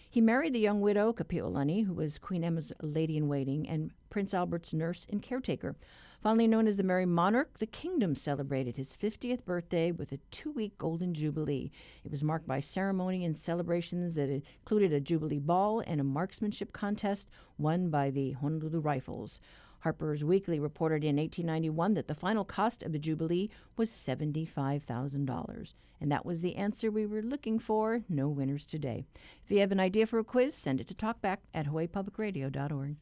He 0.10 0.22
married 0.22 0.54
the 0.54 0.60
young 0.60 0.80
widow 0.80 1.12
Kapiolani, 1.12 1.86
who 1.86 1.94
was 1.94 2.18
Queen 2.18 2.44
Emma's 2.44 2.72
lady 2.82 3.18
in 3.18 3.28
waiting 3.28 3.68
and 3.68 3.92
Prince 4.10 4.34
Albert's 4.34 4.74
nurse 4.74 5.06
and 5.10 5.22
caretaker. 5.22 5.76
Fondly 6.22 6.48
known 6.48 6.68
as 6.68 6.78
the 6.78 6.84
Merry 6.84 7.06
Monarch, 7.06 7.60
the 7.60 7.68
kingdom 7.68 8.16
celebrated 8.16 8.78
his 8.78 8.96
50th 8.96 9.44
birthday 9.46 9.92
with 9.92 10.12
a 10.12 10.20
two 10.32 10.52
week 10.52 10.78
Golden 10.78 11.14
Jubilee. 11.14 11.70
It 12.04 12.12
was 12.12 12.24
marked 12.24 12.48
by 12.48 12.62
ceremony 12.62 13.26
and 13.26 13.36
celebrations 13.36 14.16
that 14.16 14.30
included 14.30 14.94
a 14.94 15.02
Jubilee 15.02 15.38
Ball 15.38 15.82
and 15.86 16.00
a 16.00 16.06
marksmanship 16.06 16.72
contest 16.72 17.30
won 17.58 17.90
by 17.90 18.10
the 18.10 18.32
Honolulu 18.32 18.80
Rifles. 18.80 19.40
Harper's 19.86 20.24
Weekly 20.24 20.60
reported 20.60 21.04
in 21.04 21.18
1891 21.18 21.94
that 21.94 22.08
the 22.08 22.16
final 22.16 22.44
cost 22.44 22.82
of 22.82 22.92
the 22.92 22.98
Jubilee 22.98 23.52
was 23.78 23.92
$75,000. 23.92 25.74
And 26.02 26.12
that 26.12 26.26
was 26.26 26.42
the 26.42 26.56
answer 26.56 26.90
we 26.90 27.06
were 27.06 27.22
looking 27.22 27.60
for. 27.60 28.02
No 28.10 28.28
winners 28.28 28.66
today. 28.66 29.06
If 29.44 29.52
you 29.52 29.60
have 29.60 29.72
an 29.72 29.80
idea 29.80 30.08
for 30.08 30.18
a 30.18 30.24
quiz, 30.24 30.56
send 30.56 30.82
it 30.82 30.88
to 30.88 30.96
talkback 30.96 31.38
at 31.54 31.68
hawaiipublicradio.org. 31.68 32.96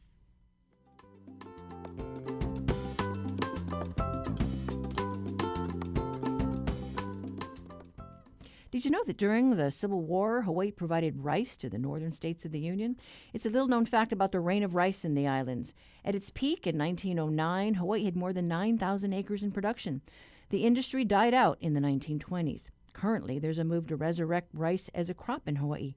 Did 8.74 8.86
you 8.86 8.90
know 8.90 9.04
that 9.06 9.18
during 9.18 9.52
the 9.52 9.70
Civil 9.70 10.02
War, 10.02 10.42
Hawaii 10.42 10.72
provided 10.72 11.24
rice 11.24 11.58
to 11.58 11.70
the 11.70 11.78
northern 11.78 12.12
states 12.12 12.44
of 12.44 12.52
the 12.52 12.60
Union? 12.60 12.98
It's 13.32 13.46
a 13.46 13.50
little 13.52 13.68
known 13.68 13.86
fact 13.86 14.12
about 14.12 14.32
the 14.32 14.40
reign 14.40 14.64
of 14.64 14.74
rice 14.74 15.06
in 15.06 15.14
the 15.14 15.28
islands. 15.28 15.76
At 16.04 16.16
its 16.16 16.32
peak 16.32 16.66
in 16.66 16.76
1909, 16.80 17.76
Hawaii 17.76 18.06
had 18.06 18.16
more 18.16 18.34
than 18.34 18.48
9,000 18.48 19.14
acres 19.14 19.44
in 19.44 19.52
production. 19.52 20.02
The 20.50 20.66
industry 20.66 21.06
died 21.06 21.36
out 21.36 21.60
in 21.62 21.76
the 21.76 21.82
1920s. 21.82 22.70
Currently, 22.94 23.38
there's 23.38 23.60
a 23.60 23.64
move 23.64 23.86
to 23.90 23.96
resurrect 23.96 24.50
rice 24.56 24.90
as 24.96 25.08
a 25.08 25.14
crop 25.14 25.48
in 25.48 25.58
Hawaii. 25.58 25.94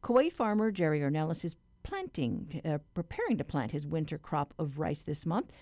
Kauai 0.00 0.30
farmer 0.30 0.70
Jerry 0.70 1.00
Ornelas 1.00 1.44
is 1.44 1.56
planting, 1.82 2.62
uh, 2.64 2.78
preparing 2.94 3.36
to 3.36 3.44
plant 3.44 3.72
his 3.72 3.86
winter 3.86 4.16
crop 4.16 4.54
of 4.58 4.78
rice 4.78 5.02
this 5.02 5.26
month. 5.26 5.52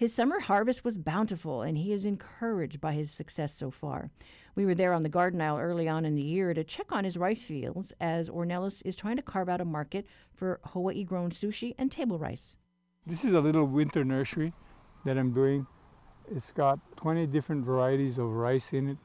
His 0.00 0.14
summer 0.14 0.40
harvest 0.40 0.82
was 0.82 0.96
bountiful, 0.96 1.60
and 1.60 1.76
he 1.76 1.92
is 1.92 2.06
encouraged 2.06 2.80
by 2.80 2.94
his 2.94 3.10
success 3.10 3.52
so 3.52 3.70
far. 3.70 4.08
We 4.54 4.64
were 4.64 4.74
there 4.74 4.94
on 4.94 5.02
the 5.02 5.10
Garden 5.10 5.42
Isle 5.42 5.58
early 5.58 5.88
on 5.90 6.06
in 6.06 6.14
the 6.14 6.22
year 6.22 6.54
to 6.54 6.64
check 6.64 6.90
on 6.90 7.04
his 7.04 7.18
rice 7.18 7.42
fields 7.42 7.92
as 8.00 8.30
Ornelas 8.30 8.80
is 8.86 8.96
trying 8.96 9.16
to 9.16 9.22
carve 9.22 9.50
out 9.50 9.60
a 9.60 9.66
market 9.66 10.06
for 10.32 10.58
Hawaii 10.64 11.04
grown 11.04 11.28
sushi 11.32 11.74
and 11.76 11.92
table 11.92 12.18
rice. 12.18 12.56
This 13.04 13.24
is 13.26 13.34
a 13.34 13.40
little 13.40 13.66
winter 13.66 14.02
nursery 14.02 14.54
that 15.04 15.18
I'm 15.18 15.34
doing. 15.34 15.66
It's 16.30 16.50
got 16.50 16.78
20 16.96 17.26
different 17.26 17.66
varieties 17.66 18.16
of 18.16 18.24
rice 18.24 18.72
in 18.72 18.88
it. 18.88 18.96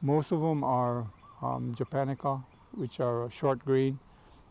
Most 0.00 0.30
of 0.30 0.40
them 0.40 0.62
are 0.62 1.06
um, 1.42 1.74
japonica, 1.76 2.36
which 2.76 3.00
are 3.00 3.28
short 3.32 3.58
grain, 3.64 3.98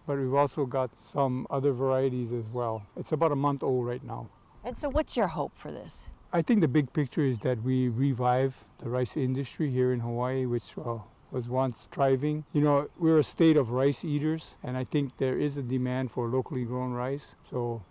but 0.06 0.18
we've 0.18 0.34
also 0.34 0.66
got 0.66 0.90
some 1.14 1.48
other 1.50 1.72
varieties 1.72 2.34
as 2.34 2.44
well. 2.48 2.86
It's 2.98 3.14
about 3.14 3.32
a 3.32 3.38
month 3.38 3.64
old 3.64 3.88
right 3.88 4.04
now. 4.04 4.28
And 4.66 4.78
so, 4.78 4.90
what's 4.90 5.16
your 5.16 5.28
hope 5.28 5.54
for 5.56 5.72
this? 5.72 6.06
I 6.34 6.42
think 6.42 6.62
the 6.62 6.68
big 6.68 6.92
picture 6.94 7.22
is 7.22 7.40
that 7.40 7.62
we 7.64 7.88
revive 7.90 8.56
the 8.84 8.90
rice 8.90 9.16
industry 9.18 9.70
here 9.70 9.94
in 9.94 10.00
Hawaii, 10.00 10.46
which 10.46 10.78
uh, 10.78 10.98
was 11.32 11.48
once 11.48 11.88
thriving. 11.92 12.44
You 12.54 12.62
know, 12.62 12.88
we're 13.00 13.20
a 13.20 13.24
state 13.24 13.58
of 13.58 13.72
rice 13.72 14.04
eaters, 14.04 14.54
and 14.64 14.76
I 14.76 14.84
think 14.84 15.18
there 15.18 15.38
is 15.38 15.58
a 15.58 15.64
demand 15.64 16.12
for 16.12 16.28
locally 16.28 16.66
grown 16.66 16.94
rice. 16.94 17.36
So, 17.50 17.82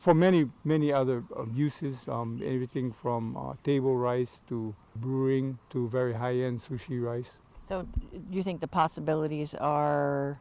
for 0.00 0.14
many, 0.14 0.46
many 0.64 0.92
other 0.92 1.22
uh, 1.36 1.44
uses, 1.54 1.96
um, 2.08 2.40
everything 2.44 2.92
from 2.92 3.36
uh, 3.36 3.54
table 3.64 3.96
rice 3.96 4.38
to 4.48 4.74
brewing 4.96 5.58
to 5.70 5.88
very 5.88 6.12
high-end 6.12 6.60
sushi 6.60 7.02
rice. 7.02 7.32
So, 7.68 7.86
do 8.10 8.36
you 8.36 8.42
think 8.42 8.60
the 8.60 8.68
possibilities 8.68 9.54
are 9.54 10.38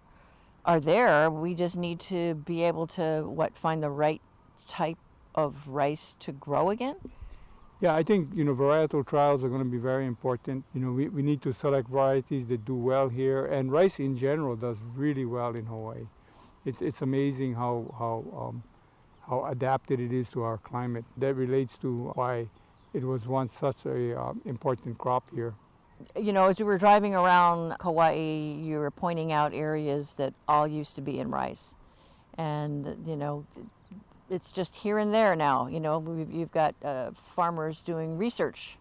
are 0.66 0.80
there? 0.80 1.30
We 1.30 1.56
just 1.56 1.78
need 1.78 2.00
to 2.02 2.36
be 2.36 2.64
able 2.64 2.88
to 2.88 3.24
what 3.26 3.54
find 3.54 3.82
the 3.82 3.90
right 3.90 4.22
type 4.68 4.98
of 5.36 5.68
rice 5.68 6.16
to 6.20 6.32
grow 6.32 6.70
again. 6.70 6.96
Yeah, 7.82 7.96
I 7.96 8.04
think 8.04 8.28
you 8.36 8.44
know 8.44 8.54
varietal 8.54 9.08
trials 9.08 9.44
are 9.44 9.50
going 9.50 9.64
to 9.64 9.70
be 9.70 9.80
very 9.80 10.06
important. 10.06 10.66
You 10.76 10.82
know, 10.82 10.92
we, 10.92 11.10
we 11.10 11.24
need 11.24 11.42
to 11.42 11.52
select 11.52 11.90
varieties 11.90 12.48
that 12.50 12.64
do 12.64 12.76
well 12.76 13.10
here, 13.10 13.48
and 13.48 13.72
rice 13.72 14.00
in 14.00 14.20
general 14.20 14.56
does 14.56 14.78
really 14.96 15.26
well 15.26 15.56
in 15.56 15.66
Hawaii. 15.66 16.06
It's 16.64 16.82
it's 16.82 17.02
amazing 17.02 17.56
how 17.56 17.92
how 17.98 18.24
um, 18.38 18.64
how 19.28 19.46
adapted 19.46 20.00
it 20.00 20.12
is 20.12 20.30
to 20.32 20.44
our 20.44 20.60
climate. 20.60 21.06
That 21.18 21.34
relates 21.34 21.76
to 21.80 22.12
why 22.14 22.46
it 22.94 23.04
was 23.04 23.26
once 23.26 23.58
such 23.58 23.84
a 23.86 24.20
um, 24.20 24.42
important 24.46 25.00
crop 25.00 25.24
here. 25.34 25.54
You 26.16 26.34
know, 26.34 26.46
as 26.46 26.60
we 26.60 26.66
were 26.66 26.78
driving 26.78 27.16
around 27.16 27.78
Kauai, 27.80 28.14
you 28.14 28.78
were 28.78 28.92
pointing 28.92 29.32
out 29.32 29.54
areas 29.54 30.16
that 30.16 30.34
all 30.48 30.68
used 30.68 30.96
to 30.96 31.02
be 31.02 31.20
in 31.20 31.32
rice, 31.32 31.74
and 32.38 32.86
you 33.08 33.16
know, 33.16 33.44
it's 34.32 34.52
just 34.52 34.76
here 34.76 34.98
and 34.98 35.14
there 35.14 35.36
now. 35.36 35.68
You 35.68 35.80
know, 35.80 36.00
we've, 36.00 36.32
you've 36.32 36.52
got 36.52 36.74
uh, 36.84 37.12
farmers 37.12 37.82
doing 37.82 38.18
research 38.18 38.78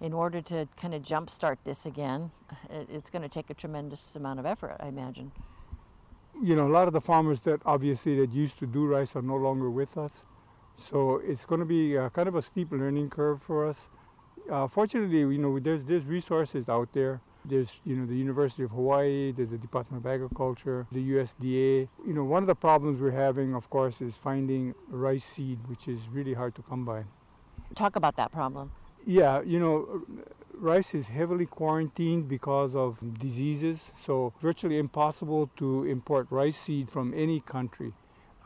in 0.00 0.12
order 0.12 0.40
to 0.42 0.68
kind 0.80 0.94
of 0.94 1.02
jumpstart 1.02 1.56
this 1.64 1.86
again. 1.86 2.30
It, 2.70 2.88
it's 2.92 3.08
going 3.08 3.22
to 3.22 3.28
take 3.28 3.48
a 3.48 3.54
tremendous 3.54 4.16
amount 4.16 4.40
of 4.40 4.46
effort, 4.46 4.76
I 4.80 4.88
imagine. 4.88 5.30
You 6.42 6.56
know, 6.56 6.66
a 6.66 6.74
lot 6.78 6.86
of 6.86 6.92
the 6.92 7.00
farmers 7.00 7.40
that 7.42 7.60
obviously 7.64 8.16
that 8.20 8.30
used 8.30 8.58
to 8.58 8.66
do 8.66 8.86
rice 8.86 9.16
are 9.16 9.22
no 9.22 9.36
longer 9.36 9.70
with 9.70 9.96
us. 9.96 10.22
So 10.76 11.20
it's 11.24 11.44
going 11.44 11.60
to 11.60 11.66
be 11.66 11.96
uh, 11.96 12.08
kind 12.10 12.28
of 12.28 12.34
a 12.34 12.42
steep 12.42 12.70
learning 12.70 13.10
curve 13.10 13.42
for 13.42 13.68
us. 13.68 13.88
Uh, 14.50 14.66
fortunately, 14.66 15.18
you 15.18 15.38
know, 15.38 15.58
there's 15.58 15.84
there's 15.84 16.04
resources 16.04 16.68
out 16.68 16.88
there. 16.94 17.20
There's 17.44 17.76
you 17.84 17.96
know 17.96 18.06
the 18.06 18.16
University 18.16 18.62
of 18.62 18.70
Hawaii, 18.70 19.32
there's 19.32 19.50
the 19.50 19.58
Department 19.58 20.04
of 20.04 20.10
Agriculture, 20.10 20.86
the 20.92 21.12
USDA. 21.12 21.88
You 22.06 22.14
know, 22.14 22.24
one 22.24 22.42
of 22.42 22.46
the 22.46 22.54
problems 22.54 23.00
we're 23.00 23.10
having, 23.10 23.54
of 23.54 23.68
course, 23.70 24.00
is 24.00 24.16
finding 24.16 24.74
rice 24.90 25.24
seed, 25.24 25.58
which 25.68 25.88
is 25.88 26.00
really 26.12 26.34
hard 26.34 26.54
to 26.56 26.62
come 26.62 26.84
by. 26.84 27.04
Talk 27.74 27.96
about 27.96 28.16
that 28.16 28.32
problem. 28.32 28.70
Yeah, 29.06 29.40
you 29.42 29.58
know, 29.58 30.02
rice 30.60 30.94
is 30.94 31.08
heavily 31.08 31.46
quarantined 31.46 32.28
because 32.28 32.74
of 32.74 32.98
diseases, 33.18 33.90
so 34.00 34.32
virtually 34.42 34.78
impossible 34.78 35.48
to 35.56 35.84
import 35.84 36.26
rice 36.30 36.56
seed 36.56 36.88
from 36.88 37.14
any 37.14 37.40
country 37.40 37.92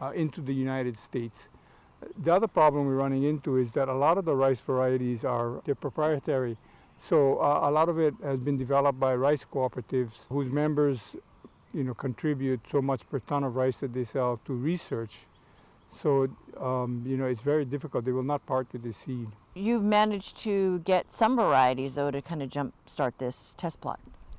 uh, 0.00 0.10
into 0.10 0.40
the 0.40 0.52
United 0.54 0.98
States. 0.98 1.48
The 2.18 2.34
other 2.34 2.48
problem 2.48 2.86
we're 2.86 2.96
running 2.96 3.22
into 3.22 3.56
is 3.56 3.72
that 3.72 3.88
a 3.88 3.94
lot 3.94 4.18
of 4.18 4.24
the 4.24 4.34
rice 4.34 4.60
varieties 4.60 5.24
are 5.24 5.60
they're 5.64 5.74
proprietary. 5.74 6.56
So 7.02 7.38
uh, 7.40 7.68
a 7.68 7.70
lot 7.70 7.88
of 7.88 7.98
it 7.98 8.14
has 8.22 8.38
been 8.38 8.56
developed 8.56 9.00
by 9.00 9.16
rice 9.16 9.44
cooperatives 9.44 10.20
whose 10.28 10.52
members, 10.52 11.16
you 11.74 11.82
know, 11.82 11.94
contribute 11.94 12.60
so 12.70 12.80
much 12.80 13.00
per 13.10 13.18
ton 13.18 13.42
of 13.42 13.56
rice 13.56 13.78
that 13.78 13.92
they 13.92 14.04
sell 14.04 14.36
to 14.46 14.52
research. 14.52 15.18
So 15.92 16.28
um, 16.60 17.02
you 17.04 17.16
know, 17.16 17.26
it's 17.26 17.40
very 17.40 17.64
difficult. 17.64 18.04
They 18.04 18.12
will 18.12 18.22
not 18.22 18.46
part 18.46 18.72
with 18.72 18.84
the 18.84 18.92
seed. 18.92 19.26
You've 19.54 19.82
managed 19.82 20.36
to 20.38 20.78
get 20.80 21.12
some 21.12 21.34
varieties 21.34 21.96
though 21.96 22.12
to 22.12 22.22
kind 22.22 22.40
of 22.40 22.50
jump 22.50 22.72
start 22.86 23.18
this 23.18 23.54
test 23.58 23.80
plot. 23.80 23.98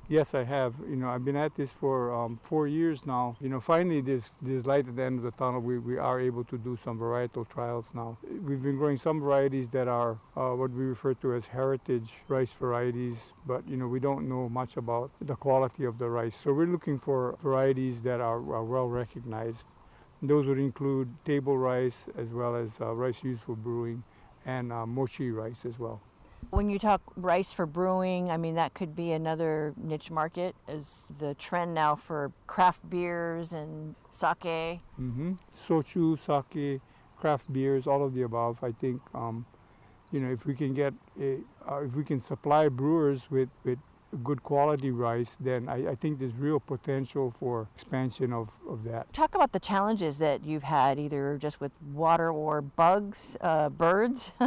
Yes, 0.09 0.35
I 0.35 0.43
have. 0.43 0.73
You 0.89 0.97
know, 0.97 1.09
I've 1.09 1.23
been 1.23 1.37
at 1.37 1.55
this 1.55 1.71
for 1.71 2.13
um, 2.13 2.37
four 2.43 2.67
years 2.67 3.05
now. 3.05 3.37
You 3.39 3.49
know, 3.49 3.61
finally, 3.61 4.01
this 4.01 4.31
this 4.41 4.65
light 4.65 4.87
at 4.87 4.95
the 4.97 5.03
end 5.03 5.17
of 5.19 5.23
the 5.23 5.31
tunnel, 5.31 5.61
we, 5.61 5.79
we 5.79 5.97
are 5.97 6.19
able 6.19 6.43
to 6.45 6.57
do 6.57 6.77
some 6.83 6.99
varietal 6.99 7.49
trials 7.49 7.85
now. 7.93 8.17
We've 8.45 8.61
been 8.61 8.77
growing 8.77 8.97
some 8.97 9.21
varieties 9.21 9.69
that 9.69 9.87
are 9.87 10.17
uh, 10.35 10.51
what 10.51 10.71
we 10.71 10.83
refer 10.85 11.13
to 11.15 11.33
as 11.35 11.45
heritage 11.47 12.11
rice 12.27 12.51
varieties, 12.51 13.31
but 13.47 13.65
you 13.67 13.77
know, 13.77 13.87
we 13.87 13.99
don't 13.99 14.27
know 14.27 14.49
much 14.49 14.75
about 14.77 15.09
the 15.21 15.35
quality 15.35 15.85
of 15.85 15.97
the 15.97 16.09
rice. 16.09 16.35
So 16.35 16.53
we're 16.53 16.67
looking 16.67 16.99
for 16.99 17.37
varieties 17.41 18.01
that 18.03 18.19
are, 18.19 18.41
are 18.53 18.65
well 18.65 18.89
recognized. 18.89 19.67
Those 20.21 20.45
would 20.47 20.59
include 20.59 21.07
table 21.25 21.57
rice 21.57 22.03
as 22.17 22.29
well 22.29 22.55
as 22.55 22.69
uh, 22.81 22.93
rice 22.93 23.23
used 23.23 23.41
for 23.41 23.55
brewing 23.55 24.03
and 24.45 24.71
uh, 24.71 24.85
mochi 24.85 25.31
rice 25.31 25.65
as 25.65 25.79
well. 25.79 26.01
When 26.51 26.69
you 26.69 26.79
talk 26.79 27.01
rice 27.17 27.53
for 27.53 27.65
brewing, 27.65 28.31
I 28.31 28.37
mean, 28.37 28.55
that 28.55 28.73
could 28.73 28.95
be 28.95 29.11
another 29.11 29.73
niche 29.77 30.11
market. 30.11 30.55
Is 30.67 31.11
the 31.19 31.33
trend 31.35 31.73
now 31.73 31.95
for 31.95 32.31
craft 32.47 32.89
beers 32.89 33.53
and 33.53 33.95
sake? 34.11 34.79
Mm-hmm. 34.99 35.33
Shochu, 35.67 36.19
sake, 36.19 36.81
craft 37.17 37.51
beers, 37.53 37.87
all 37.87 38.05
of 38.05 38.13
the 38.13 38.23
above. 38.23 38.63
I 38.63 38.71
think, 38.71 39.01
um, 39.13 39.45
you 40.11 40.19
know, 40.19 40.31
if 40.31 40.45
we 40.45 40.55
can 40.55 40.73
get, 40.73 40.93
a, 41.19 41.37
uh, 41.69 41.83
if 41.83 41.95
we 41.95 42.03
can 42.03 42.19
supply 42.19 42.67
brewers 42.67 43.29
with, 43.31 43.49
with 43.65 43.79
good 44.23 44.43
quality 44.43 44.91
rice, 44.91 45.35
then 45.37 45.67
I, 45.67 45.91
I, 45.91 45.95
think 45.95 46.19
there's 46.19 46.35
real 46.35 46.59
potential 46.59 47.33
for 47.39 47.67
expansion 47.75 48.31
of, 48.31 48.49
of 48.69 48.83
that. 48.83 49.11
Talk 49.13 49.33
about 49.35 49.51
the 49.51 49.59
challenges 49.59 50.19
that 50.19 50.43
you've 50.43 50.63
had, 50.63 50.99
either 50.99 51.37
just 51.41 51.59
with 51.59 51.71
water 51.93 52.29
or 52.29 52.61
bugs, 52.61 53.37
uh, 53.41 53.69
birds. 53.69 54.31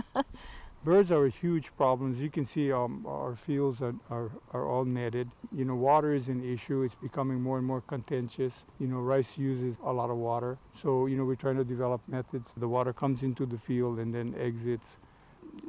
Birds 0.87 1.11
are 1.11 1.27
a 1.27 1.31
huge 1.31 1.77
problem. 1.77 2.13
As 2.13 2.21
you 2.21 2.31
can 2.31 2.45
see, 2.45 2.71
um, 2.71 3.05
our 3.09 3.35
fields 3.35 3.83
are, 3.83 3.93
are, 4.09 4.31
are, 4.53 4.69
all 4.69 4.85
netted. 4.85 5.27
You 5.51 5.65
know, 5.65 5.75
water 5.75 6.15
is 6.15 6.29
an 6.29 6.45
issue. 6.45 6.83
It's 6.83 6.95
becoming 6.95 7.41
more 7.41 7.59
and 7.59 7.67
more 7.67 7.81
contentious. 7.81 8.65
You 8.79 8.87
know, 8.87 9.01
rice 9.01 9.37
uses 9.37 9.77
a 9.85 9.93
lot 9.93 10.11
of 10.11 10.17
water. 10.17 10.57
So, 10.81 11.07
you 11.07 11.17
know, 11.17 11.25
we're 11.25 11.35
trying 11.35 11.57
to 11.57 11.65
develop 11.65 12.03
methods. 12.07 12.53
The 12.53 12.69
water 12.69 12.93
comes 12.93 13.25
into 13.25 13.47
the 13.47 13.59
field 13.59 13.99
and 13.99 14.15
then 14.15 14.33
exits 14.41 14.97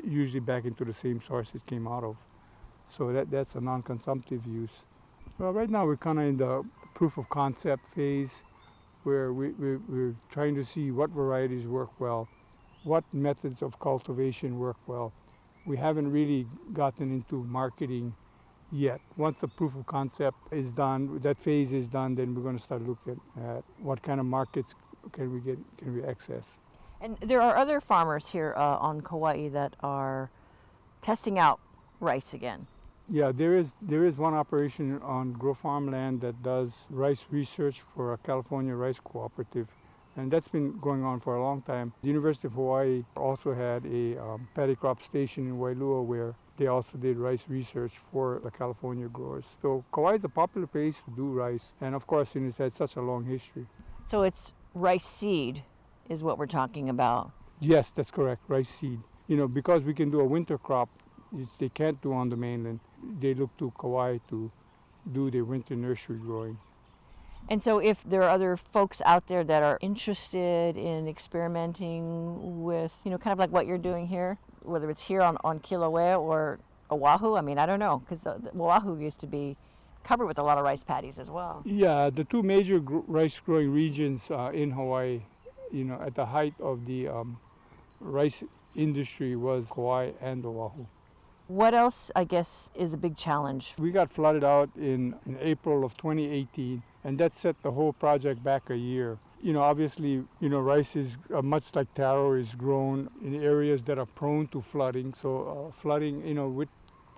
usually 0.06 0.40
back 0.40 0.66
into 0.66 0.86
the 0.86 0.94
same 0.94 1.20
source 1.20 1.56
it 1.56 1.66
came 1.66 1.88
out 1.88 2.04
of. 2.04 2.16
So 2.88 3.12
that, 3.12 3.32
that's 3.32 3.56
a 3.56 3.60
non-consumptive 3.60 4.46
use. 4.46 4.84
Well, 5.40 5.52
right 5.52 5.68
now 5.68 5.88
we're 5.88 5.96
kind 5.96 6.20
of 6.20 6.26
in 6.26 6.38
the 6.38 6.64
proof 6.94 7.18
of 7.18 7.28
concept 7.30 7.82
phase 7.96 8.44
where 9.04 9.34
we, 9.34 9.50
we, 9.54 9.78
we're 9.90 10.14
trying 10.30 10.54
to 10.54 10.64
see 10.64 10.92
what 10.92 11.10
varieties 11.10 11.66
work 11.66 11.90
well 12.00 12.28
what 12.88 13.04
methods 13.14 13.62
of 13.62 13.78
cultivation 13.80 14.58
work 14.58 14.78
well. 14.88 15.12
We 15.66 15.76
haven't 15.76 16.12
really 16.12 16.46
gotten 16.74 17.12
into 17.12 17.44
marketing 17.44 18.14
yet. 18.72 19.02
Once 19.18 19.40
the 19.40 19.50
proof 19.50 19.76
of 19.76 19.86
concept 19.86 20.38
is 20.52 20.72
done, 20.72 21.20
that 21.20 21.38
phase 21.38 21.74
is 21.74 21.88
done, 21.88 22.16
then 22.16 22.34
we're 22.34 22.44
going 22.44 22.58
to 22.58 22.64
start 22.64 22.82
looking 22.82 23.20
at 23.44 23.64
what 23.82 24.02
kind 24.02 24.20
of 24.20 24.26
markets 24.26 24.74
can 25.12 25.34
we 25.34 25.42
get, 25.42 25.58
can 25.78 25.94
we 25.96 26.04
access. 26.04 26.56
And 27.02 27.18
there 27.18 27.42
are 27.42 27.58
other 27.58 27.82
farmers 27.82 28.30
here 28.30 28.54
uh, 28.56 28.78
on 28.90 29.02
Kauai 29.02 29.50
that 29.50 29.74
are 29.84 30.30
testing 31.02 31.38
out 31.38 31.60
rice 32.00 32.34
again. 32.34 32.66
Yeah, 33.10 33.32
there 33.32 33.56
is 33.56 33.72
there 33.82 34.04
is 34.04 34.18
one 34.18 34.34
operation 34.34 35.00
on 35.02 35.32
Grove 35.34 35.60
Farm 35.60 35.90
land 35.90 36.20
that 36.22 36.36
does 36.44 36.84
rice 36.90 37.24
research 37.32 37.80
for 37.80 38.14
a 38.14 38.18
California 38.18 38.76
rice 38.76 39.00
cooperative 39.00 39.70
and 40.18 40.32
that's 40.32 40.48
been 40.48 40.78
going 40.80 41.04
on 41.04 41.20
for 41.20 41.36
a 41.36 41.42
long 41.42 41.62
time. 41.62 41.94
The 42.02 42.08
University 42.08 42.48
of 42.48 42.54
Hawaii 42.54 43.04
also 43.16 43.54
had 43.54 43.86
a 43.86 44.18
um, 44.18 44.48
paddy 44.56 44.76
crop 44.76 45.02
station 45.04 45.48
in 45.48 45.58
Wailua 45.58 46.06
where 46.06 46.34
they 46.58 46.68
also 46.68 46.98
did 46.98 47.18
rice 47.18 47.44
research 47.48 48.00
for 48.12 48.42
the 48.44 48.50
California 48.50 49.08
growers. 49.08 49.54
So 49.62 49.86
Kauai 49.94 50.16
is 50.16 50.24
a 50.24 50.30
popular 50.30 50.68
place 50.68 51.00
to 51.02 51.12
do 51.12 51.32
rice, 51.32 51.72
and 51.82 51.94
of 51.94 52.08
course, 52.08 52.34
you 52.34 52.42
know, 52.42 52.48
it's 52.48 52.58
had 52.58 52.74
such 52.74 52.96
a 52.96 53.02
long 53.02 53.24
history. 53.24 53.66
So 54.10 54.24
it's 54.24 54.52
rice 54.74 55.06
seed 55.06 55.62
is 56.10 56.24
what 56.24 56.40
we're 56.40 56.48
talking 56.48 56.90
about. 56.90 57.32
Yes, 57.62 57.92
that's 57.92 58.12
correct, 58.12 58.42
rice 58.48 58.70
seed. 58.70 59.00
You 59.28 59.38
know, 59.38 59.48
because 59.48 59.84
we 59.84 59.94
can 59.94 60.10
do 60.10 60.22
a 60.22 60.26
winter 60.26 60.58
crop, 60.58 60.90
which 61.32 61.50
they 61.60 61.70
can't 61.70 62.02
do 62.02 62.14
on 62.14 62.30
the 62.30 62.38
mainland, 62.38 62.80
they 63.20 63.34
look 63.36 63.56
to 63.58 63.72
Kauai 63.80 64.18
to 64.30 64.52
do 65.14 65.30
their 65.30 65.44
winter 65.44 65.76
nursery 65.76 66.18
growing. 66.18 66.58
And 67.50 67.64
so, 67.64 67.80
if 67.80 68.04
there 68.04 68.24
are 68.24 68.30
other 68.30 68.58
folks 68.58 69.02
out 69.06 69.28
there 69.28 69.44
that 69.44 69.64
are 69.64 69.78
interested 69.82 70.76
in 70.76 71.08
experimenting 71.08 72.64
with, 72.64 72.94
you 73.06 73.12
know, 73.12 73.18
kind 73.18 73.32
of 73.32 73.40
like 73.40 73.52
what 73.52 73.66
you're 73.68 73.78
doing 73.78 74.08
here, 74.08 74.38
whether 74.64 74.90
it's 74.90 75.04
here 75.04 75.22
on, 75.22 75.38
on 75.46 75.60
Kilauea 75.60 76.20
or 76.20 76.60
Oahu, 76.92 77.36
I 77.36 77.42
mean, 77.42 77.58
I 77.58 77.66
don't 77.66 77.80
know, 77.80 78.00
because 78.00 78.28
uh, 78.28 78.38
Oahu 78.54 79.00
used 79.00 79.22
to 79.22 79.28
be 79.28 79.56
covered 80.04 80.26
with 80.26 80.40
a 80.40 80.44
lot 80.44 80.58
of 80.58 80.66
rice 80.66 80.84
paddies 80.84 81.20
as 81.20 81.30
well. 81.30 81.62
Yeah, 81.66 82.10
the 82.10 82.26
two 82.26 82.44
major 82.44 82.80
gr- 82.80 83.00
rice 83.08 83.40
growing 83.40 83.72
regions 83.74 84.30
uh, 84.30 84.52
in 84.54 84.72
Hawaii, 84.72 85.22
you 85.72 85.86
know, 85.86 86.00
at 86.02 86.16
the 86.16 86.26
height 86.26 86.54
of 86.62 86.86
the 86.86 87.08
um, 87.08 87.38
rice 88.02 88.44
industry 88.76 89.38
was 89.38 89.70
Hawaii 89.70 90.12
and 90.22 90.46
Oahu. 90.46 90.86
What 91.48 91.74
else, 91.74 92.12
I 92.14 92.26
guess, 92.26 92.70
is 92.76 92.94
a 92.94 92.98
big 92.98 93.16
challenge? 93.16 93.74
We 93.78 93.92
got 93.92 94.10
flooded 94.10 94.44
out 94.44 94.70
in, 94.76 95.16
in 95.26 95.38
April 95.40 95.86
of 95.86 95.96
2018 95.96 96.82
and 97.04 97.18
that 97.20 97.34
set 97.34 97.62
the 97.62 97.72
whole 97.72 97.94
project 97.94 98.44
back 98.44 98.70
a 98.70 98.78
year. 98.78 99.18
You 99.42 99.54
know, 99.54 99.62
obviously, 99.62 100.24
you 100.42 100.50
know, 100.50 100.60
rice 100.60 100.96
is 100.96 101.18
uh, 101.34 101.42
much 101.42 101.76
like 101.76 101.94
taro 101.94 102.34
is 102.34 102.54
grown 102.56 103.10
in 103.24 103.42
areas 103.44 103.84
that 103.86 103.98
are 103.98 104.06
prone 104.06 104.48
to 104.48 104.62
flooding. 104.62 105.14
So 105.14 105.70
uh, 105.70 105.82
flooding, 105.82 106.28
you 106.28 106.34
know, 106.34 106.48
with 106.48 106.70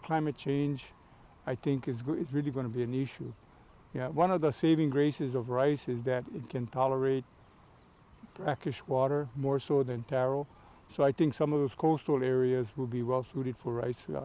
climate 0.03 0.37
change, 0.37 0.85
I 1.47 1.55
think 1.55 1.87
is, 1.87 2.01
is 2.01 2.33
really 2.33 2.51
going 2.51 2.69
to 2.69 2.75
be 2.75 2.83
an 2.83 2.93
issue. 2.93 3.31
Yeah, 3.93 4.09
one 4.09 4.31
of 4.31 4.41
the 4.41 4.51
saving 4.51 4.91
graces 4.91 5.33
of 5.33 5.49
rice 5.49 5.87
is 5.87 6.03
that 6.03 6.23
it 6.35 6.49
can 6.49 6.67
tolerate 6.67 7.23
brackish 8.35 8.85
water 8.87 9.27
more 9.35 9.59
so 9.59 9.81
than 9.83 10.03
taro. 10.03 10.45
So 10.95 11.03
I 11.03 11.11
think 11.11 11.33
some 11.33 11.53
of 11.53 11.59
those 11.59 11.75
coastal 11.75 12.23
areas 12.23 12.67
will 12.75 12.87
be 12.87 13.01
well 13.01 13.25
suited 13.33 13.55
for 13.57 13.73
rice 13.73 14.05
uh, 14.09 14.21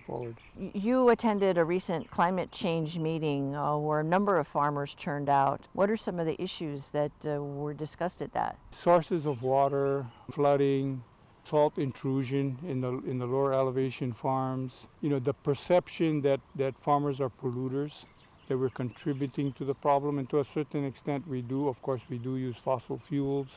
forward. 0.00 0.36
You 0.56 1.08
attended 1.08 1.58
a 1.58 1.64
recent 1.64 2.10
climate 2.10 2.52
change 2.52 2.98
meeting 2.98 3.54
uh, 3.54 3.76
where 3.76 4.00
a 4.00 4.04
number 4.04 4.38
of 4.38 4.46
farmers 4.46 4.94
turned 4.94 5.28
out. 5.28 5.60
What 5.72 5.90
are 5.90 5.96
some 5.96 6.18
of 6.18 6.26
the 6.26 6.40
issues 6.40 6.88
that 6.88 7.12
uh, 7.26 7.42
were 7.42 7.74
discussed 7.74 8.22
at 8.22 8.32
that? 8.32 8.56
Sources 8.70 9.26
of 9.26 9.42
water, 9.42 10.04
flooding, 10.32 11.00
salt 11.44 11.78
intrusion 11.78 12.56
in 12.66 12.80
the 12.80 12.92
in 13.10 13.18
the 13.18 13.26
lower 13.26 13.52
elevation 13.52 14.12
farms. 14.12 14.86
You 15.00 15.10
know, 15.10 15.18
the 15.18 15.34
perception 15.34 16.20
that 16.22 16.40
that 16.56 16.74
farmers 16.74 17.20
are 17.20 17.30
polluters, 17.30 18.04
that 18.48 18.58
we're 18.58 18.70
contributing 18.70 19.52
to 19.54 19.64
the 19.64 19.74
problem, 19.74 20.18
and 20.18 20.28
to 20.30 20.38
a 20.40 20.44
certain 20.44 20.84
extent 20.84 21.26
we 21.26 21.42
do. 21.42 21.68
Of 21.68 21.80
course, 21.82 22.02
we 22.08 22.18
do 22.18 22.36
use 22.36 22.56
fossil 22.56 22.98
fuels 22.98 23.48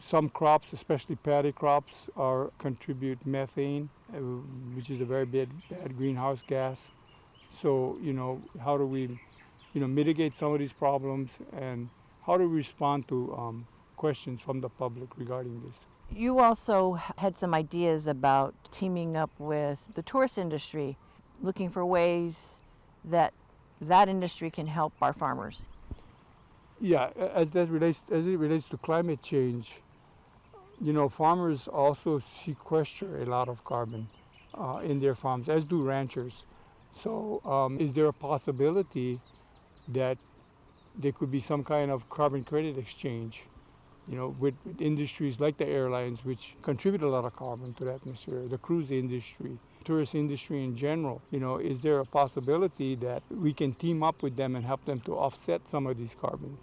some 0.00 0.28
crops, 0.28 0.72
especially 0.72 1.16
paddy 1.16 1.52
crops, 1.52 2.08
are 2.16 2.50
contribute 2.58 3.24
methane, 3.26 3.88
uh, 4.12 4.18
which 4.74 4.90
is 4.90 5.00
a 5.00 5.04
very 5.04 5.26
bad, 5.26 5.48
bad 5.70 5.96
greenhouse 5.96 6.42
gas. 6.42 6.88
So, 7.60 7.96
you 8.00 8.12
know, 8.12 8.40
how 8.62 8.78
do 8.78 8.86
we, 8.86 9.02
you 9.74 9.80
know, 9.80 9.86
mitigate 9.86 10.34
some 10.34 10.52
of 10.52 10.58
these 10.58 10.72
problems, 10.72 11.30
and 11.58 11.88
how 12.24 12.38
do 12.38 12.48
we 12.48 12.56
respond 12.56 13.08
to 13.08 13.34
um, 13.34 13.66
questions 14.00 14.40
from 14.40 14.62
the 14.62 14.68
public 14.70 15.18
regarding 15.18 15.60
this. 15.60 15.76
You 16.10 16.38
also 16.38 16.94
had 17.18 17.36
some 17.36 17.52
ideas 17.52 18.06
about 18.06 18.54
teaming 18.72 19.14
up 19.14 19.30
with 19.38 19.78
the 19.94 20.02
tourist 20.02 20.38
industry, 20.38 20.96
looking 21.42 21.68
for 21.68 21.84
ways 21.84 22.60
that 23.04 23.34
that 23.82 24.08
industry 24.08 24.50
can 24.50 24.66
help 24.66 24.94
our 25.02 25.12
farmers. 25.12 25.66
Yeah, 26.82 27.10
as 27.34 27.50
that 27.50 27.68
relates 27.68 28.00
as 28.10 28.26
it 28.26 28.38
relates 28.38 28.66
to 28.70 28.78
climate 28.78 29.22
change, 29.22 29.70
you 30.80 30.94
know, 30.94 31.10
farmers 31.10 31.68
also 31.68 32.22
sequester 32.42 33.20
a 33.20 33.26
lot 33.26 33.50
of 33.50 33.62
carbon 33.64 34.06
uh, 34.54 34.80
in 34.82 34.98
their 34.98 35.14
farms, 35.14 35.50
as 35.50 35.66
do 35.66 35.82
ranchers. 35.82 36.42
So, 37.02 37.42
um, 37.44 37.78
is 37.78 37.92
there 37.92 38.06
a 38.06 38.14
possibility 38.14 39.18
that 39.88 40.16
there 40.98 41.12
could 41.12 41.30
be 41.30 41.40
some 41.40 41.64
kind 41.64 41.90
of 41.90 42.08
carbon 42.08 42.44
credit 42.44 42.78
exchange? 42.78 43.42
You 44.08 44.16
know, 44.16 44.34
with, 44.40 44.54
with 44.64 44.80
industries 44.80 45.38
like 45.38 45.58
the 45.58 45.68
airlines, 45.68 46.24
which 46.24 46.54
contribute 46.62 47.02
a 47.02 47.08
lot 47.08 47.26
of 47.26 47.36
carbon 47.36 47.74
to 47.74 47.84
the 47.84 47.92
atmosphere, 47.92 48.42
the 48.48 48.58
cruise 48.58 48.90
industry, 48.90 49.58
tourist 49.84 50.14
industry 50.14 50.64
in 50.64 50.76
general. 50.76 51.20
You 51.30 51.40
know, 51.40 51.58
is 51.58 51.82
there 51.82 52.00
a 52.00 52.06
possibility 52.06 52.94
that 52.96 53.22
we 53.30 53.52
can 53.52 53.74
team 53.74 54.02
up 54.02 54.22
with 54.22 54.34
them 54.36 54.56
and 54.56 54.64
help 54.64 54.84
them 54.86 55.00
to 55.00 55.12
offset 55.12 55.68
some 55.68 55.86
of 55.86 55.98
these 55.98 56.16
carbon? 56.18 56.56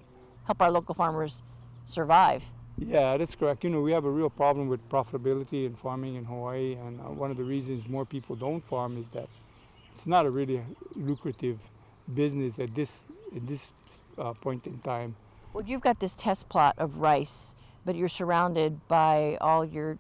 Help 0.47 0.61
our 0.61 0.71
local 0.71 0.95
farmers 0.95 1.43
survive. 1.85 2.41
Yeah, 2.77 3.17
that's 3.17 3.35
correct. 3.35 3.65
You 3.65 3.69
know, 3.69 3.81
we 3.81 3.91
have 3.91 4.05
a 4.05 4.09
real 4.09 4.29
problem 4.29 4.69
with 4.69 4.81
profitability 4.89 5.65
in 5.65 5.75
farming 5.75 6.15
in 6.15 6.23
Hawaii, 6.23 6.73
and 6.73 6.99
uh, 7.01 7.03
one 7.03 7.31
of 7.31 7.37
the 7.37 7.43
reasons 7.43 7.89
more 7.89 8.05
people 8.05 8.35
don't 8.37 8.61
farm 8.61 8.97
is 8.97 9.09
that 9.09 9.27
it's 9.93 10.07
not 10.07 10.25
a 10.25 10.29
really 10.29 10.61
lucrative 10.95 11.59
business 12.15 12.59
at 12.59 12.73
this 12.73 13.01
at 13.35 13.45
this 13.45 13.71
uh, 14.17 14.33
point 14.33 14.65
in 14.67 14.77
time. 14.79 15.13
Well, 15.53 15.65
you've 15.65 15.81
got 15.81 15.99
this 15.99 16.15
test 16.15 16.47
plot 16.47 16.75
of 16.77 16.99
rice, 16.99 17.53
but 17.85 17.95
you're 17.95 18.07
surrounded 18.07 18.79
by 18.87 19.37
all 19.41 19.65
your 19.65 19.97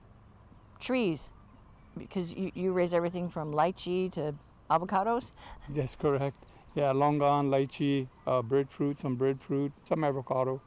trees 0.79 1.29
because 1.97 2.33
you, 2.33 2.51
you 2.53 2.71
raise 2.71 2.93
everything 2.93 3.27
from 3.27 3.51
lychee 3.51 4.11
to 4.13 4.33
avocados. 4.69 5.31
That's 5.69 5.95
correct. 5.95 6.37
Yeah, 6.77 6.93
longan, 6.93 7.49
lychee, 7.49 8.07
uh, 8.27 8.43
breadfruit, 8.43 8.99
some 8.99 9.15
breadfruit, 9.15 9.71
some 9.89 10.03
avocado, 10.03 10.61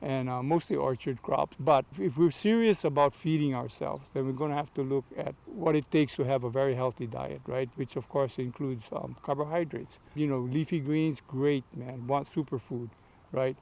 and 0.00 0.30
uh, 0.30 0.42
mostly 0.42 0.74
orchard 0.74 1.20
crops. 1.20 1.58
But 1.60 1.84
if 2.00 2.16
we're 2.16 2.30
serious 2.30 2.82
about 2.82 3.12
feeding 3.12 3.54
ourselves, 3.54 4.06
then 4.14 4.24
we're 4.24 4.32
going 4.32 4.52
to 4.52 4.56
have 4.56 4.72
to 4.72 4.82
look 4.82 5.04
at 5.18 5.34
what 5.44 5.76
it 5.76 5.84
takes 5.90 6.16
to 6.16 6.24
have 6.24 6.44
a 6.44 6.48
very 6.48 6.74
healthy 6.74 7.06
diet, 7.06 7.42
right? 7.46 7.68
Which 7.76 7.96
of 7.96 8.08
course 8.08 8.38
includes 8.38 8.86
um, 8.90 9.16
carbohydrates. 9.22 9.98
You 10.14 10.28
know, 10.28 10.38
leafy 10.38 10.80
greens, 10.80 11.20
great, 11.28 11.64
man, 11.76 12.06
want 12.06 12.26
superfood, 12.34 12.88
right? 13.30 13.56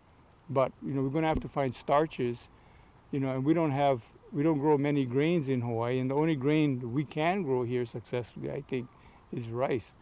But 0.49 0.70
you 0.87 0.93
know, 0.95 1.03
we're 1.03 1.11
going 1.11 1.22
to 1.22 1.28
have 1.35 1.41
to 1.41 1.49
find 1.49 1.74
starches, 1.74 2.47
you 3.11 3.18
know, 3.18 3.30
and 3.30 3.45
we 3.45 3.55
don't 3.55 3.72
have, 3.72 4.03
we 4.33 4.45
don't 4.45 4.61
grow 4.61 4.78
many 4.78 5.05
grains 5.05 5.49
in 5.49 5.62
Hawaii, 5.62 5.99
and 5.99 6.12
the 6.12 6.14
only 6.14 6.37
grain 6.37 6.95
we 6.95 7.03
can 7.03 7.43
grow 7.43 7.64
here 7.64 7.85
successfully, 7.85 8.53
I 8.53 8.61
think, 8.61 8.87
is 9.33 9.49
rice. 9.49 9.95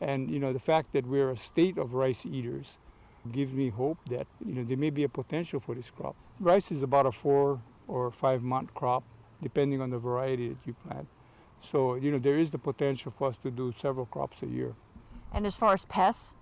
And 0.00 0.30
you 0.30 0.38
know, 0.38 0.52
the 0.52 0.60
fact 0.60 0.92
that 0.92 1.06
we're 1.06 1.30
a 1.30 1.36
state 1.36 1.78
of 1.78 1.94
rice 1.94 2.24
eaters 2.24 2.74
gives 3.32 3.52
me 3.52 3.68
hope 3.68 3.98
that 4.08 4.26
you 4.44 4.54
know 4.54 4.64
there 4.64 4.76
may 4.76 4.90
be 4.90 5.04
a 5.04 5.08
potential 5.08 5.60
for 5.60 5.74
this 5.74 5.90
crop. 5.90 6.14
Rice 6.40 6.70
is 6.70 6.82
about 6.82 7.06
a 7.06 7.12
four 7.12 7.58
or 7.88 8.10
five 8.10 8.42
month 8.42 8.72
crop, 8.74 9.02
depending 9.42 9.80
on 9.80 9.90
the 9.90 9.98
variety 9.98 10.48
that 10.48 10.58
you 10.66 10.74
plant. 10.86 11.06
So 11.60 11.96
you 11.96 12.12
know 12.12 12.18
there 12.18 12.38
is 12.38 12.50
the 12.50 12.58
potential 12.58 13.10
for 13.10 13.28
us 13.28 13.36
to 13.38 13.50
do 13.50 13.74
several 13.80 14.06
crops 14.06 14.42
a 14.42 14.46
year. 14.46 14.72
And 15.34 15.46
as 15.46 15.56
far 15.56 15.74
as 15.74 15.84
pests, 15.84 16.32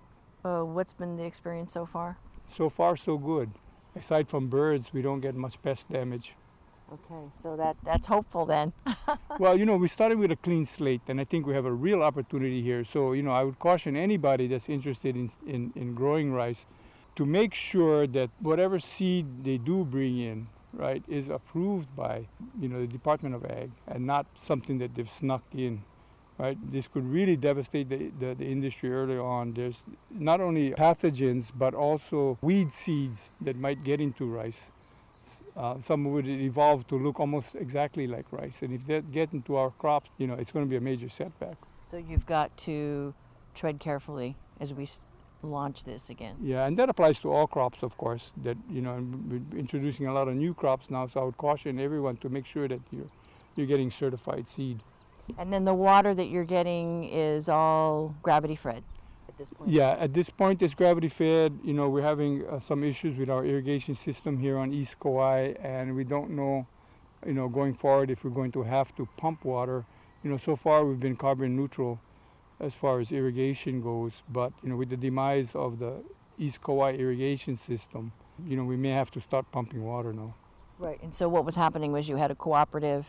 uh, 0.45 0.61
what's 0.61 0.93
been 0.93 1.17
the 1.17 1.25
experience 1.25 1.73
so 1.73 1.85
far? 1.85 2.17
So 2.55 2.69
far, 2.69 2.95
so 2.95 3.17
good. 3.17 3.49
Aside 3.95 4.27
from 4.27 4.47
birds, 4.47 4.93
we 4.93 5.01
don't 5.01 5.19
get 5.19 5.35
much 5.35 5.61
pest 5.63 5.91
damage. 5.91 6.33
Okay, 6.89 7.27
so 7.43 7.57
that 7.57 7.75
that's 7.83 8.07
hopeful 8.07 8.45
then. 8.45 8.71
well, 9.39 9.57
you 9.57 9.65
know, 9.65 9.75
we 9.75 9.89
started 9.89 10.17
with 10.19 10.31
a 10.31 10.37
clean 10.37 10.65
slate, 10.65 11.01
and 11.09 11.19
I 11.19 11.25
think 11.25 11.45
we 11.45 11.53
have 11.53 11.65
a 11.65 11.71
real 11.71 12.01
opportunity 12.01 12.61
here. 12.61 12.85
So, 12.85 13.11
you 13.11 13.23
know, 13.23 13.31
I 13.31 13.43
would 13.43 13.59
caution 13.59 13.97
anybody 13.97 14.47
that's 14.47 14.69
interested 14.69 15.17
in, 15.17 15.29
in, 15.45 15.73
in 15.75 15.95
growing 15.95 16.31
rice 16.31 16.65
to 17.17 17.25
make 17.25 17.53
sure 17.53 18.07
that 18.07 18.29
whatever 18.41 18.79
seed 18.79 19.25
they 19.43 19.57
do 19.57 19.83
bring 19.83 20.17
in, 20.17 20.47
right, 20.75 21.03
is 21.09 21.27
approved 21.27 21.93
by, 21.97 22.23
you 22.57 22.69
know, 22.69 22.79
the 22.79 22.87
Department 22.87 23.35
of 23.35 23.43
Ag 23.43 23.69
and 23.89 24.07
not 24.07 24.25
something 24.43 24.77
that 24.77 24.95
they've 24.95 25.09
snuck 25.09 25.43
in. 25.53 25.79
Right, 26.39 26.55
this 26.71 26.87
could 26.87 27.03
really 27.03 27.35
devastate 27.35 27.89
the, 27.89 28.11
the, 28.19 28.35
the 28.35 28.45
industry 28.45 28.93
early 28.93 29.17
on. 29.17 29.53
There's 29.53 29.83
not 30.11 30.39
only 30.39 30.69
pathogens, 30.69 31.51
but 31.57 31.73
also 31.73 32.37
weed 32.43 32.71
seeds 32.71 33.31
that 33.41 33.55
might 33.57 33.83
get 33.83 33.99
into 33.99 34.27
rice. 34.27 34.61
Uh, 35.57 35.79
some 35.81 36.05
would 36.13 36.27
evolve 36.27 36.87
to 36.87 36.95
look 36.95 37.19
almost 37.19 37.55
exactly 37.55 38.05
like 38.05 38.31
rice. 38.31 38.61
And 38.61 38.71
if 38.73 38.85
that 38.87 39.11
get 39.11 39.33
into 39.33 39.55
our 39.55 39.71
crops, 39.71 40.09
you 40.19 40.27
know, 40.27 40.35
it's 40.35 40.51
going 40.51 40.63
to 40.63 40.69
be 40.69 40.77
a 40.77 40.81
major 40.81 41.09
setback. 41.09 41.57
So 41.89 41.97
you've 41.97 42.27
got 42.27 42.55
to 42.59 43.13
tread 43.55 43.79
carefully 43.79 44.35
as 44.59 44.71
we 44.71 44.87
launch 45.41 45.83
this 45.83 46.11
again. 46.11 46.35
Yeah, 46.39 46.67
and 46.67 46.77
that 46.77 46.89
applies 46.89 47.19
to 47.21 47.31
all 47.31 47.47
crops, 47.47 47.81
of 47.81 47.97
course. 47.97 48.31
That 48.43 48.57
you 48.69 48.81
know, 48.81 49.03
we're 49.29 49.59
introducing 49.59 50.05
a 50.05 50.13
lot 50.13 50.27
of 50.27 50.35
new 50.35 50.53
crops 50.53 50.91
now, 50.91 51.07
so 51.07 51.21
I 51.21 51.23
would 51.23 51.37
caution 51.37 51.79
everyone 51.79 52.17
to 52.17 52.29
make 52.29 52.45
sure 52.45 52.67
that 52.67 52.79
you're 52.91 53.09
you're 53.55 53.67
getting 53.67 53.89
certified 53.89 54.47
seed. 54.47 54.79
And 55.39 55.51
then 55.51 55.65
the 55.65 55.73
water 55.73 56.13
that 56.13 56.25
you're 56.25 56.45
getting 56.45 57.05
is 57.05 57.49
all 57.49 58.15
gravity 58.21 58.55
fed 58.55 58.83
at 59.39 59.47
this 59.47 59.57
point. 59.57 59.69
Yeah, 59.69 59.91
at 59.99 60.13
this 60.13 60.29
point, 60.29 60.61
it's 60.61 60.73
gravity 60.73 61.09
fed. 61.09 61.53
You 61.63 61.73
know, 61.73 61.89
we're 61.89 62.01
having 62.01 62.45
uh, 62.47 62.59
some 62.59 62.83
issues 62.83 63.17
with 63.17 63.29
our 63.29 63.45
irrigation 63.45 63.95
system 63.95 64.37
here 64.37 64.57
on 64.57 64.73
East 64.73 64.99
Kauai, 64.99 65.53
and 65.61 65.95
we 65.95 66.03
don't 66.03 66.31
know, 66.31 66.65
you 67.25 67.33
know, 67.33 67.47
going 67.47 67.73
forward 67.73 68.09
if 68.09 68.23
we're 68.23 68.31
going 68.31 68.51
to 68.53 68.63
have 68.63 68.95
to 68.97 69.07
pump 69.17 69.45
water. 69.45 69.83
You 70.23 70.31
know, 70.31 70.37
so 70.37 70.55
far 70.55 70.85
we've 70.85 70.99
been 70.99 71.15
carbon 71.15 71.55
neutral 71.55 71.99
as 72.59 72.73
far 72.73 72.99
as 72.99 73.11
irrigation 73.11 73.81
goes, 73.81 74.21
but 74.33 74.51
you 74.63 74.69
know, 74.69 74.75
with 74.75 74.89
the 74.89 74.97
demise 74.97 75.55
of 75.55 75.77
the 75.77 75.93
East 76.39 76.63
Kauai 76.63 76.93
irrigation 76.93 77.55
system, 77.55 78.11
you 78.45 78.57
know, 78.57 78.65
we 78.65 78.75
may 78.75 78.89
have 78.89 79.11
to 79.11 79.21
start 79.21 79.45
pumping 79.51 79.83
water 79.83 80.11
now. 80.13 80.33
Right. 80.79 81.01
And 81.03 81.13
so 81.13 81.29
what 81.29 81.45
was 81.45 81.55
happening 81.55 81.91
was 81.91 82.09
you 82.09 82.17
had 82.17 82.31
a 82.31 82.35
cooperative. 82.35 83.05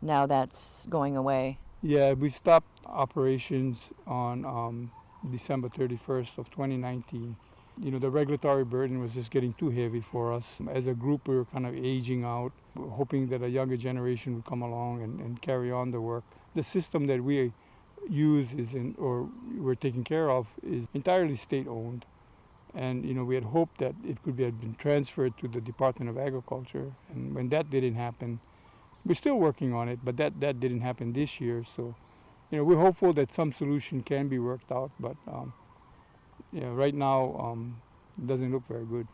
Now 0.00 0.26
that's 0.26 0.86
going 0.86 1.16
away. 1.16 1.58
Yeah, 1.82 2.12
we 2.12 2.30
stopped 2.30 2.66
operations 2.86 3.84
on 4.06 4.44
um, 4.44 4.90
December 5.30 5.68
31st 5.68 6.38
of 6.38 6.50
2019. 6.50 7.34
You 7.80 7.90
know, 7.92 7.98
the 7.98 8.10
regulatory 8.10 8.64
burden 8.64 9.00
was 9.00 9.14
just 9.14 9.30
getting 9.30 9.52
too 9.52 9.70
heavy 9.70 10.00
for 10.00 10.32
us. 10.32 10.58
As 10.70 10.86
a 10.86 10.94
group, 10.94 11.28
we 11.28 11.36
were 11.36 11.44
kind 11.44 11.66
of 11.66 11.74
aging 11.76 12.24
out, 12.24 12.50
hoping 12.76 13.28
that 13.28 13.42
a 13.42 13.48
younger 13.48 13.76
generation 13.76 14.34
would 14.34 14.44
come 14.46 14.62
along 14.62 15.02
and, 15.02 15.20
and 15.20 15.40
carry 15.42 15.70
on 15.70 15.90
the 15.90 16.00
work. 16.00 16.24
The 16.54 16.64
system 16.64 17.06
that 17.06 17.22
we 17.22 17.52
use 18.10 18.52
is 18.52 18.74
in, 18.74 18.94
or 18.98 19.28
we're 19.58 19.74
taking 19.74 20.02
care 20.04 20.30
of 20.30 20.46
is 20.62 20.86
entirely 20.94 21.36
state-owned. 21.36 22.04
And, 22.74 23.04
you 23.04 23.14
know, 23.14 23.24
we 23.24 23.34
had 23.34 23.44
hoped 23.44 23.78
that 23.78 23.94
it 24.06 24.22
could 24.22 24.36
be, 24.36 24.44
have 24.44 24.60
been 24.60 24.74
transferred 24.74 25.36
to 25.38 25.48
the 25.48 25.60
Department 25.60 26.10
of 26.10 26.18
Agriculture. 26.18 26.86
And 27.14 27.34
when 27.34 27.48
that 27.50 27.70
didn't 27.70 27.94
happen, 27.94 28.40
we're 29.06 29.14
still 29.14 29.38
working 29.38 29.72
on 29.72 29.88
it, 29.88 29.98
but 30.04 30.16
that, 30.16 30.38
that 30.40 30.60
didn't 30.60 30.80
happen 30.80 31.12
this 31.12 31.40
year. 31.40 31.64
So, 31.64 31.94
you 32.50 32.58
know, 32.58 32.64
we're 32.64 32.76
hopeful 32.80 33.12
that 33.14 33.30
some 33.30 33.52
solution 33.52 34.02
can 34.02 34.28
be 34.28 34.38
worked 34.38 34.72
out, 34.72 34.90
but 35.00 35.16
um, 35.30 35.52
know, 36.60 36.72
right 36.72 36.94
now 36.94 37.36
um, 37.38 37.74
it 38.16 38.26
doesn't 38.26 38.50
look 38.50 38.66
very 38.66 38.84
good. 38.86 39.06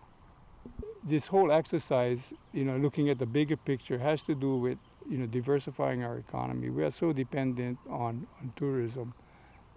This 1.05 1.26
whole 1.26 1.53
exercise, 1.53 2.32
you 2.53 2.64
know, 2.64 2.76
looking 2.76 3.11
at 3.11 3.18
the 3.18 3.26
bigger 3.26 3.57
picture, 3.57 3.99
has 3.99 4.22
to 4.22 4.35
do 4.35 4.57
with 4.57 4.78
you 5.09 5.18
know 5.18 5.26
diversifying 5.26 6.05
our 6.05 6.16
economy. 6.16 6.70
We 6.70 6.85
are 6.85 6.91
so 6.91 7.12
dependent 7.12 7.78
on, 7.91 8.26
on 8.41 8.53
tourism, 8.57 9.12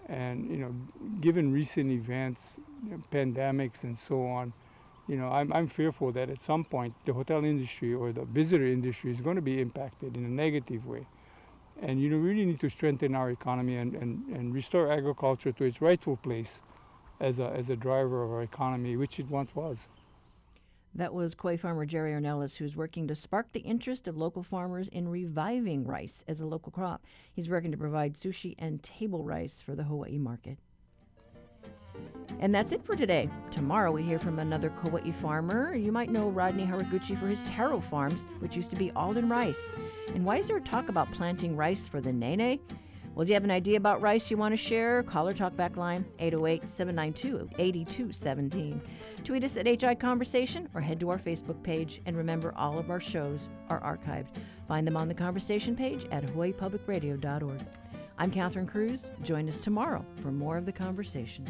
and 0.07 0.49
you 0.49 0.57
know, 0.57 0.71
given 1.19 1.51
recent 1.51 1.91
events, 1.91 2.59
you 2.85 2.91
know, 2.91 2.97
pandemics, 3.11 3.83
and 3.83 3.97
so 3.97 4.25
on, 4.25 4.53
you 5.07 5.17
know, 5.17 5.27
I'm, 5.27 5.51
I'm 5.51 5.67
fearful 5.67 6.11
that 6.13 6.29
at 6.29 6.41
some 6.41 6.63
point 6.63 6.93
the 7.05 7.13
hotel 7.13 7.43
industry 7.43 7.93
or 7.93 8.11
the 8.11 8.25
visitor 8.25 8.65
industry 8.65 9.11
is 9.11 9.19
going 9.19 9.35
to 9.35 9.41
be 9.41 9.59
impacted 9.59 10.15
in 10.15 10.25
a 10.25 10.29
negative 10.29 10.85
way. 10.85 11.05
And 11.81 12.01
you 12.01 12.17
really 12.17 12.45
need 12.45 12.59
to 12.61 12.69
strengthen 12.69 13.15
our 13.15 13.29
economy 13.29 13.77
and, 13.77 13.95
and, 13.95 14.27
and 14.35 14.53
restore 14.53 14.91
agriculture 14.91 15.51
to 15.51 15.63
its 15.63 15.81
rightful 15.81 16.17
place 16.17 16.59
as 17.19 17.39
a, 17.39 17.47
as 17.49 17.69
a 17.69 17.75
driver 17.75 18.23
of 18.23 18.31
our 18.31 18.43
economy, 18.43 18.95
which 18.97 19.19
it 19.19 19.27
once 19.29 19.55
was. 19.55 19.77
That 20.95 21.13
was 21.13 21.35
Kauai 21.35 21.57
farmer 21.57 21.85
Jerry 21.85 22.13
Ornelas, 22.13 22.57
who's 22.57 22.75
working 22.75 23.07
to 23.07 23.15
spark 23.15 23.51
the 23.51 23.59
interest 23.59 24.07
of 24.07 24.17
local 24.17 24.41
farmers 24.41 24.87
in 24.87 25.07
reviving 25.07 25.85
rice 25.85 26.23
as 26.27 26.41
a 26.41 26.47
local 26.47 26.71
crop. 26.71 27.03
He's 27.31 27.49
working 27.49 27.71
to 27.71 27.77
provide 27.77 28.15
sushi 28.15 28.55
and 28.57 28.81
table 28.81 29.23
rice 29.23 29.61
for 29.61 29.75
the 29.75 29.83
Hawaii 29.83 30.17
market. 30.17 30.57
And 32.39 32.53
that's 32.53 32.71
it 32.71 32.85
for 32.85 32.95
today. 32.95 33.29
Tomorrow 33.51 33.91
we 33.91 34.03
hear 34.03 34.19
from 34.19 34.39
another 34.39 34.69
Kauai 34.69 35.11
farmer. 35.11 35.75
You 35.75 35.91
might 35.91 36.11
know 36.11 36.29
Rodney 36.29 36.65
Haraguchi 36.65 37.19
for 37.19 37.27
his 37.27 37.43
taro 37.43 37.79
farms, 37.79 38.25
which 38.39 38.55
used 38.55 38.69
to 38.71 38.75
be 38.75 38.91
Alden 38.91 39.27
rice. 39.27 39.71
And 40.13 40.23
why 40.23 40.37
is 40.37 40.47
there 40.47 40.59
talk 40.59 40.89
about 40.89 41.11
planting 41.11 41.55
rice 41.55 41.87
for 41.87 41.99
the 41.99 42.13
nene? 42.13 42.59
Well, 43.15 43.25
do 43.25 43.31
you 43.31 43.33
have 43.33 43.43
an 43.43 43.49
idea 43.49 43.77
about 43.77 43.99
rice 43.99 44.29
you 44.29 44.37
want 44.37 44.53
to 44.53 44.57
share? 44.57 45.01
Call 45.01 45.27
or 45.27 45.33
talk 45.33 45.55
back 45.55 45.75
line 45.75 46.05
808 46.19 46.69
792 46.69 47.49
8217. 47.57 48.79
Tweet 49.23 49.43
us 49.43 49.57
at 49.57 49.65
HI 49.65 49.95
Conversation 49.95 50.69
or 50.75 50.81
head 50.81 50.99
to 50.99 51.09
our 51.09 51.17
Facebook 51.17 51.63
page. 51.63 51.99
And 52.05 52.15
remember, 52.15 52.53
all 52.55 52.77
of 52.77 52.91
our 52.91 52.99
shows 52.99 53.49
are 53.69 53.81
archived. 53.81 54.27
Find 54.67 54.85
them 54.85 54.95
on 54.95 55.07
the 55.07 55.15
conversation 55.15 55.75
page 55.75 56.05
at 56.11 56.27
hawaiipublicradio.org. 56.27 57.65
I'm 58.19 58.31
Catherine 58.31 58.65
Cruz. 58.65 59.11
Join 59.21 59.47
us 59.47 59.61
tomorrow 59.61 60.03
for 60.23 60.31
more 60.31 60.57
of 60.57 60.65
the 60.65 60.71
conversation. 60.71 61.45